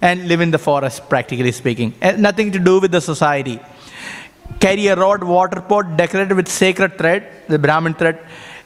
and 0.00 0.28
live 0.28 0.40
in 0.40 0.50
the 0.50 0.58
forest, 0.58 1.08
practically 1.08 1.52
speaking. 1.52 1.94
Eh, 2.02 2.16
nothing 2.16 2.52
to 2.52 2.58
do 2.58 2.80
with 2.80 2.90
the 2.90 3.00
society. 3.00 3.60
Carry 4.60 4.86
a 4.88 4.96
rod 4.96 5.22
water 5.24 5.60
pot 5.60 5.96
decorated 5.96 6.36
with 6.36 6.48
sacred 6.48 6.98
thread, 6.98 7.26
the 7.48 7.58
Brahmin 7.58 7.94
thread, 7.94 8.18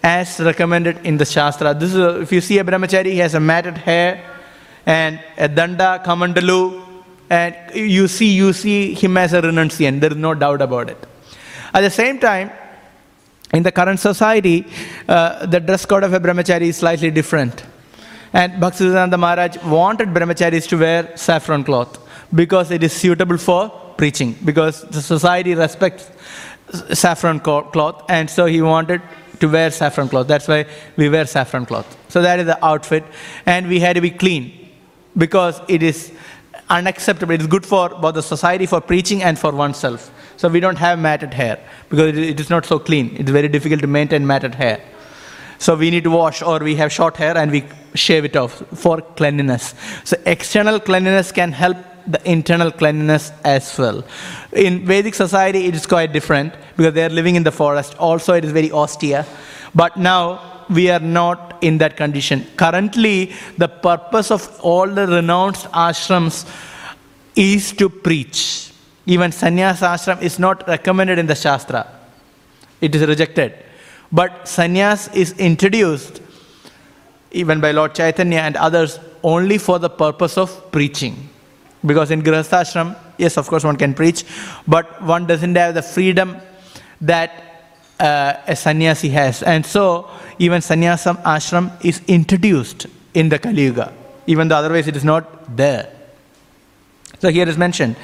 as 0.03 0.41
recommended 0.41 0.99
in 1.05 1.17
the 1.17 1.25
Shastra. 1.25 1.75
This 1.75 1.91
is 1.91 1.97
a, 1.97 2.21
if 2.21 2.33
you 2.33 2.41
see 2.41 2.59
a 2.59 2.65
brahmachari, 2.65 3.07
he 3.07 3.19
has 3.19 3.35
a 3.35 3.41
matted 3.41 3.77
hair 3.77 4.25
and 4.87 5.21
a 5.37 5.49
danda, 5.49 6.03
kamandalu, 6.05 6.83
and 7.29 7.55
you 7.75 8.09
see, 8.09 8.33
you 8.35 8.53
see 8.53 8.95
him 8.95 9.17
as 9.17 9.33
a 9.33 9.43
renunciant. 9.43 10.01
There 10.01 10.11
is 10.11 10.17
no 10.17 10.35
doubt 10.35 10.63
about 10.63 10.91
it. 10.91 10.99
At 11.73 11.83
the 11.83 11.91
same 11.91 12.19
time, 12.19 12.51
in 13.53 13.63
the 13.63 13.73
current 13.73 14.01
society, 14.01 14.67
uh, 15.09 15.47
the 15.47 15.61
dress 15.61 15.85
code 15.85 16.05
of 16.05 16.13
a 16.13 16.21
brahmachari 16.21 16.69
is 16.69 16.77
slightly 16.77 17.11
different. 17.11 17.65
And 18.33 18.53
Bhaktisiddhanta 18.63 19.19
Maharaj 19.19 19.57
wanted 19.65 20.11
brahmacharis 20.11 20.69
to 20.69 20.79
wear 20.79 21.17
saffron 21.17 21.65
cloth 21.65 21.99
because 22.35 22.71
it 22.71 22.83
is 22.85 22.93
suitable 22.93 23.39
for 23.39 23.69
preaching, 23.97 24.37
because 24.45 24.83
the 24.83 25.03
society 25.03 25.55
respects 25.55 26.11
saffron 26.93 27.41
cloth, 27.41 28.05
and 28.09 28.31
so 28.31 28.47
he 28.47 28.63
wanted 28.63 29.03
to 29.41 29.49
wear 29.49 29.71
saffron 29.71 30.09
cloth. 30.09 30.29
That's 30.29 30.47
why 30.47 30.67
we 30.97 31.09
wear 31.09 31.27
saffron 31.27 31.67
cloth. 31.67 31.97
So 32.09 32.23
that 32.23 32.39
is 32.39 32.47
the 32.47 32.65
outfit, 32.65 33.05
and 33.47 33.67
we 33.67 33.81
had 33.81 33.95
to 33.95 34.01
be 34.01 34.11
clean 34.11 34.69
because 35.17 35.61
it 35.67 35.83
is 35.83 36.13
unacceptable. 36.69 37.35
It 37.35 37.41
is 37.41 37.47
good 37.49 37.67
for 37.67 37.89
both 37.89 38.15
the 38.15 38.23
society, 38.23 38.67
for 38.67 38.81
preaching, 38.81 39.25
and 39.25 39.37
for 39.37 39.51
oneself. 39.51 40.11
So 40.41 40.49
we 40.49 40.59
don't 40.59 40.79
have 40.79 40.99
matted 40.99 41.35
hair 41.35 41.59
because 41.91 42.17
it 42.17 42.41
is 42.41 42.49
not 42.49 42.65
so 42.65 42.79
clean. 42.79 43.15
It's 43.19 43.31
very 43.31 43.47
difficult 43.47 43.83
to 43.83 43.87
maintain 43.87 44.27
matted 44.27 44.55
hair. 44.55 44.81
So 45.59 45.75
we 45.77 45.91
need 45.91 46.05
to 46.05 46.11
wash, 46.11 46.41
or 46.41 46.61
we 46.61 46.77
have 46.77 46.91
short 46.91 47.19
hair 47.19 47.37
and 47.37 47.53
we 47.53 47.63
shave 47.95 48.25
it 48.25 48.37
off 48.37 48.53
for 48.75 49.03
cleanliness. 49.03 49.75
So 50.05 50.17
external 50.25 50.81
cleanliness 50.81 51.31
can 51.31 51.53
help 51.53 51.77
the 52.07 52.23
internal 52.25 52.71
cleanliness 52.71 53.33
as 53.45 53.77
well. 53.77 54.03
In 54.55 54.87
Vedic 54.87 55.15
society, 55.15 55.67
it 55.67 55.75
is 55.75 55.87
quite 55.87 56.15
different 56.15 56.55
because 56.75 56.95
they 56.95 57.05
are 57.05 57.11
living 57.11 57.37
in 57.37 57.43
the 57.43 57.53
forest. 57.53 57.95
Also, 57.99 58.33
it 58.33 58.43
is 58.43 58.51
very 58.51 58.73
austere. 58.73 59.27
But 59.75 59.99
now 59.99 60.65
we 60.71 60.89
are 60.89 61.01
not 61.01 61.59
in 61.61 61.77
that 61.79 61.99
condition. 61.99 62.47
Currently, 62.57 63.35
the 63.59 63.69
purpose 63.69 64.31
of 64.31 64.59
all 64.63 64.87
the 64.87 65.07
renounced 65.07 65.67
ashrams 65.73 66.49
is 67.37 67.73
to 67.73 67.91
preach. 67.91 68.70
Even 69.07 69.31
sannyas 69.31 69.79
ashram 69.79 70.21
is 70.23 70.39
not 70.39 70.67
recommended 70.69 71.19
in 71.19 71.27
the 71.27 71.35
Shastra, 71.35 71.87
it 72.81 72.95
is 72.95 73.07
rejected. 73.07 73.55
But 74.13 74.45
sannyas 74.45 75.15
is 75.15 75.33
introduced 75.39 76.21
even 77.33 77.61
by 77.61 77.71
Lord 77.71 77.95
Chaitanya 77.95 78.39
and 78.39 78.57
others 78.57 78.99
only 79.23 79.59
for 79.59 79.79
the 79.79 79.91
purpose 79.91 80.37
of 80.37 80.73
preaching. 80.73 81.29
Because 81.85 82.11
in 82.11 82.23
Grihastha 82.23 82.97
yes, 83.19 83.37
of 83.37 83.47
course, 83.47 83.65
one 83.65 83.77
can 83.77 83.95
preach, 83.95 84.25
but 84.67 85.03
one 85.03 85.27
doesn't 85.27 85.55
have 85.55 85.75
the 85.75 85.83
freedom 85.83 86.37
that 87.01 87.31
uh, 87.99 88.35
a 88.47 88.57
sannyasi 88.57 89.11
has. 89.11 89.43
And 89.43 89.65
so, 89.65 90.11
even 90.39 90.61
sannyasam 90.61 91.23
ashram 91.23 91.73
is 91.85 92.03
introduced 92.07 92.87
in 93.15 93.29
the 93.29 93.39
Kali 93.39 93.65
Yuga, 93.65 93.93
even 94.27 94.49
though 94.49 94.57
otherwise 94.57 94.89
it 94.89 94.97
is 94.97 95.05
not 95.05 95.57
there. 95.57 95.91
So, 97.21 97.29
here 97.29 97.49
is 97.49 97.57
mentioned 97.57 97.97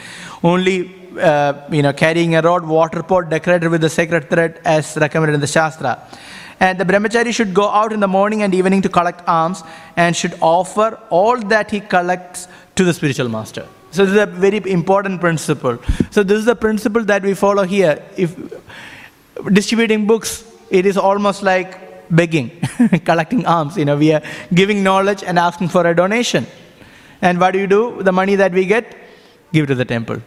only 0.52 0.78
uh, 1.18 1.52
you 1.70 1.82
know, 1.82 1.92
carrying 1.92 2.34
a 2.36 2.42
rod, 2.42 2.64
water 2.66 3.02
pot 3.02 3.30
decorated 3.30 3.68
with 3.68 3.80
the 3.80 3.88
sacred 3.88 4.28
thread 4.30 4.60
as 4.64 4.96
recommended 4.96 5.34
in 5.34 5.40
the 5.40 5.46
Shastra. 5.46 5.92
And 6.60 6.78
the 6.80 6.84
brahmachari 6.84 7.34
should 7.34 7.52
go 7.52 7.68
out 7.68 7.92
in 7.92 8.00
the 8.00 8.08
morning 8.08 8.42
and 8.42 8.54
evening 8.54 8.82
to 8.82 8.88
collect 8.88 9.26
alms 9.28 9.62
and 9.96 10.16
should 10.16 10.34
offer 10.40 10.98
all 11.10 11.38
that 11.54 11.70
he 11.70 11.80
collects 11.80 12.48
to 12.76 12.84
the 12.84 12.94
spiritual 12.94 13.28
master. 13.28 13.66
So 13.90 14.04
this 14.04 14.14
is 14.14 14.20
a 14.20 14.26
very 14.26 14.60
important 14.70 15.20
principle. 15.20 15.78
So 16.10 16.22
this 16.22 16.38
is 16.38 16.44
the 16.44 16.56
principle 16.56 17.04
that 17.04 17.22
we 17.22 17.34
follow 17.34 17.64
here. 17.64 18.02
If 18.16 18.36
distributing 19.52 20.06
books, 20.06 20.44
it 20.70 20.86
is 20.86 20.96
almost 20.96 21.42
like 21.42 21.70
begging, 22.10 22.50
collecting 23.04 23.44
alms. 23.46 23.76
You 23.76 23.84
know, 23.84 23.96
we 23.96 24.12
are 24.12 24.22
giving 24.54 24.82
knowledge 24.82 25.22
and 25.22 25.38
asking 25.38 25.68
for 25.68 25.86
a 25.86 25.94
donation. 25.94 26.46
And 27.20 27.40
what 27.40 27.52
do 27.52 27.58
you 27.58 27.66
do? 27.66 28.02
The 28.02 28.12
money 28.12 28.34
that 28.36 28.52
we 28.52 28.66
get, 28.66 28.96
give 29.52 29.66
to 29.68 29.74
the 29.74 29.84
temple. 29.84 30.22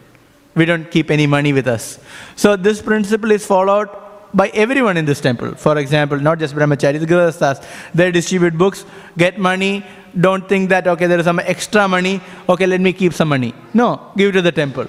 We 0.54 0.64
don't 0.64 0.90
keep 0.90 1.10
any 1.10 1.26
money 1.26 1.52
with 1.52 1.66
us. 1.66 1.98
So 2.36 2.56
this 2.56 2.82
principle 2.82 3.30
is 3.30 3.46
followed 3.46 3.88
by 4.34 4.48
everyone 4.48 4.96
in 4.96 5.04
this 5.04 5.20
temple. 5.20 5.54
For 5.54 5.78
example, 5.78 6.18
not 6.18 6.38
just 6.38 6.54
brahmacharis, 6.54 7.04
grihasthas. 7.04 7.64
They 7.94 8.10
distribute 8.10 8.56
books, 8.56 8.84
get 9.16 9.38
money. 9.38 9.84
Don't 10.18 10.48
think 10.48 10.68
that, 10.70 10.86
okay, 10.86 11.06
there 11.06 11.18
is 11.18 11.24
some 11.24 11.38
extra 11.40 11.86
money. 11.88 12.20
Okay, 12.48 12.66
let 12.66 12.80
me 12.80 12.92
keep 12.92 13.12
some 13.12 13.28
money. 13.28 13.54
No, 13.74 14.12
give 14.16 14.30
it 14.30 14.32
to 14.32 14.42
the 14.42 14.52
temple. 14.52 14.86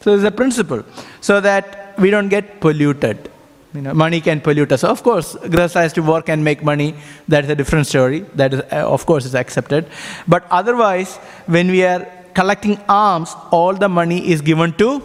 So 0.00 0.10
there's 0.10 0.24
a 0.24 0.30
principle 0.30 0.84
so 1.20 1.40
that 1.40 1.94
we 1.98 2.10
don't 2.10 2.28
get 2.28 2.60
polluted. 2.60 3.30
You 3.74 3.80
know, 3.80 3.94
money 3.94 4.20
can 4.20 4.40
pollute 4.40 4.70
us. 4.72 4.84
Of 4.84 5.02
course, 5.02 5.34
grihastha 5.34 5.80
has 5.80 5.92
to 5.94 6.02
work 6.02 6.28
and 6.28 6.44
make 6.44 6.62
money. 6.62 6.94
That's 7.26 7.48
a 7.48 7.54
different 7.54 7.86
story. 7.86 8.20
That 8.34 8.54
is, 8.54 8.60
uh, 8.60 8.86
of 8.86 9.06
course, 9.06 9.24
is 9.24 9.34
accepted. 9.34 9.88
But 10.28 10.44
otherwise, 10.50 11.16
when 11.46 11.70
we 11.70 11.84
are 11.84 12.06
collecting 12.34 12.78
alms, 12.88 13.34
all 13.50 13.74
the 13.74 13.88
money 13.88 14.30
is 14.30 14.40
given 14.40 14.72
to 14.74 15.02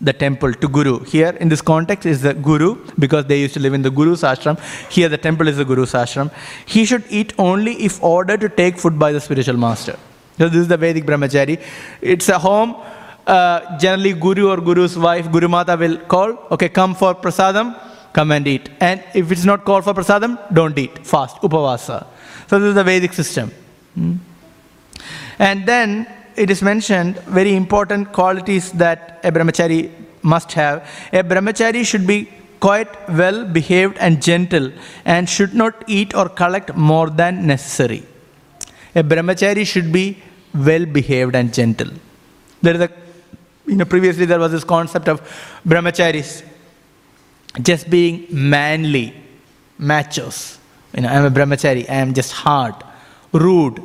the 0.00 0.12
temple 0.12 0.52
to 0.54 0.68
Guru. 0.68 1.00
Here 1.04 1.30
in 1.40 1.48
this 1.48 1.60
context 1.60 2.06
is 2.06 2.22
the 2.22 2.34
Guru 2.34 2.76
because 2.98 3.26
they 3.26 3.38
used 3.38 3.54
to 3.54 3.60
live 3.60 3.74
in 3.74 3.82
the 3.82 3.90
Guru's 3.90 4.22
ashram. 4.22 4.58
Here 4.90 5.08
the 5.08 5.18
temple 5.18 5.48
is 5.48 5.58
the 5.58 5.64
Guru's 5.64 5.92
ashram. 5.92 6.32
He 6.66 6.84
should 6.84 7.04
eat 7.10 7.34
only 7.38 7.74
if 7.84 8.02
ordered 8.02 8.40
to 8.40 8.48
take 8.48 8.78
food 8.78 8.98
by 8.98 9.12
the 9.12 9.20
spiritual 9.20 9.56
master. 9.56 9.98
So 10.38 10.48
this 10.48 10.62
is 10.62 10.68
the 10.68 10.76
Vedic 10.78 11.04
brahmachari. 11.04 11.62
It's 12.00 12.28
a 12.30 12.38
home. 12.38 12.76
Uh, 13.26 13.78
generally, 13.78 14.14
Guru 14.14 14.48
or 14.48 14.56
Guru's 14.56 14.96
wife, 14.98 15.30
Guru 15.30 15.48
Mata 15.48 15.76
will 15.76 15.98
call, 15.98 16.46
okay, 16.50 16.70
come 16.70 16.94
for 16.94 17.14
prasadam, 17.14 17.78
come 18.14 18.32
and 18.32 18.48
eat. 18.48 18.70
And 18.80 19.04
if 19.14 19.30
it's 19.30 19.44
not 19.44 19.64
called 19.64 19.84
for 19.84 19.92
prasadam, 19.92 20.38
don't 20.52 20.76
eat, 20.78 21.06
fast, 21.06 21.36
upavasa. 21.36 22.06
So 22.48 22.58
this 22.58 22.70
is 22.70 22.74
the 22.74 22.82
Vedic 22.82 23.12
system. 23.12 23.52
Hmm? 23.94 24.14
And 25.38 25.66
then 25.66 26.06
it 26.42 26.50
is 26.54 26.62
mentioned 26.62 27.16
very 27.38 27.54
important 27.54 28.12
qualities 28.18 28.72
that 28.82 29.20
a 29.22 29.30
brahmachari 29.30 29.80
must 30.22 30.52
have. 30.52 30.76
A 31.12 31.22
brahmachari 31.22 31.84
should 31.84 32.06
be 32.06 32.18
quite 32.60 32.92
well 33.20 33.44
behaved 33.44 33.96
and 33.98 34.22
gentle 34.22 34.70
and 35.04 35.28
should 35.28 35.54
not 35.54 35.84
eat 35.86 36.14
or 36.14 36.28
collect 36.28 36.74
more 36.74 37.08
than 37.10 37.46
necessary. 37.46 38.02
A 38.94 39.02
brahmachari 39.02 39.66
should 39.66 39.92
be 39.92 40.06
well 40.54 40.86
behaved 40.86 41.34
and 41.34 41.52
gentle. 41.52 41.90
There 42.62 42.74
is 42.74 42.82
a, 42.82 42.90
you 43.66 43.76
know, 43.76 43.84
previously 43.84 44.24
there 44.24 44.38
was 44.38 44.52
this 44.52 44.64
concept 44.64 45.08
of 45.08 45.20
brahmacharis 45.66 46.42
just 47.62 47.90
being 47.90 48.26
manly, 48.30 49.14
machos. 49.78 50.58
You 50.94 51.02
know, 51.02 51.08
I'm 51.08 51.24
a 51.24 51.30
brahmachari, 51.30 51.88
I 51.88 51.94
am 51.94 52.14
just 52.14 52.32
hard, 52.32 52.74
rude. 53.32 53.82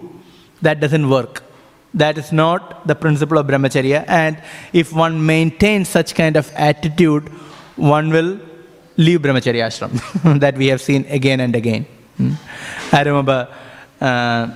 That 0.62 0.80
doesn't 0.80 1.10
work. 1.10 1.45
That 1.96 2.18
is 2.18 2.32
not 2.34 2.86
the 2.86 2.93
principle 2.93 3.38
of 3.38 3.48
brahmacharya. 3.48 4.04
And 4.08 4.41
if 4.74 4.91
one 4.91 5.26
maintains 5.26 5.88
such 5.88 6.14
kind 6.14 6.36
of 6.36 6.52
attitude, 6.56 7.30
one 7.78 8.10
will 8.10 8.39
leave 8.98 9.22
brahmacharya 9.22 9.68
ashram 9.70 10.39
that 10.41 10.58
we 10.58 10.68
have 10.68 10.82
seen 10.82 11.06
again 11.08 11.39
and 11.39 11.56
again. 11.56 11.86
Hmm? 12.18 12.34
I 12.91 13.02
remember 13.04 13.48
uh, 14.02 14.48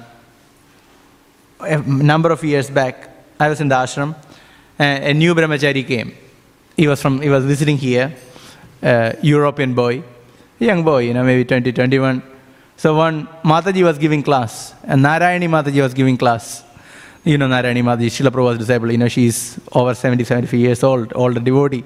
a 1.61 1.77
number 1.77 2.31
of 2.31 2.43
years 2.43 2.69
back, 2.69 3.09
I 3.39 3.47
was 3.47 3.61
in 3.61 3.69
the 3.69 3.75
ashram, 3.75 4.15
and 4.77 5.03
a 5.05 5.13
new 5.13 5.33
brahmachari 5.33 5.87
came. 5.87 6.13
He 6.75 6.87
was 6.87 7.01
from, 7.01 7.21
he 7.21 7.29
was 7.29 7.45
visiting 7.45 7.77
here, 7.77 8.13
uh, 8.83 9.13
European 9.21 9.73
boy, 9.73 10.03
young 10.59 10.83
boy, 10.83 10.99
you 10.99 11.13
know, 11.13 11.23
maybe 11.23 11.45
20, 11.45 11.71
21. 11.71 12.21
So 12.75 12.95
one 12.95 13.27
Mataji 13.43 13.83
was 13.83 13.97
giving 13.97 14.23
class, 14.23 14.73
and 14.83 15.03
Narayani 15.03 15.49
Mataji 15.49 15.81
was 15.81 15.93
giving 15.93 16.17
class 16.17 16.63
you 17.23 17.37
know, 17.37 17.47
Narayani 17.47 17.83
Mataji, 17.83 18.07
Srila 18.07 18.29
Prabhupada 18.29 18.45
was 18.45 18.57
disabled. 18.59 18.91
You 18.91 18.97
know, 18.97 19.07
she's 19.07 19.59
over 19.73 19.93
70, 19.93 20.23
75 20.23 20.59
years 20.59 20.83
old, 20.83 21.11
older 21.15 21.39
devotee. 21.39 21.83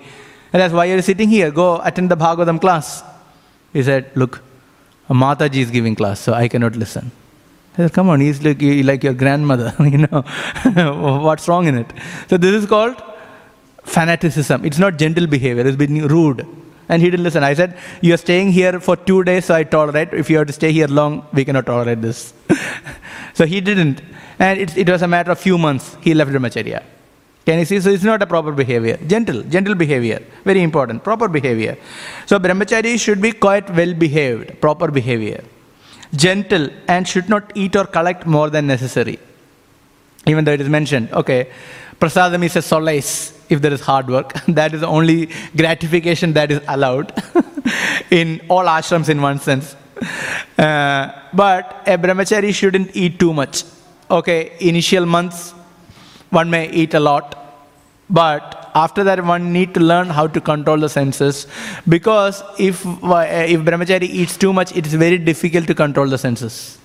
And 0.52 0.62
that's 0.62 0.74
why 0.74 0.86
you're 0.86 1.02
sitting 1.02 1.30
here. 1.30 1.52
Go 1.52 1.82
attend 1.84 2.12
the 2.12 2.18
Bhagavatam 2.18 2.62
class. 2.62 3.04
He 3.74 3.82
said, 3.82 4.12
Look, 4.16 4.42
Mataji 5.10 5.56
is 5.56 5.72
giving 5.72 5.96
class, 5.96 6.20
so 6.20 6.34
I 6.34 6.48
cannot 6.48 6.76
listen. 6.76 7.12
I 7.74 7.78
said, 7.78 7.94
Come 7.94 8.10
on, 8.10 8.20
he's 8.20 8.44
like, 8.44 8.62
like 8.62 9.04
your 9.04 9.14
grandmother, 9.14 9.74
you 9.80 9.98
know. 9.98 10.22
What's 11.24 11.48
wrong 11.48 11.68
in 11.68 11.80
it? 11.80 11.88
So 12.30 12.38
this 12.38 12.54
is 12.54 12.70
called 12.70 13.02
fanaticism. 13.84 14.64
It's 14.64 14.78
not 14.78 14.98
gentle 14.98 15.28
behavior, 15.28 15.66
it's 15.66 15.76
being 15.76 16.08
rude. 16.08 16.46
And 16.90 17.02
he 17.02 17.10
didn't 17.10 17.24
listen. 17.24 17.44
I 17.44 17.54
said, 17.56 17.78
You 18.02 18.14
are 18.14 18.18
staying 18.18 18.52
here 18.52 18.80
for 18.80 18.96
two 18.96 19.24
days, 19.24 19.46
so 19.46 19.56
I 19.56 19.64
tolerate. 19.64 20.14
If 20.14 20.30
you 20.30 20.38
have 20.38 20.48
to 20.48 20.54
stay 20.54 20.72
here 20.72 20.88
long, 20.88 21.26
we 21.34 21.46
cannot 21.46 21.66
tolerate 21.66 22.02
this. 22.02 22.34
so 23.34 23.46
he 23.46 23.62
didn't. 23.62 24.02
And 24.46 24.60
it, 24.60 24.78
it 24.78 24.90
was 24.90 25.02
a 25.02 25.08
matter 25.08 25.32
of 25.32 25.40
few 25.40 25.58
months, 25.58 25.96
he 26.02 26.14
left 26.14 26.30
Brahmacharya. 26.32 26.84
Can 27.46 27.60
you 27.60 27.66
see? 27.66 27.80
So 27.80 27.90
it's 27.90 28.04
not 28.04 28.22
a 28.22 28.28
proper 28.28 28.52
behavior. 28.52 28.98
Gentle, 29.08 29.42
gentle 29.44 29.76
behavior. 29.76 30.22
Very 30.44 30.62
important. 30.62 31.04
Proper 31.04 31.28
behavior. 31.28 31.78
So 32.26 32.40
brahmachari 32.40 33.00
should 33.00 33.22
be 33.22 33.32
quite 33.32 33.70
well 33.80 33.94
behaved, 33.94 34.62
proper 34.62 34.90
behavior. 34.90 35.44
Gentle 36.16 36.70
and 36.88 37.08
should 37.08 37.28
not 37.28 37.52
eat 37.56 37.76
or 37.76 37.86
collect 37.86 38.26
more 38.26 38.50
than 38.50 38.68
necessary. 38.68 39.18
Even 40.26 40.46
though 40.46 40.54
it 40.54 40.62
is 40.62 40.70
mentioned, 40.70 41.12
okay, 41.12 41.50
prasadam 42.00 42.44
is 42.46 42.56
a 42.56 42.62
solace 42.62 43.38
if 43.50 43.62
there 43.62 43.74
is 43.74 43.82
hard 43.82 44.08
work. 44.08 44.34
that 44.48 44.74
is 44.74 44.82
the 44.82 44.88
only 44.88 45.30
gratification 45.56 46.34
that 46.34 46.52
is 46.52 46.62
allowed 46.68 47.12
in 48.10 48.42
all 48.50 48.66
ashrams 48.66 49.10
in 49.10 49.22
one 49.22 49.40
sense. 49.40 49.76
Uh, 50.58 51.12
but 51.34 51.84
a 51.88 51.98
brahmachari 51.98 52.54
shouldn't 52.54 52.96
eat 52.96 53.20
too 53.20 53.34
much. 53.34 53.64
Okay, 54.14 54.56
initial 54.60 55.08
months 55.08 55.54
one 56.30 56.48
may 56.48 56.70
eat 56.70 56.94
a 56.94 57.00
lot, 57.00 57.36
but 58.12 58.70
after 58.76 59.04
that 59.06 59.26
one 59.26 59.52
need 59.52 59.74
to 59.74 59.80
learn 59.80 60.08
how 60.08 60.28
to 60.28 60.40
control 60.40 60.78
the 60.78 60.90
senses 60.90 61.48
because 61.90 62.44
if, 62.60 62.86
uh, 62.86 63.26
if 63.56 63.62
brahmachari 63.62 64.04
eats 64.04 64.38
too 64.38 64.54
much, 64.54 64.76
it 64.78 64.86
is 64.86 64.94
very 64.94 65.18
difficult 65.18 65.66
to 65.66 65.74
control 65.74 66.08
the 66.08 66.20
senses. 66.20 66.78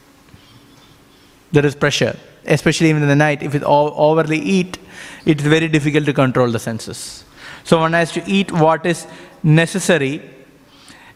There 1.53 1.67
is 1.67 1.75
pressure, 1.75 2.17
especially 2.47 2.89
even 2.89 3.03
in 3.03 3.09
the 3.09 3.17
night. 3.17 3.43
If 3.43 3.55
it 3.55 3.63
overly 3.63 4.39
eat, 4.39 4.79
it 5.27 5.39
is 5.43 5.47
very 5.47 5.69
difficult 5.69 6.07
to 6.07 6.15
control 6.15 6.51
the 6.51 6.59
senses. 6.59 7.25
So 7.65 7.79
one 7.81 7.93
has 7.93 8.11
to 8.13 8.23
eat 8.27 8.51
what 8.51 8.87
is 8.87 9.07
necessary 9.43 10.23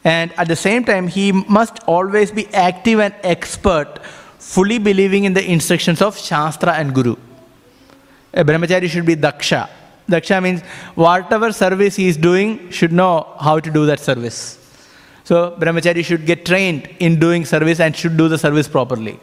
and 0.04 0.30
at 0.32 0.48
the 0.48 0.56
same 0.56 0.84
time 0.84 1.08
he 1.08 1.32
must 1.32 1.82
always 1.84 2.30
be 2.32 2.48
active 2.48 3.00
and 3.00 3.14
expert 3.22 3.98
fully 4.42 4.78
believing 4.78 5.24
in 5.24 5.34
the 5.34 5.44
instructions 5.56 6.02
of 6.02 6.18
shastra 6.18 6.72
and 6.72 6.94
guru 6.94 7.16
a 8.34 8.44
brahmachari 8.44 8.88
should 8.88 9.06
be 9.06 9.16
daksha. 9.16 9.68
Daksha 10.10 10.42
means 10.42 10.62
whatever 10.94 11.52
service 11.52 11.96
he 11.96 12.08
is 12.08 12.16
doing 12.16 12.70
should 12.70 12.92
know 12.92 13.34
how 13.38 13.60
to 13.60 13.70
do 13.70 13.86
that 13.86 14.00
service. 14.00 14.58
So 15.24 15.56
brahmachari 15.60 16.04
should 16.04 16.26
get 16.26 16.44
trained 16.44 16.88
in 16.98 17.20
doing 17.20 17.44
service 17.44 17.80
and 17.80 17.96
should 17.96 18.16
do 18.16 18.28
the 18.28 18.38
service 18.38 18.68
properly. 18.68 19.20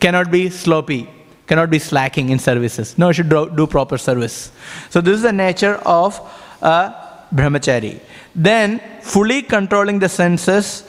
Cannot 0.00 0.30
be 0.30 0.50
sloppy, 0.50 1.08
cannot 1.46 1.70
be 1.70 1.78
slacking 1.78 2.28
in 2.28 2.38
services. 2.38 2.98
No, 2.98 3.10
should 3.12 3.28
do, 3.28 3.50
do 3.50 3.66
proper 3.66 3.98
service. 3.98 4.52
So 4.90 5.00
this 5.00 5.16
is 5.16 5.22
the 5.22 5.32
nature 5.32 5.76
of 5.86 6.20
a 6.60 6.94
brahmachari. 7.34 8.00
Then 8.34 8.80
fully 9.00 9.42
controlling 9.42 9.98
the 9.98 10.08
senses, 10.08 10.84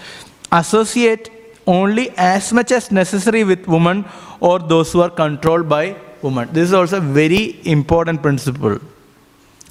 associate 0.51 1.31
only 1.67 2.09
as 2.17 2.51
much 2.53 2.71
as 2.71 2.91
necessary 2.91 3.43
with 3.43 3.67
women 3.67 4.05
or 4.39 4.57
those 4.59 4.91
who 4.93 5.01
are 5.01 5.09
controlled 5.09 5.67
by 5.69 5.95
woman. 6.21 6.49
This 6.51 6.69
is 6.69 6.73
also 6.73 6.97
a 6.97 7.01
very 7.01 7.59
important 7.65 8.21
principle. 8.21 8.79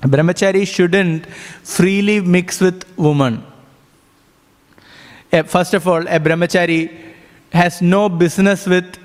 Brahmachari 0.03 0.66
shouldn't 0.66 1.26
freely 1.26 2.20
mix 2.20 2.61
with 2.61 2.84
woman. 2.99 3.44
Eh, 5.32 5.42
first 5.42 5.74
of 5.74 5.88
all, 5.88 6.07
a 6.07 6.20
brahmachari 6.20 6.97
has 7.53 7.80
no 7.80 8.09
business 8.09 8.66
with 8.66 8.99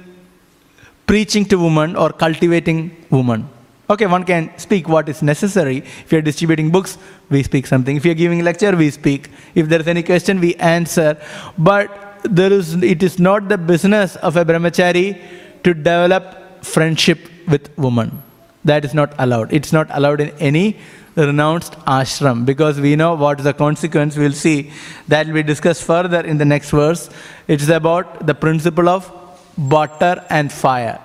preaching 1.07 1.45
to 1.45 1.57
woman 1.57 1.95
or 1.95 2.11
cultivating 2.11 2.95
woman. 3.09 3.49
Okay, 3.89 4.05
one 4.05 4.23
can 4.23 4.57
speak 4.57 4.87
what 4.87 5.09
is 5.09 5.21
necessary. 5.21 5.77
If 5.77 6.11
you're 6.11 6.21
distributing 6.21 6.69
books, 6.71 6.97
we 7.29 7.43
speak 7.43 7.67
something. 7.67 7.97
If 7.97 8.05
you're 8.05 8.15
giving 8.15 8.43
lecture, 8.43 8.75
we 8.75 8.89
speak. 8.89 9.29
If 9.53 9.67
there 9.67 9.81
is 9.81 9.87
any 9.87 10.03
question, 10.03 10.39
we 10.39 10.55
answer. 10.55 11.17
But 11.57 12.10
there 12.23 12.51
is, 12.51 12.75
it 12.75 13.03
is 13.03 13.19
not 13.19 13.49
the 13.49 13.57
business 13.57 14.15
of 14.17 14.37
a 14.37 14.45
brahmachari 14.45 15.19
to 15.63 15.73
develop 15.73 16.63
friendship 16.63 17.19
with 17.47 17.75
woman. 17.77 18.21
That 18.63 18.85
is 18.85 18.93
not 18.93 19.13
allowed. 19.17 19.51
It's 19.51 19.73
not 19.73 19.87
allowed 19.91 20.21
in 20.21 20.29
any 20.39 20.77
renounced 21.15 21.73
ashram 21.85 22.45
because 22.45 22.79
we 22.79 22.95
know 22.95 23.15
what 23.15 23.39
is 23.39 23.43
the 23.43 23.53
consequence. 23.53 24.15
We'll 24.15 24.31
see 24.31 24.71
that 25.07 25.27
will 25.27 25.33
be 25.33 25.43
discussed 25.43 25.83
further 25.83 26.21
in 26.21 26.37
the 26.37 26.45
next 26.45 26.69
verse. 26.69 27.09
It's 27.47 27.67
about 27.69 28.25
the 28.25 28.35
principle 28.35 28.87
of 28.87 29.11
butter 29.57 30.25
and 30.29 30.51
fire. 30.51 30.99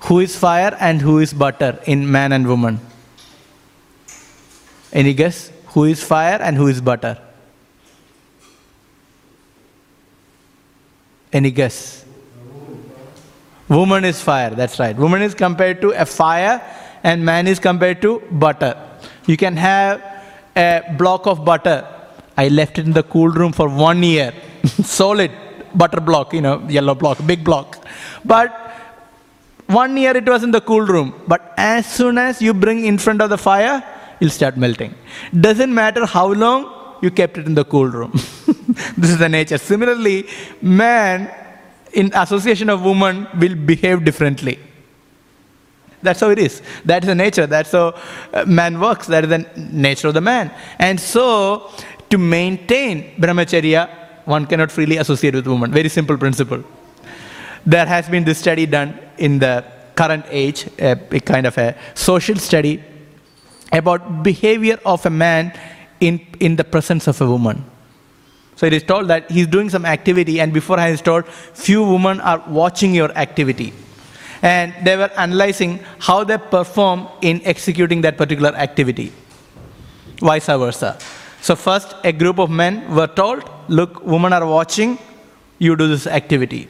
Who 0.00 0.20
is 0.20 0.36
fire 0.36 0.76
and 0.80 1.00
who 1.00 1.18
is 1.18 1.32
butter 1.32 1.80
in 1.86 2.10
man 2.10 2.32
and 2.32 2.46
woman? 2.46 2.80
Any 4.92 5.14
guess? 5.14 5.50
Who 5.68 5.84
is 5.84 6.02
fire 6.02 6.38
and 6.40 6.56
who 6.56 6.68
is 6.68 6.80
butter? 6.80 7.18
Any 11.38 11.50
guess? 11.50 12.04
Woman 13.68 14.04
is 14.10 14.20
fire, 14.22 14.50
that's 14.60 14.78
right. 14.78 14.96
Woman 14.96 15.20
is 15.20 15.34
compared 15.34 15.80
to 15.82 15.88
a 16.04 16.06
fire, 16.06 16.54
and 17.02 17.24
man 17.30 17.46
is 17.46 17.58
compared 17.58 18.00
to 18.02 18.20
butter. 18.44 18.74
You 19.26 19.36
can 19.36 19.56
have 19.56 20.02
a 20.56 20.68
block 20.96 21.26
of 21.26 21.44
butter. 21.44 21.78
I 22.38 22.48
left 22.48 22.78
it 22.78 22.86
in 22.86 22.92
the 22.92 23.02
cool 23.02 23.28
room 23.28 23.52
for 23.52 23.68
one 23.68 24.02
year, 24.02 24.32
solid 24.98 25.32
butter 25.74 26.00
block, 26.00 26.32
you 26.32 26.40
know, 26.40 26.56
yellow 26.68 26.94
block, 26.94 27.18
big 27.26 27.44
block. 27.44 27.84
But 28.24 28.54
one 29.66 29.96
year 29.96 30.16
it 30.16 30.26
was 30.26 30.42
in 30.42 30.52
the 30.52 30.62
cool 30.62 30.86
room. 30.94 31.12
But 31.26 31.52
as 31.58 31.92
soon 31.98 32.16
as 32.16 32.40
you 32.40 32.54
bring 32.54 32.84
in 32.86 32.96
front 32.96 33.20
of 33.20 33.28
the 33.28 33.38
fire, 33.38 33.82
it'll 34.20 34.30
start 34.30 34.56
melting. 34.56 34.94
Doesn't 35.38 35.74
matter 35.74 36.06
how 36.06 36.32
long 36.32 36.96
you 37.02 37.10
kept 37.10 37.36
it 37.36 37.46
in 37.46 37.54
the 37.54 37.64
cool 37.64 37.88
room. 37.88 38.18
this 38.96 39.10
is 39.10 39.18
the 39.18 39.28
nature. 39.28 39.58
Similarly, 39.58 40.28
man 40.60 41.30
in 41.92 42.12
association 42.14 42.68
of 42.68 42.82
woman 42.82 43.26
will 43.38 43.54
behave 43.54 44.04
differently. 44.04 44.58
That's 46.02 46.20
how 46.20 46.30
it 46.30 46.38
is. 46.38 46.62
That 46.84 47.02
is 47.02 47.08
the 47.08 47.14
nature. 47.14 47.46
That's 47.46 47.72
how 47.72 47.94
uh, 48.32 48.44
man 48.44 48.78
works. 48.78 49.06
That 49.06 49.24
is 49.24 49.30
the 49.30 49.46
nature 49.56 50.08
of 50.08 50.14
the 50.14 50.20
man. 50.20 50.52
And 50.78 51.00
so, 51.00 51.70
to 52.10 52.18
maintain 52.18 53.14
brahmacharya, 53.18 53.88
one 54.26 54.46
cannot 54.46 54.70
freely 54.70 54.98
associate 54.98 55.34
with 55.34 55.46
woman. 55.46 55.72
Very 55.72 55.88
simple 55.88 56.16
principle. 56.16 56.62
There 57.64 57.86
has 57.86 58.08
been 58.08 58.24
this 58.24 58.38
study 58.38 58.66
done 58.66 58.98
in 59.18 59.38
the 59.38 59.64
current 59.94 60.26
age, 60.28 60.68
a, 60.78 60.92
a 61.10 61.20
kind 61.20 61.46
of 61.46 61.56
a 61.58 61.74
social 61.94 62.36
study 62.36 62.82
about 63.72 64.22
behavior 64.22 64.78
of 64.84 65.04
a 65.06 65.10
man 65.10 65.58
in, 66.00 66.24
in 66.38 66.56
the 66.56 66.64
presence 66.64 67.08
of 67.08 67.20
a 67.20 67.26
woman. 67.26 67.64
So 68.56 68.66
it 68.66 68.72
is 68.72 68.82
told 68.82 69.08
that 69.08 69.30
he's 69.30 69.46
doing 69.46 69.70
some 69.70 69.84
activity, 69.84 70.40
and 70.40 70.52
beforehand 70.52 70.90
he's 70.90 71.02
told, 71.02 71.26
few 71.26 71.84
women 71.84 72.20
are 72.20 72.42
watching 72.48 72.94
your 72.94 73.10
activity. 73.12 73.72
And 74.42 74.74
they 74.84 74.96
were 74.96 75.10
analyzing 75.16 75.80
how 75.98 76.24
they 76.24 76.38
perform 76.38 77.08
in 77.22 77.42
executing 77.44 78.00
that 78.02 78.16
particular 78.16 78.50
activity. 78.50 79.12
Vice 80.20 80.46
versa. 80.46 80.98
So, 81.42 81.54
first, 81.54 81.94
a 82.02 82.12
group 82.12 82.38
of 82.38 82.50
men 82.50 82.94
were 82.94 83.06
told, 83.06 83.48
Look, 83.68 84.04
women 84.04 84.32
are 84.32 84.46
watching, 84.46 84.98
you 85.58 85.76
do 85.76 85.88
this 85.88 86.06
activity. 86.06 86.68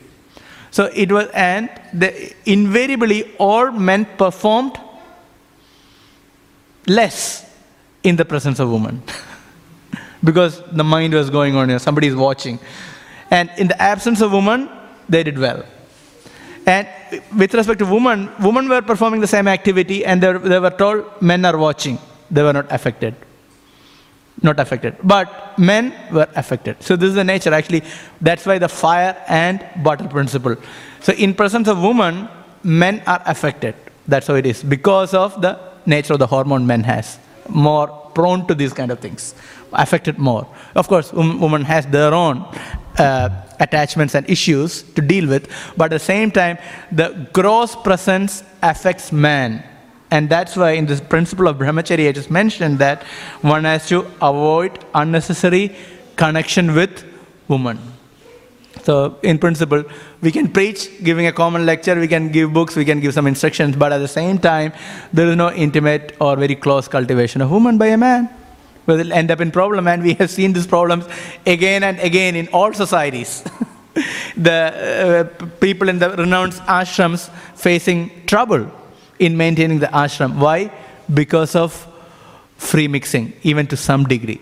So 0.70 0.90
it 0.94 1.10
was, 1.10 1.28
and 1.32 1.70
the, 1.94 2.34
invariably 2.44 3.34
all 3.38 3.70
men 3.70 4.04
performed 4.18 4.78
less 6.86 7.50
in 8.02 8.16
the 8.16 8.24
presence 8.24 8.58
of 8.58 8.70
women. 8.70 9.02
because 10.26 10.60
the 10.80 10.84
mind 10.84 11.14
was 11.14 11.30
going 11.30 11.54
on, 11.56 11.68
here. 11.68 11.78
somebody 11.78 12.08
is 12.08 12.16
watching. 12.16 12.58
And 13.30 13.50
in 13.56 13.68
the 13.68 13.80
absence 13.80 14.20
of 14.20 14.32
woman, 14.32 14.68
they 15.08 15.22
did 15.22 15.38
well. 15.38 15.64
And 16.66 16.88
with 17.38 17.54
respect 17.54 17.78
to 17.78 17.86
women, 17.86 18.30
women 18.40 18.68
were 18.68 18.82
performing 18.82 19.20
the 19.20 19.32
same 19.36 19.46
activity 19.46 20.04
and 20.04 20.20
they 20.22 20.32
they 20.52 20.58
were 20.58 20.76
told 20.82 21.22
men 21.30 21.44
are 21.44 21.56
watching. 21.56 21.98
They 22.30 22.42
were 22.42 22.52
not 22.52 22.66
affected. 22.78 23.14
Not 24.42 24.58
affected. 24.64 24.96
But 25.02 25.58
men 25.58 25.94
were 26.12 26.28
affected. 26.34 26.82
So 26.82 26.96
this 26.96 27.10
is 27.10 27.14
the 27.14 27.28
nature 27.32 27.54
actually. 27.54 27.82
That's 28.20 28.44
why 28.44 28.58
the 28.58 28.68
fire 28.68 29.14
and 29.28 29.64
butter 29.84 30.08
principle. 30.16 30.56
So 31.00 31.12
in 31.12 31.34
presence 31.34 31.68
of 31.68 31.80
woman, 31.80 32.28
men 32.64 33.00
are 33.06 33.22
affected. 33.26 33.76
That's 34.08 34.26
how 34.26 34.34
it 34.34 34.46
is. 34.46 34.64
Because 34.64 35.14
of 35.14 35.40
the 35.40 35.52
nature 35.86 36.14
of 36.14 36.18
the 36.18 36.26
hormone 36.26 36.66
men 36.66 36.82
has. 36.82 37.18
More 37.48 37.86
prone 38.16 38.44
to 38.48 38.54
these 38.56 38.72
kind 38.72 38.90
of 38.90 38.98
things 38.98 39.34
affected 39.72 40.18
more. 40.18 40.46
Of 40.74 40.88
course, 40.88 41.12
woman 41.12 41.64
has 41.64 41.86
their 41.86 42.14
own 42.14 42.44
uh, 42.98 43.28
attachments 43.60 44.14
and 44.14 44.28
issues 44.28 44.82
to 44.94 45.02
deal 45.02 45.28
with, 45.28 45.48
but 45.76 45.86
at 45.86 45.90
the 45.90 45.98
same 45.98 46.30
time, 46.30 46.58
the 46.92 47.28
gross 47.32 47.76
presence 47.76 48.42
affects 48.62 49.12
man. 49.12 49.62
And 50.10 50.28
that's 50.28 50.56
why 50.56 50.72
in 50.72 50.86
this 50.86 51.00
principle 51.00 51.48
of 51.48 51.56
brahmacharya, 51.56 52.08
I 52.08 52.12
just 52.12 52.30
mentioned 52.30 52.78
that 52.78 53.02
one 53.42 53.64
has 53.64 53.88
to 53.88 54.06
avoid 54.22 54.78
unnecessary 54.94 55.74
connection 56.16 56.74
with 56.74 57.04
woman. 57.48 57.78
So, 58.84 59.18
in 59.22 59.38
principle, 59.38 59.82
we 60.20 60.30
can 60.30 60.48
preach, 60.48 61.02
giving 61.02 61.26
a 61.26 61.32
common 61.32 61.66
lecture, 61.66 61.98
we 61.98 62.06
can 62.06 62.30
give 62.30 62.52
books, 62.52 62.76
we 62.76 62.84
can 62.84 63.00
give 63.00 63.14
some 63.14 63.26
instructions, 63.26 63.74
but 63.74 63.92
at 63.92 63.98
the 63.98 64.08
same 64.08 64.38
time, 64.38 64.72
there 65.12 65.26
is 65.28 65.36
no 65.36 65.50
intimate 65.52 66.14
or 66.20 66.36
very 66.36 66.54
close 66.54 66.86
cultivation 66.86 67.40
of 67.40 67.50
woman 67.50 67.78
by 67.78 67.86
a 67.86 67.96
man. 67.96 68.30
Will 68.86 69.12
end 69.12 69.30
up 69.30 69.40
in 69.40 69.50
problem, 69.50 69.88
and 69.88 70.02
we 70.02 70.14
have 70.14 70.30
seen 70.30 70.52
these 70.52 70.66
problems 70.66 71.06
again 71.44 71.82
and 71.82 71.98
again 71.98 72.36
in 72.36 72.48
all 72.48 72.72
societies. 72.72 73.42
the 74.36 75.30
uh, 75.40 75.46
people 75.60 75.88
in 75.88 75.98
the 75.98 76.10
renounced 76.10 76.62
ashrams 76.62 77.28
facing 77.54 78.26
trouble 78.26 78.70
in 79.18 79.36
maintaining 79.36 79.78
the 79.78 79.86
ashram. 79.86 80.38
Why? 80.38 80.70
Because 81.12 81.54
of 81.56 81.86
free 82.56 82.88
mixing, 82.88 83.32
even 83.42 83.66
to 83.68 83.76
some 83.76 84.04
degree. 84.04 84.40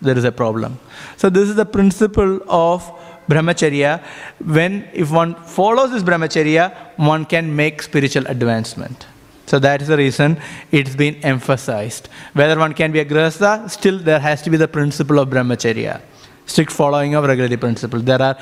There 0.00 0.18
is 0.18 0.24
a 0.24 0.32
problem. 0.32 0.78
So, 1.16 1.30
this 1.30 1.48
is 1.48 1.54
the 1.54 1.64
principle 1.64 2.40
of 2.48 2.82
brahmacharya. 3.28 4.02
When, 4.44 4.88
if 4.92 5.10
one 5.10 5.34
follows 5.34 5.92
this 5.92 6.02
brahmacharya, 6.02 6.74
one 6.96 7.24
can 7.24 7.54
make 7.54 7.82
spiritual 7.82 8.26
advancement. 8.26 9.06
So, 9.52 9.58
that 9.58 9.82
is 9.82 9.88
the 9.88 9.98
reason 9.98 10.40
it's 10.70 10.96
been 10.96 11.16
emphasized. 11.16 12.08
Whether 12.32 12.58
one 12.58 12.72
can 12.72 12.90
be 12.90 13.00
a 13.00 13.04
grihastha, 13.04 13.68
still 13.68 13.98
there 13.98 14.18
has 14.18 14.40
to 14.44 14.48
be 14.48 14.56
the 14.56 14.66
principle 14.66 15.18
of 15.18 15.28
brahmacharya, 15.28 16.00
strict 16.46 16.72
following 16.72 17.14
of 17.14 17.24
regularity 17.24 17.58
principle. 17.58 18.00
There 18.00 18.22
are, 18.22 18.38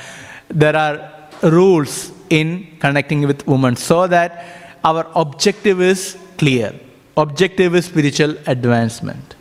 there 0.50 0.76
are 0.76 1.10
rules 1.42 2.12
in 2.30 2.76
connecting 2.78 3.26
with 3.26 3.44
women 3.44 3.74
so 3.74 4.06
that 4.06 4.78
our 4.84 5.04
objective 5.16 5.80
is 5.80 6.16
clear. 6.38 6.78
Objective 7.16 7.74
is 7.74 7.86
spiritual 7.86 8.36
advancement. 8.46 9.34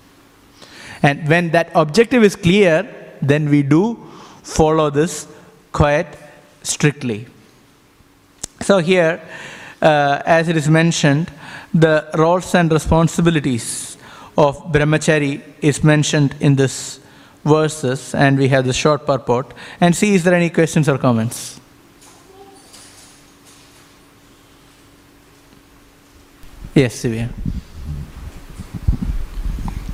And 1.04 1.28
when 1.30 1.52
that 1.52 1.70
objective 1.76 2.24
is 2.24 2.36
clear, 2.36 2.90
then 3.22 3.48
we 3.48 3.62
do 3.62 3.96
follow 4.42 4.90
this 4.90 5.28
quite 5.72 6.18
strictly. 6.64 7.28
So, 8.62 8.80
here, 8.80 9.22
uh, 9.84 10.24
as 10.26 10.48
it 10.48 10.58
is 10.58 10.68
mentioned, 10.68 11.32
the 11.74 12.10
roles 12.16 12.56
and 12.56 12.72
responsibilities 12.72 13.98
of 14.38 14.58
brahmachari 14.72 15.42
is 15.62 15.84
mentioned 15.84 16.36
in 16.40 16.56
this 16.56 17.00
verses, 17.46 18.14
and 18.16 18.38
we 18.38 18.48
have 18.50 18.66
the 18.66 18.74
short 18.74 19.06
purport. 19.06 19.54
And 19.80 19.96
see, 19.96 20.16
is 20.16 20.24
there 20.24 20.34
any 20.34 20.50
questions 20.50 20.90
or 20.90 20.98
comments? 20.98 21.60
Yes, 26.76 27.04
Sivya. 27.04 27.30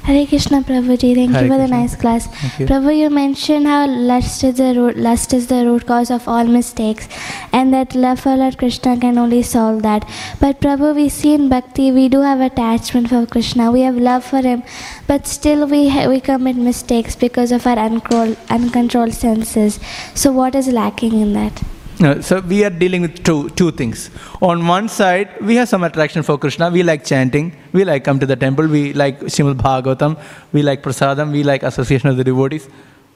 Hare 0.05 0.27
Krishna 0.27 0.61
Prabhuji, 0.61 1.15
thank 1.15 1.31
Hare 1.31 1.45
you 1.45 1.51
for 1.51 1.57
the 1.57 1.67
nice 1.67 1.95
class. 1.95 2.27
You. 2.59 2.67
Prabhu, 2.67 2.95
you 2.95 3.09
mentioned 3.09 3.65
how 3.65 3.87
lust 3.87 4.43
is 4.43 4.57
the 4.57 4.73
root, 4.75 4.97
lust 4.97 5.33
is 5.33 5.47
the 5.47 5.65
root 5.65 5.87
cause 5.87 6.11
of 6.11 6.27
all 6.27 6.45
mistakes, 6.45 7.07
and 7.51 7.73
that 7.73 7.95
love 7.95 8.19
for 8.19 8.35
Lord 8.35 8.57
Krishna 8.59 8.99
can 8.99 9.17
only 9.17 9.41
solve 9.41 9.81
that. 9.81 10.07
But 10.39 10.61
Prabhu, 10.61 10.93
we 10.95 11.09
see 11.09 11.33
in 11.33 11.49
bhakti 11.49 11.91
we 11.91 12.07
do 12.07 12.21
have 12.21 12.39
attachment 12.39 13.09
for 13.09 13.25
Krishna, 13.25 13.71
we 13.71 13.81
have 13.81 13.97
love 13.97 14.23
for 14.23 14.41
him, 14.41 14.61
but 15.07 15.25
still 15.25 15.65
we 15.67 15.89
ha- 15.89 16.07
we 16.07 16.19
commit 16.21 16.55
mistakes 16.55 17.15
because 17.15 17.51
of 17.51 17.65
our 17.65 17.79
uncontrolled, 17.79 18.37
uncontrolled 18.49 19.13
senses. 19.15 19.79
So 20.13 20.31
what 20.31 20.53
is 20.53 20.67
lacking 20.67 21.19
in 21.19 21.33
that? 21.33 21.63
So 21.97 22.41
we 22.41 22.65
are 22.65 22.69
dealing 22.69 23.03
with 23.03 23.23
two, 23.23 23.49
two 23.51 23.71
things. 23.71 24.09
On 24.41 24.67
one 24.67 24.89
side, 24.89 25.29
we 25.39 25.55
have 25.55 25.69
some 25.69 25.83
attraction 25.83 26.23
for 26.23 26.37
Krishna. 26.37 26.69
We 26.69 26.83
like 26.83 27.05
chanting. 27.05 27.55
We 27.71 27.85
like 27.85 28.03
come 28.03 28.19
to 28.19 28.25
the 28.25 28.35
temple. 28.35 28.67
We 28.67 28.91
like 28.91 29.21
Srimad 29.21 29.55
Bhagavatam. 29.55 30.19
We 30.51 30.61
like 30.61 30.83
prasadam. 30.83 31.31
We 31.31 31.43
like 31.43 31.63
association 31.63 32.09
of 32.09 32.17
the 32.17 32.23
devotees. 32.23 32.67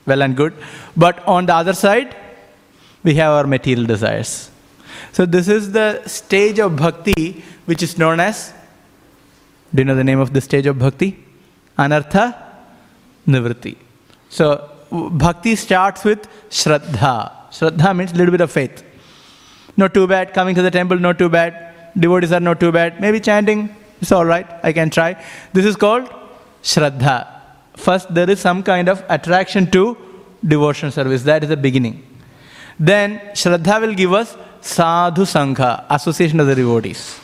Well 0.05 0.21
and 0.21 0.35
good. 0.35 0.53
But 0.95 1.19
on 1.27 1.45
the 1.45 1.55
other 1.55 1.73
side, 1.73 2.15
we 3.03 3.15
have 3.15 3.33
our 3.33 3.47
material 3.47 3.85
desires. 3.85 4.49
So 5.11 5.25
this 5.25 5.49
is 5.49 5.73
the 5.73 6.01
stage 6.07 6.59
of 6.59 6.77
bhakti 6.77 7.43
which 7.65 7.83
is 7.83 7.97
known 7.97 8.19
as. 8.21 8.53
Do 9.75 9.81
you 9.81 9.85
know 9.85 9.95
the 9.95 10.03
name 10.05 10.19
of 10.19 10.31
the 10.33 10.41
stage 10.41 10.65
of 10.67 10.79
bhakti? 10.79 11.21
Anartha 11.77 12.35
nivritti. 13.27 13.75
So 14.29 14.69
bhakti 14.89 15.55
starts 15.57 16.05
with 16.05 16.27
shraddha. 16.49 17.38
Shraddha 17.51 17.95
means 17.95 18.13
little 18.15 18.31
bit 18.31 18.41
of 18.41 18.51
faith. 18.51 18.83
Not 19.77 19.93
too 19.93 20.07
bad. 20.07 20.33
Coming 20.33 20.55
to 20.55 20.61
the 20.61 20.71
temple, 20.71 20.97
not 20.97 21.17
too 21.17 21.29
bad. 21.29 21.73
Devotees 21.97 22.31
are 22.31 22.39
not 22.39 22.59
too 22.59 22.71
bad. 22.71 23.01
Maybe 23.01 23.19
chanting, 23.19 23.75
it's 24.01 24.11
all 24.11 24.25
right. 24.25 24.47
I 24.63 24.73
can 24.73 24.89
try. 24.89 25.23
This 25.53 25.65
is 25.65 25.75
called 25.75 26.09
shraddha. 26.63 27.27
First, 27.75 28.13
there 28.13 28.29
is 28.29 28.39
some 28.39 28.61
kind 28.63 28.89
of 28.89 29.03
attraction 29.09 29.69
to 29.71 29.97
devotion 30.45 30.91
service. 30.91 31.23
That 31.23 31.43
is 31.43 31.49
the 31.49 31.57
beginning. 31.57 32.05
Then 32.79 33.19
shraddha 33.33 33.81
will 33.81 33.93
give 33.93 34.13
us 34.13 34.37
sadhu 34.61 35.23
sangha, 35.23 35.85
association 35.89 36.39
of 36.39 36.47
the 36.47 36.55
devotees. 36.55 37.19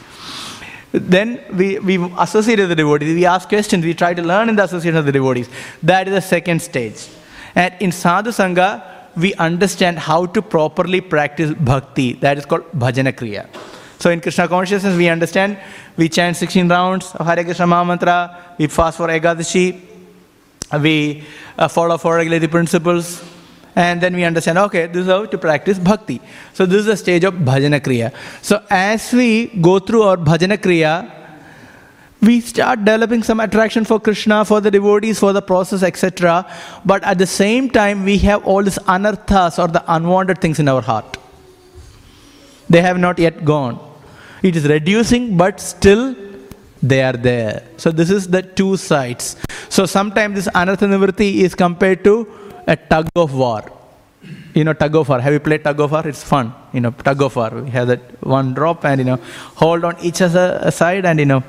Then 0.92 1.42
we, 1.54 1.80
we 1.80 1.98
associate 2.18 2.60
with 2.60 2.70
the 2.70 2.76
devotees, 2.76 3.14
we 3.14 3.26
ask 3.26 3.50
questions, 3.50 3.84
we 3.84 3.94
try 3.94 4.14
to 4.14 4.22
learn 4.22 4.48
in 4.48 4.56
the 4.56 4.64
association 4.64 4.98
of 4.98 5.06
the 5.06 5.12
devotees. 5.12 5.50
That 5.84 6.08
is 6.08 6.14
the 6.14 6.22
second 6.22 6.62
stage. 6.62 7.10
And 7.54 7.74
in 7.82 7.92
sadhu 7.92 8.30
sangha, 8.30 8.95
we 9.18 9.34
understand 9.36 10.00
how 10.00 10.26
to 10.26 10.42
properly 10.42 11.02
practice 11.02 11.54
bhakti. 11.54 12.14
That 12.14 12.38
is 12.38 12.46
called 12.46 12.72
bhajana 12.72 13.14
kriya. 13.14 13.48
So 14.00 14.10
in 14.10 14.22
Krishna 14.22 14.48
consciousness, 14.48 14.96
we 14.98 15.08
understand, 15.08 15.58
we 15.96 16.10
chant 16.10 16.36
16 16.38 16.68
rounds 16.68 17.16
of 17.16 17.26
Hare 17.26 17.44
Krishna 17.44 17.66
Maha 17.66 17.86
Mantra, 17.86 18.56
we 18.58 18.68
fast 18.68 18.98
for 18.98 19.08
Ekadashi, 19.08 19.82
we 20.82 21.24
uh, 21.58 21.68
follow 21.68 21.98
four 21.98 22.16
regulatory 22.16 22.50
principles, 22.50 23.24
and 23.76 24.02
then 24.02 24.16
we 24.16 24.24
understand, 24.24 24.58
okay, 24.58 24.88
this 24.88 25.02
is 25.02 25.08
how 25.08 25.26
to 25.26 25.38
practice 25.38 25.80
bhakti. 25.80 26.22
So 26.54 26.66
this 26.66 26.80
is 26.80 26.86
the 26.86 26.98
stage 26.98 27.24
of 27.24 27.34
bhajana 27.36 27.80
kriya. 27.80 28.14
So 28.42 28.64
as 28.70 29.12
we 29.14 29.48
go 29.48 29.80
through 29.80 30.04
our 30.04 30.18
bhajana 30.18 30.58
kriya, 30.58 31.25
we 32.26 32.42
start 32.42 32.80
developing 32.80 33.24
some 33.24 33.40
attraction 33.40 33.86
for 33.86 34.00
Krishna, 34.00 34.44
for 34.46 34.60
the 34.62 34.72
devotees, 34.72 35.20
for 35.20 35.32
the 35.34 35.42
process, 35.42 35.84
etc. 35.84 36.46
But 36.86 37.04
at 37.04 37.18
the 37.18 37.28
same 37.28 37.70
time, 37.70 38.04
we 38.04 38.18
have 38.20 38.46
all 38.46 38.64
these 38.64 38.80
anarthas 38.96 39.60
or 39.60 39.68
the 39.68 39.84
unwanted 39.88 40.40
things 40.42 40.60
in 40.60 40.68
our 40.68 40.82
heart. 40.82 41.18
They 42.70 42.82
have 42.82 42.98
not 42.98 43.20
yet 43.20 43.46
gone. 43.46 43.80
It 44.42 44.56
is 44.56 44.68
reducing, 44.68 45.38
but 45.38 45.60
still 45.60 46.16
they 46.82 47.04
are 47.04 47.14
there. 47.14 47.64
So 47.78 47.92
this 47.92 48.10
is 48.10 48.28
the 48.28 48.42
two 48.42 48.78
sides. 48.78 49.36
So 49.70 49.86
sometimes 49.86 50.36
this 50.36 50.48
anartha 50.48 50.88
nivritti 50.94 51.30
is 51.46 51.56
compared 51.56 52.04
to 52.04 52.28
a 52.68 52.76
tug 52.76 53.08
of 53.16 53.34
war. 53.34 53.72
You 54.54 54.64
know, 54.64 54.74
tug 54.74 54.96
of 54.96 55.10
war. 55.10 55.20
Have 55.20 55.34
you 55.34 55.40
played 55.40 55.64
tug 55.64 55.80
of 55.80 55.92
war? 55.92 56.08
It's 56.08 56.24
fun. 56.24 56.54
You 56.74 56.82
know, 56.82 56.92
tug 56.92 57.22
of 57.22 57.36
war. 57.36 57.50
We 57.50 57.70
have 57.72 57.88
that 57.88 58.24
one 58.24 58.54
drop 58.54 58.86
and 58.86 59.00
you 59.00 59.06
know, 59.06 59.20
hold 59.64 59.84
on 59.84 60.00
each 60.00 60.22
other 60.22 60.72
side 60.72 61.06
and 61.06 61.20
you 61.20 61.26
know, 61.26 61.44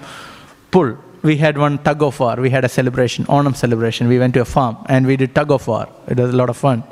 pull. 0.71 0.99
We 1.23 1.37
had 1.37 1.59
one 1.59 1.79
tug 1.79 2.03
of 2.03 2.21
war. 2.21 2.37
We 2.37 2.51
had 2.51 2.65
a 2.65 2.69
celebration, 2.69 3.25
Onam 3.27 3.57
celebration. 3.57 4.07
We 4.07 4.19
went 4.19 4.35
to 4.35 4.43
a 4.43 4.45
farm 4.45 4.77
and 4.87 5.07
we 5.07 5.17
did 5.17 5.35
tug 5.35 5.51
of 5.51 5.67
war. 5.67 5.89
It 6.07 6.19
was 6.19 6.33
a 6.33 6.37
lot 6.37 6.51
of 6.51 6.57
fun. 6.57 6.85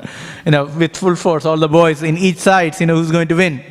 You 0.45 0.51
know, 0.51 0.65
with 0.65 0.97
full 0.97 1.15
force, 1.15 1.45
all 1.45 1.57
the 1.57 1.69
boys 1.69 2.03
in 2.03 2.17
each 2.17 2.37
sides. 2.37 2.81
You 2.81 2.87
know, 2.87 2.95
who's 2.95 3.11
going 3.11 3.29
to 3.29 3.35
win? 3.35 3.63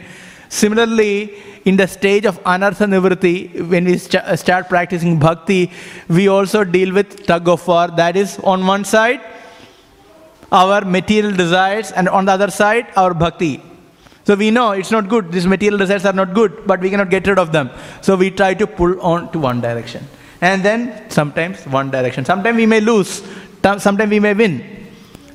Similarly, 0.49 1.35
in 1.65 1.77
the 1.77 1.87
stage 1.87 2.27
of 2.27 2.43
anartha 2.45 2.87
nivritti, 2.87 3.69
when 3.69 3.85
we 3.87 3.99
st- 3.99 4.23
uh, 4.23 4.37
start 4.37 4.69
practicing 4.69 5.19
bhakti, 5.19 5.71
we 6.09 6.29
also 6.29 6.63
deal 6.63 6.93
with 6.93 7.27
tug 7.27 7.49
of 7.49 7.67
war. 7.67 7.89
That 7.89 8.17
is, 8.17 8.39
on 8.45 8.67
one 8.67 8.85
side, 8.85 9.21
our 10.53 10.83
material 10.85 11.33
desires, 11.33 11.91
and 11.93 12.09
on 12.09 12.27
the 12.27 12.33
other 12.33 12.51
side, 12.51 12.87
our 12.97 13.15
bhakti. 13.15 13.63
So 14.25 14.35
we 14.35 14.51
know 14.51 14.73
it's 14.73 14.91
not 14.91 15.09
good. 15.09 15.31
These 15.31 15.47
material 15.47 15.79
desires 15.79 16.05
are 16.07 16.13
not 16.13 16.35
good, 16.35 16.67
but 16.67 16.81
we 16.81 16.91
cannot 16.91 17.11
get 17.11 17.27
rid 17.27 17.39
of 17.39 17.53
them. 17.53 17.71
So 18.01 18.17
we 18.17 18.31
try 18.31 18.55
to 18.55 18.67
pull 18.67 19.01
on 19.01 19.31
to 19.33 19.39
one 19.39 19.61
direction. 19.61 20.07
And 20.41 20.63
then 20.63 21.11
sometimes 21.11 21.65
one 21.67 21.91
direction. 21.91 22.25
Sometimes 22.25 22.57
we 22.57 22.67
may 22.67 22.81
lose, 22.81 23.23
sometimes 23.63 24.11
we 24.11 24.21
may 24.21 24.35
win. 24.35 24.71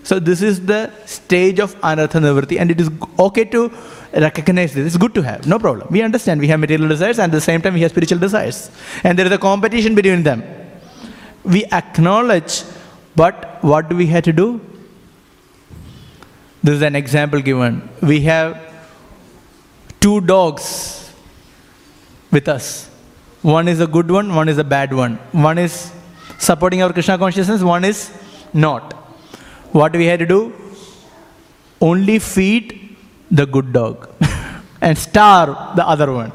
So 0.04 0.18
this 0.18 0.42
is 0.42 0.66
the 0.66 0.92
stage 1.06 1.60
of 1.60 1.80
anartha 1.82 2.20
nivritti, 2.20 2.60
and 2.60 2.72
it 2.72 2.82
is 2.82 2.90
okay 3.20 3.46
to 3.46 3.72
recognize 4.14 4.74
this. 4.74 4.88
It's 4.88 4.98
good 4.98 5.14
to 5.14 5.22
have, 5.22 5.46
no 5.46 5.60
problem. 5.60 5.88
We 5.92 6.02
understand 6.02 6.42
we 6.42 6.48
have 6.48 6.60
material 6.60 6.88
desires, 6.90 7.20
and 7.20 7.32
at 7.32 7.36
the 7.36 7.42
same 7.42 7.62
time 7.62 7.76
we 7.76 7.82
have 7.82 7.92
spiritual 7.92 8.18
desires, 8.18 8.72
and 9.04 9.20
there 9.20 9.28
is 9.28 9.32
a 9.32 9.38
competition 9.38 9.94
between 9.94 10.24
them. 10.24 10.44
We 11.44 11.66
acknowledge, 11.66 12.64
but 13.16 13.60
what 13.62 13.90
do 13.90 13.96
we 13.96 14.08
have 14.08 14.24
to 14.24 14.34
do? 14.34 14.62
This 16.64 16.76
is 16.76 16.82
an 16.82 16.96
example 16.96 17.40
given. 17.42 17.88
We 18.02 18.22
have 18.22 18.69
two 20.00 20.22
dogs 20.22 21.14
with 22.32 22.48
us. 22.48 22.90
One 23.42 23.68
is 23.68 23.80
a 23.80 23.88
good 23.88 24.10
one, 24.12 24.34
one 24.36 24.50
is 24.50 24.58
a 24.58 24.64
bad 24.64 24.94
one. 24.94 25.16
One 25.32 25.58
is 25.58 25.92
supporting 26.38 26.82
our 26.82 26.92
Krishna 26.92 27.18
consciousness, 27.18 27.62
one 27.62 27.86
is 27.86 28.12
not. 28.54 28.94
What 29.72 29.94
we 29.94 30.06
had 30.06 30.20
to 30.20 30.26
do? 30.26 30.54
Only 31.80 32.20
feed 32.20 32.98
the 33.32 33.46
good 33.46 33.72
dog 33.72 34.10
and 34.82 34.98
starve 34.98 35.76
the 35.76 35.88
other 35.88 36.12
one. 36.12 36.32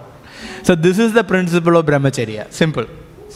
So, 0.62 0.74
this 0.74 0.98
is 0.98 1.12
the 1.12 1.24
principle 1.24 1.76
of 1.76 1.84
brahmacharya. 1.84 2.50
Simple. 2.50 2.86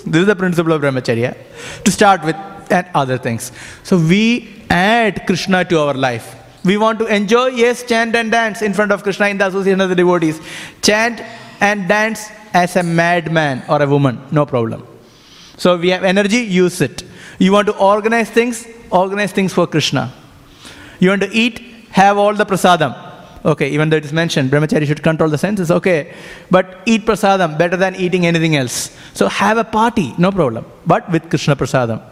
This 0.06 0.20
is 0.22 0.26
the 0.26 0.36
principle 0.36 0.72
of 0.72 0.80
brahmacharya 0.80 1.36
to 1.84 1.90
start 1.90 2.24
with 2.24 2.36
and 2.70 2.86
other 2.94 3.18
things. 3.18 3.52
So, 3.82 3.98
we 3.98 4.64
add 4.70 5.26
Krishna 5.26 5.64
to 5.66 5.78
our 5.80 5.94
life. 5.94 6.38
We 6.64 6.76
want 6.76 6.98
to 6.98 7.06
enjoy, 7.06 7.48
yes, 7.48 7.85
chant 7.85 8.14
and 8.14 8.30
dance 8.30 8.62
in 8.62 8.74
front 8.74 8.93
of 8.93 9.02
Krishna 9.02 9.28
in 9.28 9.39
the 9.39 9.47
association 9.47 9.80
of 9.80 9.89
the 9.89 9.94
devotees. 9.94 10.40
Chant 10.82 11.22
and 11.60 11.89
dance 11.89 12.28
as 12.52 12.76
a 12.76 12.82
madman 12.82 13.62
or 13.68 13.82
a 13.82 13.86
woman, 13.86 14.20
no 14.30 14.44
problem. 14.44 14.86
So 15.56 15.76
we 15.76 15.90
have 15.90 16.05
energy, 16.05 16.39
use 16.39 16.80
it. 16.80 17.02
You 17.39 17.52
want 17.52 17.66
to 17.66 17.76
organize 17.76 18.30
things, 18.30 18.66
organize 18.90 19.32
things 19.32 19.52
for 19.52 19.66
Krishna. 19.66 20.12
You 20.98 21.10
want 21.10 21.22
to 21.22 21.30
eat, 21.30 21.60
have 21.90 22.18
all 22.18 22.35
the 22.35 22.47
prasadam. 22.47 23.05
Okay, 23.44 23.68
even 23.70 23.89
though 23.89 23.97
it 23.97 24.05
is 24.05 24.12
mentioned, 24.12 24.51
brahmachari 24.51 24.86
should 24.86 25.02
control 25.02 25.28
the 25.28 25.39
senses, 25.39 25.70
okay. 25.70 26.14
But 26.51 26.80
eat 26.86 27.06
prasadam 27.06 27.56
better 27.56 27.76
than 27.76 27.94
eating 27.94 28.26
anything 28.26 28.56
else. 28.56 28.97
So 29.14 29.28
have 29.28 29.59
a 29.59 29.64
party, 29.64 30.14
no 30.18 30.32
problem. 30.32 30.66
But 30.86 31.10
with 31.10 31.28
Krishna 31.28 31.55
prasadam. 31.55 32.02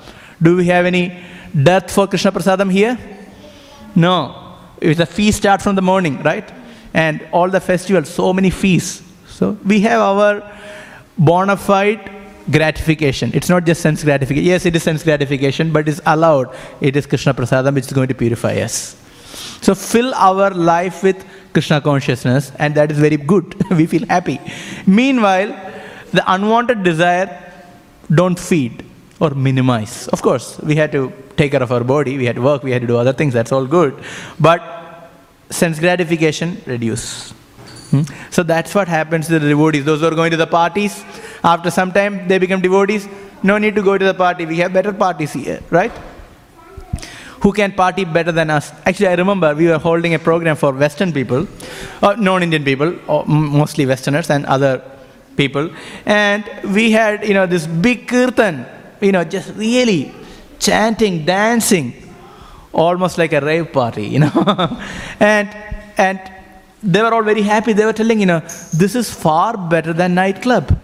Do 0.41 0.57
we 0.57 0.67
have 0.67 0.87
any 0.87 1.21
death 1.63 1.91
for 1.91 2.07
Krishna 2.07 2.31
prasadam 2.31 2.71
here? 2.71 2.99
No. 3.97 4.57
It's 4.81 5.01
a 5.01 5.07
feast 5.07 5.39
start 5.39 5.63
from 5.63 5.75
the 5.75 5.83
morning, 5.83 6.23
right? 6.23 6.49
And 6.95 7.27
all 7.33 7.49
the 7.49 7.61
festivals, 7.61 8.09
so 8.09 8.33
many 8.33 8.51
feasts. 8.51 9.03
So 9.29 9.59
we 9.65 9.81
have 9.81 10.01
our 10.01 10.53
bona 11.19 11.57
fide 11.57 12.13
gratification. 12.51 13.33
It's 13.35 13.49
not 13.49 13.65
just 13.65 13.81
sense 13.81 14.05
gratification. 14.05 14.45
Yes, 14.45 14.67
it 14.67 14.77
is 14.77 14.83
sense 14.83 15.03
gratification, 15.03 15.73
but 15.73 15.89
it's 15.89 16.01
allowed. 16.07 16.55
It 16.81 16.95
is 16.95 17.07
Krishna 17.07 17.35
prasadam 17.35 17.75
which 17.75 17.87
is 17.87 17.93
going 17.93 18.09
to 18.09 18.15
purify 18.15 18.55
us. 18.57 18.97
So 19.63 19.75
fill 19.75 20.15
our 20.15 20.51
life 20.51 21.03
with 21.03 21.25
Krishna 21.53 21.81
consciousness, 21.81 22.53
and 22.59 22.75
that 22.75 22.93
is 22.93 22.99
very 22.99 23.17
good. 23.17 23.55
we 23.71 23.87
feel 23.87 24.07
happy. 24.07 24.39
Meanwhile, 24.87 25.49
the 26.13 26.23
unwanted 26.33 26.83
desire, 26.83 27.43
don't 28.15 28.39
feed 28.39 28.86
or 29.21 29.31
minimize. 29.31 30.09
Of 30.09 30.23
course, 30.23 30.59
we 30.61 30.77
had 30.77 30.93
to 30.93 31.13
take 31.37 31.53
care 31.53 31.63
of 31.63 31.73
our 31.73 31.85
body, 31.85 32.17
we 32.19 32.27
had 32.27 32.37
to 32.37 32.43
work, 32.43 32.63
we 32.63 32.71
had 32.71 32.83
to 32.83 32.89
do 32.89 32.97
other 32.97 33.13
things, 33.13 33.35
that's 33.35 33.53
all 33.53 33.67
good. 33.67 34.03
But 34.39 35.11
sense 35.51 35.79
gratification, 35.79 36.61
reduce. 36.67 37.31
Hmm? 37.91 38.03
So 38.31 38.43
that's 38.43 38.75
what 38.75 38.89
happens 38.89 39.27
to 39.29 39.39
the 39.39 39.49
devotees. 39.49 39.85
Those 39.85 40.01
who 40.01 40.07
are 40.07 40.15
going 40.15 40.33
to 40.33 40.37
the 40.37 40.47
parties, 40.47 41.05
after 41.45 41.71
some 41.71 41.93
time 41.93 42.27
they 42.29 42.39
become 42.39 42.61
devotees. 42.61 43.09
No 43.43 43.59
need 43.59 43.75
to 43.77 43.83
go 43.83 43.97
to 43.97 44.05
the 44.05 44.15
party. 44.15 44.47
We 44.47 44.57
have 44.59 44.73
better 44.73 44.93
parties 44.93 45.33
here, 45.33 45.63
right? 45.71 45.93
who 47.41 47.53
can 47.53 47.73
party 47.73 48.05
better 48.05 48.33
than 48.33 48.51
us. 48.51 48.73
Actually, 48.85 49.09
I 49.09 49.15
remember 49.15 49.55
we 49.55 49.67
were 49.69 49.79
holding 49.79 50.15
a 50.15 50.19
program 50.19 50.57
for 50.57 50.73
Western 50.73 51.13
people, 51.13 51.47
uh, 52.03 52.15
non 52.19 52.43
Indian 52.43 52.65
people, 52.65 52.93
mostly 53.27 53.87
Westerners 53.87 54.31
and 54.31 54.47
other 54.47 54.83
people. 55.37 55.71
And 56.07 56.45
we 56.65 56.91
had, 56.91 57.27
you 57.29 57.35
know, 57.35 57.47
this 57.47 57.67
big 57.67 58.09
kirtan, 58.09 58.67
you 59.01 59.13
know, 59.13 59.25
just 59.25 59.55
really 59.55 60.15
chanting, 60.59 61.25
dancing, 61.25 61.93
almost 62.73 63.19
like 63.19 63.33
a 63.33 63.41
rave 63.41 63.73
party, 63.73 64.07
you 64.07 64.19
know. 64.21 64.79
and, 65.21 65.49
and 65.97 66.21
they 66.83 67.03
were 67.03 67.13
all 67.13 67.23
very 67.23 67.43
happy. 67.43 67.73
They 67.73 67.85
were 67.85 67.93
telling, 67.93 68.21
you 68.21 68.27
know, 68.27 68.41
this 68.75 68.95
is 68.95 69.13
far 69.13 69.57
better 69.57 69.93
than 69.93 70.15
nightclub. 70.15 70.79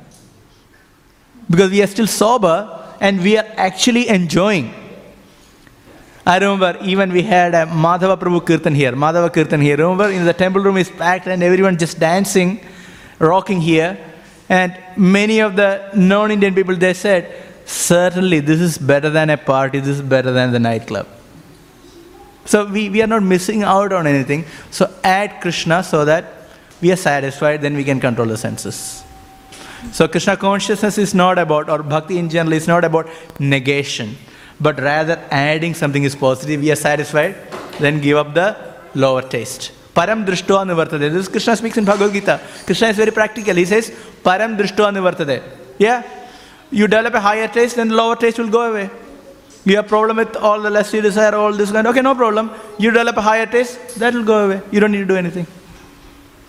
Because 1.50 1.70
we 1.70 1.82
are 1.82 1.86
still 1.86 2.06
sober 2.06 2.78
and 3.00 3.20
we 3.20 3.36
are 3.36 3.46
actually 3.56 4.08
enjoying. 4.08 4.74
I 6.24 6.38
remember 6.38 6.78
even 6.82 7.12
we 7.12 7.22
had 7.22 7.52
a 7.54 7.66
Madhava 7.66 8.16
Prabhu 8.16 8.46
Kirtan 8.46 8.74
here, 8.74 8.92
Madhava 8.92 9.32
Kirtan 9.32 9.60
here. 9.60 9.76
Remember, 9.76 10.08
in 10.08 10.24
the 10.24 10.32
temple 10.32 10.62
room 10.62 10.76
is 10.76 10.88
packed 10.88 11.26
and 11.26 11.42
everyone 11.42 11.76
just 11.76 11.98
dancing, 11.98 12.60
rocking 13.18 13.60
here. 13.60 13.98
And 14.48 14.78
many 14.96 15.40
of 15.40 15.56
the 15.56 15.90
non 15.94 16.30
Indian 16.30 16.54
people, 16.54 16.76
they 16.76 16.94
said, 16.94 17.51
certainly 17.64 18.40
this 18.40 18.60
is 18.60 18.78
better 18.78 19.10
than 19.10 19.30
a 19.30 19.36
party, 19.36 19.80
this 19.80 19.96
is 19.98 20.02
better 20.02 20.32
than 20.32 20.52
the 20.52 20.58
nightclub. 20.58 21.06
So 22.44 22.66
we, 22.66 22.90
we 22.90 23.02
are 23.02 23.06
not 23.06 23.22
missing 23.22 23.62
out 23.62 23.92
on 23.92 24.06
anything. 24.06 24.44
So 24.70 24.92
add 25.04 25.40
Krishna 25.40 25.82
so 25.84 26.04
that 26.04 26.24
we 26.80 26.90
are 26.90 26.96
satisfied, 26.96 27.62
then 27.62 27.76
we 27.76 27.84
can 27.84 28.00
control 28.00 28.26
the 28.26 28.36
senses. 28.36 29.04
So 29.92 30.08
Krishna 30.08 30.36
consciousness 30.36 30.98
is 30.98 31.14
not 31.14 31.38
about, 31.38 31.68
or 31.68 31.82
bhakti 31.82 32.18
in 32.18 32.28
general 32.28 32.52
is 32.52 32.66
not 32.66 32.84
about 32.84 33.08
negation 33.38 34.16
but 34.62 34.80
rather 34.80 35.16
adding 35.30 35.74
something 35.74 36.04
is 36.04 36.14
positive, 36.14 36.60
we 36.60 36.70
are 36.70 36.76
satisfied, 36.76 37.34
then 37.80 38.00
give 38.00 38.16
up 38.16 38.32
the 38.32 38.56
lower 38.94 39.22
taste. 39.22 39.72
Param 39.94 40.24
drishtva 40.24 40.60
nivartate. 40.68 41.10
This 41.12 41.28
Krishna 41.28 41.56
speaks 41.56 41.76
in 41.76 41.84
Bhagavad 41.84 42.12
Gita. 42.12 42.40
Krishna 42.64 42.88
is 42.88 42.96
very 42.96 43.10
practical. 43.10 43.54
He 43.54 43.64
says, 43.64 43.90
Param 44.24 44.56
drishtva 44.56 44.92
nivartate. 44.96 45.42
Yeah? 45.78 46.02
You 46.72 46.88
develop 46.88 47.14
a 47.14 47.20
higher 47.20 47.46
taste, 47.46 47.76
then 47.76 47.88
the 47.88 47.94
lower 47.94 48.16
taste 48.16 48.38
will 48.38 48.48
go 48.48 48.70
away. 48.70 48.90
You 49.64 49.76
have 49.76 49.86
problem 49.86 50.16
with 50.16 50.34
all 50.36 50.60
the 50.60 50.70
less 50.70 50.92
you 50.92 51.00
desire, 51.00 51.34
all 51.34 51.52
this 51.52 51.70
kind. 51.70 51.86
Okay, 51.86 52.00
no 52.00 52.14
problem. 52.14 52.50
You 52.78 52.90
develop 52.90 53.16
a 53.18 53.20
higher 53.20 53.46
taste, 53.46 54.00
that 54.00 54.14
will 54.14 54.24
go 54.24 54.46
away. 54.46 54.62
You 54.72 54.80
don't 54.80 54.90
need 54.90 54.98
to 54.98 55.04
do 55.04 55.16
anything. 55.16 55.46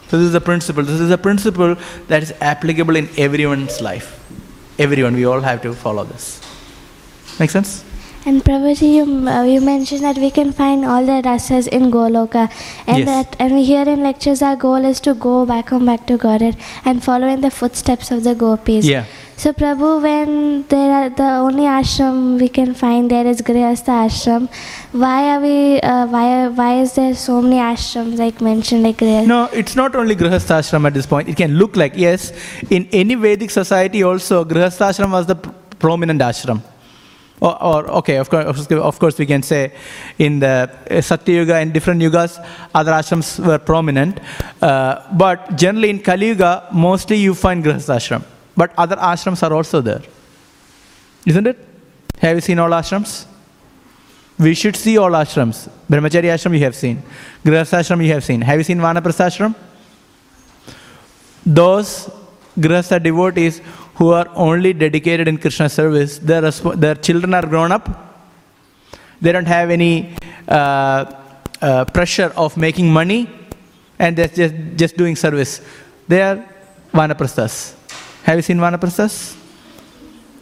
So 0.07 0.17
this 0.17 0.27
is 0.27 0.33
a 0.33 0.41
principle. 0.41 0.83
This 0.83 0.99
is 0.99 1.11
a 1.11 1.17
principle 1.17 1.75
that 2.07 2.23
is 2.23 2.33
applicable 2.39 2.95
in 2.95 3.09
everyone's 3.17 3.81
life. 3.81 4.19
Everyone, 4.79 5.13
we 5.13 5.25
all 5.25 5.41
have 5.41 5.61
to 5.63 5.73
follow 5.73 6.03
this. 6.03 6.41
Make 7.39 7.49
sense? 7.49 7.83
And 8.25 8.41
Prabhuji, 8.41 8.89
you, 8.95 9.27
uh, 9.27 9.43
you 9.43 9.59
mentioned 9.59 10.01
that 10.03 10.17
we 10.17 10.31
can 10.31 10.53
find 10.53 10.85
all 10.85 11.05
the 11.05 11.21
rasas 11.25 11.67
in 11.67 11.91
Goloka, 11.91 12.49
and 12.87 12.99
Yes. 12.99 13.07
that 13.09 13.35
and 13.37 13.53
we 13.53 13.65
hear 13.65 13.83
in 13.93 14.01
lectures 14.01 14.41
our 14.41 14.55
goal 14.55 14.85
is 14.91 15.01
to 15.07 15.13
go 15.25 15.45
back 15.45 15.69
home, 15.75 15.85
back 15.87 16.05
to 16.11 16.15
Godhead, 16.17 16.55
and 16.85 17.03
follow 17.03 17.27
in 17.27 17.41
the 17.41 17.51
footsteps 17.51 18.11
of 18.11 18.23
the 18.23 18.33
gopis. 18.45 18.85
Yeah. 18.85 19.03
So 19.35 19.51
Prabhu, 19.51 20.01
when 20.07 20.63
there 20.69 20.89
are 20.99 21.09
the 21.09 21.29
only 21.47 21.63
ashram 21.75 22.39
we 22.39 22.47
can 22.47 22.73
find 22.73 23.11
there 23.11 23.27
is 23.27 23.41
Grihastha 23.41 23.95
ashram, 24.07 24.47
why 24.93 25.19
are 25.35 25.39
we? 25.41 25.81
Uh, 25.81 26.05
why 26.07 26.47
why 26.47 26.71
is 26.81 26.93
there 26.93 27.13
so 27.27 27.41
many 27.41 27.57
ashrams 27.57 28.17
like 28.25 28.39
mentioned 28.39 28.83
like 28.83 28.99
there? 28.99 29.25
No, 29.27 29.45
it's 29.51 29.75
not 29.75 29.97
only 29.97 30.15
Grihastha 30.15 30.59
ashram 30.63 30.87
at 30.87 30.93
this 30.93 31.05
point. 31.05 31.27
It 31.27 31.35
can 31.45 31.57
look 31.63 31.75
like, 31.75 31.97
yes, 32.09 32.31
in 32.69 32.87
any 32.93 33.15
Vedic 33.15 33.49
society 33.61 34.03
also, 34.11 34.45
Grihastha 34.45 34.91
ashram 34.93 35.11
was 35.11 35.25
the 35.25 35.35
pr- 35.35 35.49
prominent 35.87 36.21
ashram. 36.21 36.61
Or, 37.41 37.61
or 37.61 37.91
okay, 37.99 38.17
of 38.17 38.29
course, 38.29 38.67
of 38.71 38.99
course, 38.99 39.17
we 39.17 39.25
can 39.25 39.43
say 39.43 39.73
in 40.17 40.39
the 40.39 40.69
uh, 40.89 41.01
Satya 41.01 41.35
Yuga 41.35 41.55
and 41.55 41.73
different 41.73 42.01
yugas, 42.01 42.43
other 42.73 42.91
ashrams 42.91 43.45
were 43.45 43.59
prominent. 43.59 44.19
Uh, 44.61 45.01
but 45.13 45.55
generally 45.55 45.89
in 45.89 45.99
Kali 45.99 46.27
Yuga, 46.27 46.67
mostly 46.71 47.17
you 47.17 47.33
find 47.33 47.63
Grihastha 47.63 47.97
ashram. 47.97 48.23
But 48.55 48.71
other 48.77 48.95
ashrams 48.95 49.43
are 49.43 49.53
also 49.53 49.81
there. 49.81 50.01
Isn't 51.25 51.47
it? 51.47 51.57
Have 52.19 52.37
you 52.37 52.41
seen 52.41 52.59
all 52.59 52.69
ashrams? 52.69 53.25
We 54.39 54.53
should 54.53 54.75
see 54.75 54.97
all 54.97 55.11
ashrams. 55.11 55.69
Brahmachari 55.89 56.29
ashram 56.35 56.53
you 56.53 56.63
have 56.63 56.75
seen. 56.75 57.03
Grihastha 57.43 57.79
ashram 57.79 58.05
you 58.05 58.13
have 58.13 58.23
seen. 58.23 58.41
Have 58.41 58.57
you 58.59 58.63
seen 58.63 58.77
Vanaprastha 58.77 59.27
ashram? 59.27 59.55
Those 61.45 62.09
Grihastha 62.57 63.01
devotees 63.01 63.61
who 63.95 64.11
are 64.11 64.27
only 64.35 64.73
dedicated 64.73 65.27
in 65.27 65.37
Krishna 65.37 65.69
service, 65.69 66.17
their, 66.17 66.49
their 66.51 66.95
children 66.95 67.33
are 67.33 67.45
grown 67.45 67.71
up. 67.71 67.87
They 69.21 69.31
don't 69.31 69.47
have 69.47 69.69
any 69.69 70.15
uh, 70.47 71.05
uh, 71.61 71.85
pressure 71.85 72.33
of 72.35 72.57
making 72.57 72.91
money 72.91 73.29
and 73.99 74.17
they're 74.17 74.27
just, 74.27 74.55
just 74.75 74.97
doing 74.97 75.15
service. 75.15 75.61
They 76.07 76.21
are 76.21 76.45
Vanaprasthas. 76.93 77.75
Have 78.23 78.37
you 78.37 78.41
seen 78.41 78.57
Vanaprasthas? 78.57 79.37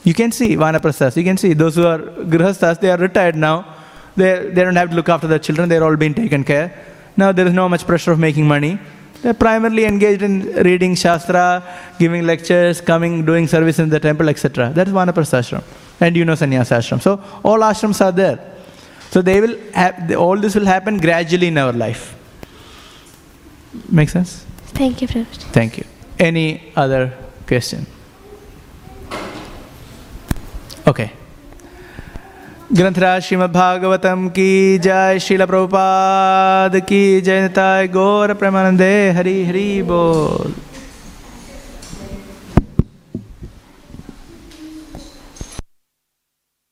You 0.04 0.14
can 0.14 0.32
see 0.32 0.56
Vanaprasthas. 0.56 1.16
You 1.16 1.24
can 1.24 1.38
see 1.38 1.54
those 1.54 1.76
who 1.76 1.86
are 1.86 2.00
Grihasthas, 2.00 2.80
they 2.80 2.90
are 2.90 2.98
retired 2.98 3.36
now. 3.36 3.76
They, 4.16 4.50
they 4.50 4.64
don't 4.64 4.76
have 4.76 4.90
to 4.90 4.96
look 4.96 5.10
after 5.10 5.28
their 5.28 5.40
children, 5.40 5.70
they're 5.70 5.84
all 5.84 5.96
being 5.96 6.14
taken 6.14 6.44
care. 6.44 6.74
Now 7.16 7.32
there 7.32 7.46
is 7.46 7.54
no 7.54 7.70
much 7.70 7.86
pressure 7.86 8.12
of 8.12 8.20
making 8.20 8.48
money. 8.48 8.80
They're 9.22 9.36
primarily 9.36 9.86
engaged 9.86 10.24
in 10.24 10.52
reading 10.64 10.96
Shastra, 10.96 11.64
giving 12.00 12.26
lectures, 12.26 12.82
coming, 12.82 13.24
doing 13.24 13.48
service 13.48 13.78
in 13.78 13.90
the 13.90 14.00
temple, 14.00 14.30
etc. 14.30 14.72
That 14.74 14.88
is 14.88 14.94
Vanaprastha 14.94 15.40
ashram. 15.40 15.64
And 16.00 16.16
you 16.16 16.26
know 16.26 16.34
Sannyasa 16.34 16.78
ashram. 16.78 17.02
So 17.02 17.22
all 17.44 17.60
ashrams 17.60 18.04
are 18.04 18.12
there. 18.12 18.40
So 19.12 19.22
they 19.22 19.40
will 19.42 19.58
have, 19.74 20.16
all 20.16 20.38
this 20.38 20.56
will 20.56 20.66
happen 20.66 20.98
gradually 20.98 21.48
in 21.48 21.58
our 21.58 21.74
life. 21.74 22.16
Make 23.90 24.10
sense? 24.10 24.46
Thank 24.68 25.02
you, 25.02 25.08
Prabhu. 25.08 25.26
Thank 25.52 25.78
you. 25.78 25.86
Any 26.18 26.72
other 26.76 27.14
question? 27.46 27.86
Okay. 30.88 31.12
ग्रंथराज 32.76 33.22
Shrimad Bhagavatam 33.22 34.28
की 34.28 34.78
जय 34.78 35.20
शिल 35.20 35.46
प्रभुपाद 35.46 36.76
की 36.80 37.22
जय 37.22 37.42
निताय 37.42 37.88
गौर 37.88 38.34
प्रेमानंदे 38.34 38.94
हरि 39.10 39.34
हरि 39.46 39.82
बोल। 39.82 40.54